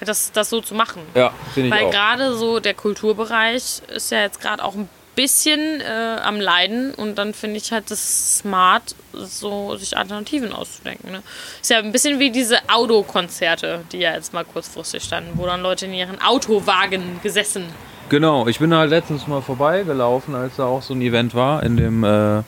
das, 0.00 0.32
das 0.32 0.50
so 0.50 0.60
zu 0.60 0.74
machen. 0.74 1.02
Ja, 1.14 1.32
finde 1.54 1.68
ich 1.68 1.74
Weil 1.74 1.90
gerade 1.90 2.34
so 2.34 2.60
der 2.60 2.74
Kulturbereich 2.74 3.82
ist 3.88 4.10
ja 4.10 4.20
jetzt 4.20 4.40
gerade 4.40 4.64
auch 4.64 4.74
ein 4.74 4.88
bisschen 5.14 5.82
äh, 5.82 6.16
am 6.22 6.40
Leiden 6.40 6.94
und 6.94 7.16
dann 7.16 7.34
finde 7.34 7.58
ich 7.58 7.70
halt 7.70 7.90
das 7.90 8.38
smart, 8.38 8.94
so 9.12 9.76
sich 9.76 9.96
Alternativen 9.96 10.52
auszudenken. 10.54 11.12
Ne? 11.12 11.22
Ist 11.60 11.70
ja 11.70 11.78
ein 11.78 11.92
bisschen 11.92 12.18
wie 12.18 12.30
diese 12.30 12.58
Autokonzerte, 12.68 13.84
die 13.92 13.98
ja 13.98 14.14
jetzt 14.14 14.32
mal 14.32 14.44
kurzfristig 14.44 15.02
standen, 15.04 15.32
wo 15.38 15.44
dann 15.46 15.60
Leute 15.60 15.84
in 15.84 15.92
ihren 15.92 16.20
Autowagen 16.22 17.20
gesessen. 17.22 17.66
Genau, 18.08 18.46
ich 18.46 18.58
bin 18.58 18.74
halt 18.74 18.90
letztens 18.90 19.26
mal 19.26 19.42
vorbeigelaufen, 19.42 20.34
als 20.34 20.56
da 20.56 20.64
auch 20.64 20.82
so 20.82 20.94
ein 20.94 21.02
Event 21.02 21.34
war 21.34 21.62
in 21.62 21.76
dem 21.76 22.04
äh, 22.04 22.42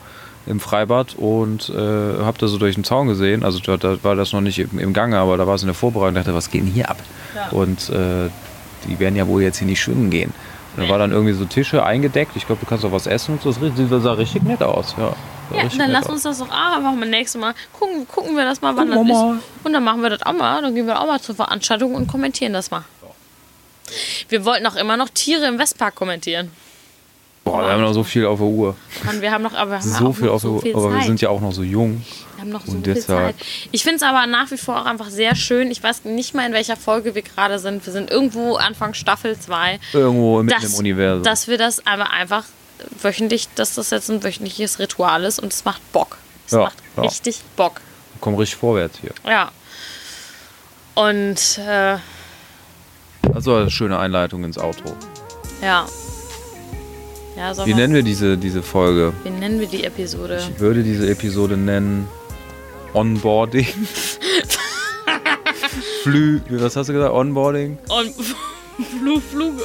im 0.47 0.61
Freibad 0.61 1.14
und 1.14 1.70
äh, 1.70 1.74
habe 1.74 2.38
da 2.38 2.47
so 2.47 2.59
durch 2.59 2.74
den 2.74 2.84
Zaun 2.84 3.09
gesehen. 3.09 3.45
Also 3.45 3.59
da, 3.61 3.76
da 3.76 4.03
war 4.03 4.14
das 4.14 4.32
noch 4.32 4.40
nicht 4.40 4.59
im, 4.59 4.78
im 4.78 4.92
Gange, 4.92 5.18
aber 5.18 5.36
da 5.36 5.47
war 5.47 5.55
es 5.55 5.62
in 5.62 5.68
der 5.68 5.74
Vorbereitung. 5.74 6.14
Dachte, 6.14 6.34
was 6.34 6.51
geht 6.51 6.62
denn 6.62 6.70
hier 6.70 6.90
ab? 6.90 6.99
Ja. 7.34 7.49
Und 7.51 7.88
äh, 7.90 8.28
die 8.86 8.99
werden 8.99 9.16
ja 9.16 9.26
wohl 9.26 9.42
jetzt 9.42 9.59
hier 9.59 9.66
nicht 9.66 9.80
schwimmen 9.80 10.11
gehen. 10.11 10.32
Und 10.76 10.82
da 10.82 10.88
war 10.88 10.99
dann 10.99 11.12
irgendwie 11.12 11.32
so 11.32 11.45
Tische 11.45 11.84
eingedeckt. 11.84 12.32
Ich 12.34 12.47
glaube, 12.47 12.61
du 12.61 12.66
kannst 12.66 12.84
auch 12.84 12.92
was 12.92 13.07
essen 13.07 13.34
und 13.34 13.42
so. 13.42 13.53
Das, 13.53 14.03
sah 14.03 14.12
richtig 14.12 14.42
nett 14.42 14.62
aus. 14.62 14.95
Ja, 14.99 15.14
Ja, 15.57 15.68
dann 15.78 15.90
lass 15.90 16.07
uns 16.09 16.24
das 16.24 16.38
doch 16.38 16.51
auch 16.51 16.76
einfach 16.76 16.95
mal 16.95 17.09
nächstes 17.09 17.40
Mal 17.40 17.55
gucken, 17.72 18.09
gucken 18.09 18.36
wir 18.36 18.45
das 18.45 18.61
mal, 18.61 18.76
wann 18.76 18.90
das 18.90 19.01
ist. 19.01 19.64
Und 19.64 19.72
dann 19.72 19.84
machen 19.84 20.03
wir 20.03 20.11
das 20.11 20.22
auch 20.22 20.32
mal. 20.32 20.62
Dann 20.62 20.74
gehen 20.74 20.86
wir 20.86 21.01
auch 21.01 21.07
mal 21.07 21.20
zur 21.20 21.36
Veranstaltung 21.36 21.95
und 21.95 22.09
kommentieren 22.09 22.53
das 22.53 22.70
mal. 22.70 22.82
Wir 24.28 24.45
wollten 24.45 24.66
auch 24.66 24.74
immer 24.74 24.97
noch 24.97 25.09
Tiere 25.11 25.47
im 25.47 25.59
Westpark 25.59 25.95
kommentieren. 25.95 26.51
Boah, 27.45 27.61
wir 27.62 27.72
haben 27.72 27.82
noch 27.82 27.92
so 27.92 28.03
viel 28.05 28.24
auf 28.24 28.38
der 28.38 28.47
Uhr. 28.49 28.74
Mann, 29.05 29.20
wir 29.20 29.30
haben 29.30 29.42
noch, 29.42 29.53
aber 29.53 29.72
wir 29.72 29.78
haben 29.78 29.82
So 29.88 30.12
viel 30.14 30.28
auf 30.30 30.40
der 30.42 30.51
so 30.51 30.57
Uhr. 30.64 30.74
Aber 30.76 30.95
wir 30.95 31.03
sind 31.03 31.20
ja 31.20 31.28
auch 31.28 31.40
noch 31.42 31.53
so 31.53 31.62
jung. 31.62 32.03
Wir 32.36 32.40
haben 32.42 32.51
noch 32.51 32.64
so 32.64 32.72
Und 32.72 32.84
viel 32.84 32.99
Zeit. 32.99 33.34
Ich 33.70 33.82
finde 33.82 33.97
es 33.97 34.03
aber 34.03 34.26
nach 34.26 34.51
wie 34.51 34.57
vor 34.57 34.80
auch 34.80 34.86
einfach 34.86 35.11
sehr 35.11 35.34
schön. 35.36 35.70
Ich 35.70 35.82
weiß 35.82 36.05
nicht 36.05 36.34
mal, 36.34 36.47
in 36.47 36.53
welcher 36.55 36.76
Folge 36.76 37.14
wir 37.14 37.20
gerade 37.22 37.59
sind. 37.59 37.84
Wir 37.84 37.92
sind 37.92 38.11
irgendwo 38.11 38.57
Anfang 38.57 38.95
Staffel 38.95 39.38
2. 39.38 39.78
Irgendwo 39.92 40.42
mitten 40.42 40.61
Dass, 40.62 40.72
im 40.72 40.78
Universum. 40.78 41.22
dass 41.22 41.47
wir 41.47 41.59
das 41.59 41.86
aber 41.86 42.11
einfach 42.11 42.45
wöchentlich, 43.03 43.49
dass 43.55 43.74
das 43.74 43.90
jetzt 43.90 44.09
ein 44.11 44.24
wöchentliches 44.24 44.78
Ritual 44.78 45.24
ist 45.24 45.38
und 45.38 45.53
es 45.53 45.64
macht 45.66 45.80
Bock. 45.92 46.16
Es 46.47 46.53
Ja, 46.53 46.61
macht 46.61 46.76
ja. 46.97 47.03
richtig 47.03 47.42
Bock. 47.57 47.80
Komm 48.20 48.34
richtig 48.36 48.57
vorwärts 48.57 48.99
hier. 49.01 49.12
Ja. 49.26 49.51
Und 50.95 51.59
äh, 51.59 51.99
Also 53.34 53.55
eine 53.55 53.70
schöne 53.70 53.99
Einleitung 53.99 54.45
ins 54.45 54.57
Auto. 54.59 54.95
ja. 55.61 55.86
Ja, 57.37 57.66
Wie 57.66 57.74
nennen 57.74 57.95
wir 57.95 58.03
diese, 58.03 58.39
diese 58.39 58.62
Folge? 58.62 59.12
wie 59.24 59.30
nennen 59.30 59.59
wir 59.59 59.66
die 59.66 59.85
Episode? 59.85 60.39
Ich 60.55 60.61
würde 60.61 60.82
diese 60.85 61.11
Episode 61.11 61.57
nennen 61.57 62.07
Onboarding. 62.93 63.66
Flü, 66.03 66.41
was 66.51 66.76
hast 66.76 66.89
du 66.89 66.93
gesagt? 66.93 67.12
Onboarding? 67.12 67.76
Und 67.89 68.14
Flu, 68.87 69.20
Fluge, 69.20 69.62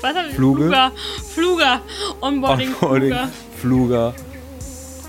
was 0.00 0.16
hab 0.16 0.26
ich? 0.28 0.34
Fluge? 0.34 0.62
Fluger, 0.64 0.92
Fluger, 1.34 1.80
Onboarding, 2.20 2.74
Onboarding, 2.80 3.12
Fluger. 3.12 3.28
Fluger 3.60 4.14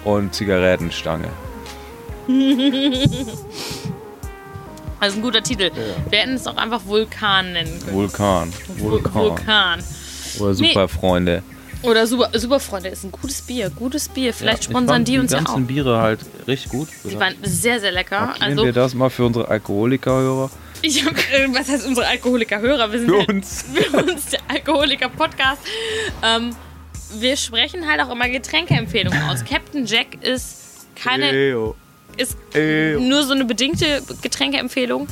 und 0.06 0.34
Zigarettenstange. 0.36 1.30
Also 5.00 5.18
ein 5.18 5.22
guter 5.22 5.42
Titel. 5.44 5.72
Wir 6.10 6.20
hätten 6.20 6.36
es 6.36 6.48
auch 6.48 6.58
einfach 6.58 6.86
Vulkan 6.86 7.54
nennen 7.54 7.80
können. 7.80 7.94
Vulkan. 7.94 8.54
Vulkan. 8.78 9.14
Vulkan. 9.14 9.84
Oder 10.40 10.54
Superfreunde. 10.54 11.44
Oder 11.84 12.08
Super, 12.08 12.30
Superfreunde 12.38 12.90
ist 12.90 13.04
ein 13.04 13.12
gutes 13.12 13.42
Bier. 13.42 13.70
Gutes 13.70 14.10
Bier. 14.10 14.34
Vielleicht 14.34 14.66
Ja, 14.66 14.70
sponsern 14.72 15.04
die 15.04 15.18
uns 15.20 15.32
ja 15.32 15.40
auch. 15.40 15.44
ganzen 15.46 15.68
Biere 15.68 15.98
halt 16.00 16.20
richtig 16.48 16.72
gut. 16.72 16.88
Die 17.04 17.20
waren 17.20 17.36
sehr, 17.44 17.80
sehr 17.80 17.92
lecker. 17.92 18.20
Markieren 18.22 18.50
Also, 18.52 18.66
wir 18.66 18.74
das 18.74 18.94
mal 18.94 19.10
für 19.10 19.26
unsere 19.26 19.48
Alkoholiker-Hörer? 19.50 20.50
ich 20.82 21.06
was 21.54 21.70
heißt 21.70 21.86
unsere 21.88 22.08
Alkoholiker-Hörer? 22.08 22.92
Wir 22.92 23.00
sind 23.00 23.10
Für 23.10 23.20
ja- 23.20 23.26
uns. 23.28 23.66
für 23.92 23.98
uns 24.04 24.26
der 24.28 24.40
Alkoholiker-Podcast. 24.50 25.62
Ähm, 26.24 26.56
wir 27.20 27.38
sprechen 27.38 27.88
halt 27.88 28.02
auch 28.02 28.10
immer 28.12 28.28
Getränkeempfehlungen 28.30 29.22
aus. 29.30 29.44
Captain 29.46 29.86
Jack 29.86 30.22
ist 30.24 30.88
keine, 30.96 31.32
Eyo. 31.32 31.76
ist 32.18 32.38
Eyo. 32.54 33.00
nur 33.00 33.24
so 33.24 33.34
eine 33.34 33.46
bedingte 33.46 34.02
Getränkeempfehlung, 34.22 35.08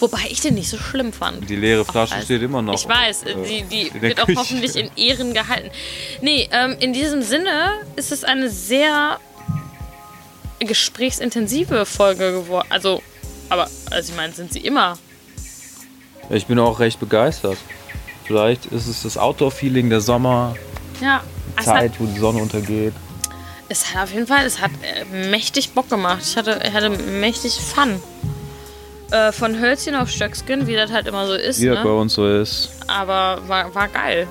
wobei 0.00 0.18
ich 0.28 0.40
den 0.40 0.54
nicht 0.54 0.68
so 0.68 0.76
schlimm 0.78 1.12
fand. 1.12 1.48
Die 1.48 1.56
leere 1.56 1.84
Flasche 1.84 2.14
weiß. 2.16 2.24
steht 2.24 2.42
immer 2.42 2.62
noch. 2.62 2.74
Ich 2.74 2.88
weiß, 2.88 3.22
äh, 3.24 3.34
die, 3.48 3.62
die 3.62 4.02
wird 4.02 4.20
auch 4.20 4.26
Küche. 4.26 4.38
hoffentlich 4.40 4.76
in 4.76 4.90
Ehren 4.96 5.32
gehalten. 5.34 5.70
Nee, 6.20 6.48
ähm, 6.52 6.76
in 6.80 6.92
diesem 6.92 7.22
Sinne 7.22 7.72
ist 7.96 8.12
es 8.12 8.24
eine 8.24 8.48
sehr 8.50 9.18
gesprächsintensive 10.60 11.84
Folge 11.86 12.32
geworden. 12.32 12.66
Also, 12.70 13.02
aber, 13.48 13.68
also 13.90 14.10
ich 14.12 14.16
meine, 14.16 14.32
sind 14.32 14.52
sie 14.52 14.60
immer. 14.60 14.98
Ich 16.30 16.46
bin 16.46 16.58
auch 16.58 16.80
recht 16.80 16.98
begeistert. 16.98 17.58
Vielleicht 18.24 18.66
ist 18.66 18.88
es 18.88 19.02
das 19.02 19.16
Outdoor-Feeling 19.16 19.88
der 19.90 20.00
Sommerzeit, 20.00 20.60
Ja, 21.00 21.22
es 21.56 21.66
hat, 21.66 22.00
wo 22.00 22.06
die 22.06 22.18
Sonne 22.18 22.42
untergeht. 22.42 22.92
es 23.68 23.94
hat 23.94 24.04
auf 24.04 24.12
jeden 24.12 24.26
Fall, 24.26 24.44
es 24.44 24.60
hat 24.60 24.72
äh, 24.82 25.04
mächtig 25.28 25.70
Bock 25.70 25.88
gemacht. 25.88 26.22
Ich 26.26 26.36
hatte, 26.36 26.60
ich 26.66 26.72
hatte 26.72 26.90
mächtig 26.90 27.52
Fun. 27.60 28.02
Äh, 29.10 29.30
von 29.32 29.60
Hölzchen 29.60 29.94
auf 29.94 30.10
Stöckskin, 30.10 30.66
wie 30.66 30.74
das 30.74 30.90
halt 30.90 31.06
immer 31.06 31.26
so 31.26 31.34
ist. 31.34 31.60
Wie 31.60 31.66
das 31.66 31.76
bei 31.78 31.84
Ne? 31.84 31.94
uns 31.94 32.14
so 32.14 32.26
ist. 32.28 32.70
Aber 32.88 33.40
war, 33.46 33.72
war 33.74 33.88
geil. 33.88 34.26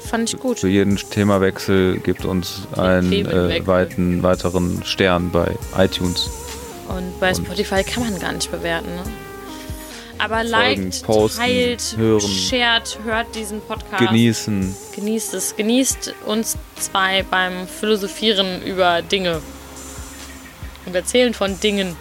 Fand 0.00 0.32
ich 0.34 0.40
gut. 0.40 0.58
Für 0.58 0.68
jeden 0.68 0.96
Themawechsel 0.96 1.98
gibt 1.98 2.24
uns 2.24 2.66
einen 2.76 3.12
äh, 3.12 3.64
weiten, 3.66 4.22
weiteren 4.24 4.82
Stern 4.84 5.30
bei 5.30 5.54
iTunes. 5.78 6.28
Und 6.88 7.18
bei 7.20 7.32
Spotify 7.32 7.84
kann 7.84 8.02
man 8.02 8.18
gar 8.18 8.32
nicht 8.32 8.50
bewerten. 8.50 8.88
Ne? 8.88 9.02
Aber 10.18 10.42
liked, 10.44 11.02
posten, 11.04 11.40
teilt, 11.40 11.94
hören. 11.96 12.20
shared, 12.28 12.98
hört 13.04 13.34
diesen 13.34 13.60
Podcast. 13.60 13.98
Genießen. 14.04 14.74
Genießt 14.96 15.34
es. 15.34 15.56
Genießt 15.56 16.14
uns 16.26 16.56
zwei 16.78 17.24
beim 17.30 17.66
Philosophieren 17.68 18.62
über 18.62 19.00
Dinge. 19.02 19.40
Und 20.86 20.94
erzählen 20.96 21.32
von 21.34 21.58
Dingen. 21.60 21.96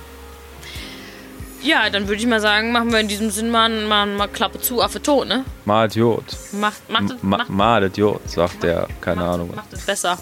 Ja, 1.64 1.90
dann 1.92 2.08
würde 2.08 2.22
ich 2.22 2.28
mal 2.28 2.40
sagen, 2.42 2.72
machen 2.72 2.92
wir 2.92 3.00
in 3.00 3.08
diesem 3.08 3.30
Sinn 3.30 3.50
mal, 3.52 3.70
mal, 3.88 4.08
mal 4.08 4.28
Klappe 4.28 4.60
zu, 4.60 4.82
Affe 4.82 5.02
tot, 5.02 5.28
ne? 5.28 5.46
Mal 5.66 5.92
Jod. 5.92 6.24
Macht, 6.54 6.90
macht, 6.90 7.24
macht, 7.24 7.50
mal 7.50 7.92
Jod, 7.96 8.20
sagt 8.30 8.64
der. 8.64 8.88
Keine 9.00 9.22
macht, 9.22 9.34
Ahnung. 9.34 9.56
Macht 9.56 9.72
es 9.74 9.82
besser. 9.86 10.18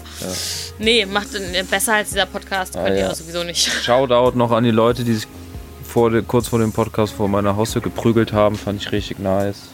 Nee, 0.78 1.06
macht 1.06 1.28
es 1.34 1.66
besser 1.66 1.94
als 1.94 2.10
dieser 2.10 2.26
Podcast. 2.26 2.74
Könnt 2.74 2.88
ihr 2.88 2.94
Ah, 2.94 2.98
ja. 2.98 3.10
auch 3.10 3.14
sowieso 3.14 3.42
nicht. 3.42 3.66
Shoutout 3.84 4.36
noch 4.36 4.50
an 4.52 4.64
die 4.64 4.70
Leute, 4.70 5.02
die 5.04 5.14
sich 5.14 5.26
vor 5.82 6.10
kurz 6.22 6.48
vor 6.48 6.58
dem 6.58 6.72
Podcast 6.72 7.14
vor 7.14 7.28
meiner 7.28 7.56
Haustür 7.56 7.80
geprügelt 7.80 8.32
haben. 8.32 8.56
Fand 8.56 8.80
ich 8.82 8.92
richtig 8.92 9.18
nice. 9.18 9.68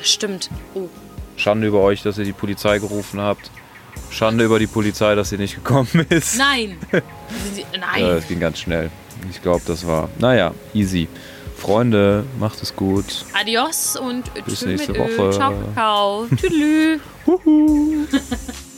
Stimmt. 0.00 0.50
Oh. 0.74 0.88
Schande 1.36 1.68
über 1.68 1.80
euch, 1.80 2.02
dass 2.02 2.18
ihr 2.18 2.24
die 2.24 2.32
Polizei 2.32 2.78
gerufen 2.78 3.20
habt. 3.20 3.50
Schande 4.10 4.44
über 4.44 4.58
die 4.58 4.66
Polizei, 4.66 5.14
dass 5.14 5.30
sie 5.30 5.38
nicht 5.38 5.54
gekommen 5.54 6.06
ist. 6.10 6.36
Nein! 6.36 6.76
Nein! 6.92 8.02
Ja, 8.02 8.14
das 8.16 8.26
ging 8.26 8.40
ganz 8.40 8.58
schnell. 8.58 8.90
Ich 9.30 9.42
glaube, 9.42 9.62
das 9.66 9.86
war, 9.86 10.08
naja, 10.18 10.52
easy. 10.74 11.08
Freunde, 11.56 12.24
macht 12.40 12.60
es 12.62 12.74
gut. 12.74 13.04
Adios 13.38 13.96
und 13.96 14.34
Bis 14.34 14.44
tschüss 14.44 14.62
nächste. 14.62 14.98
Woche. 14.98 15.30
Ciao, 15.30 15.52
Kakao. 15.74 16.26
Tüdelü. 16.36 16.98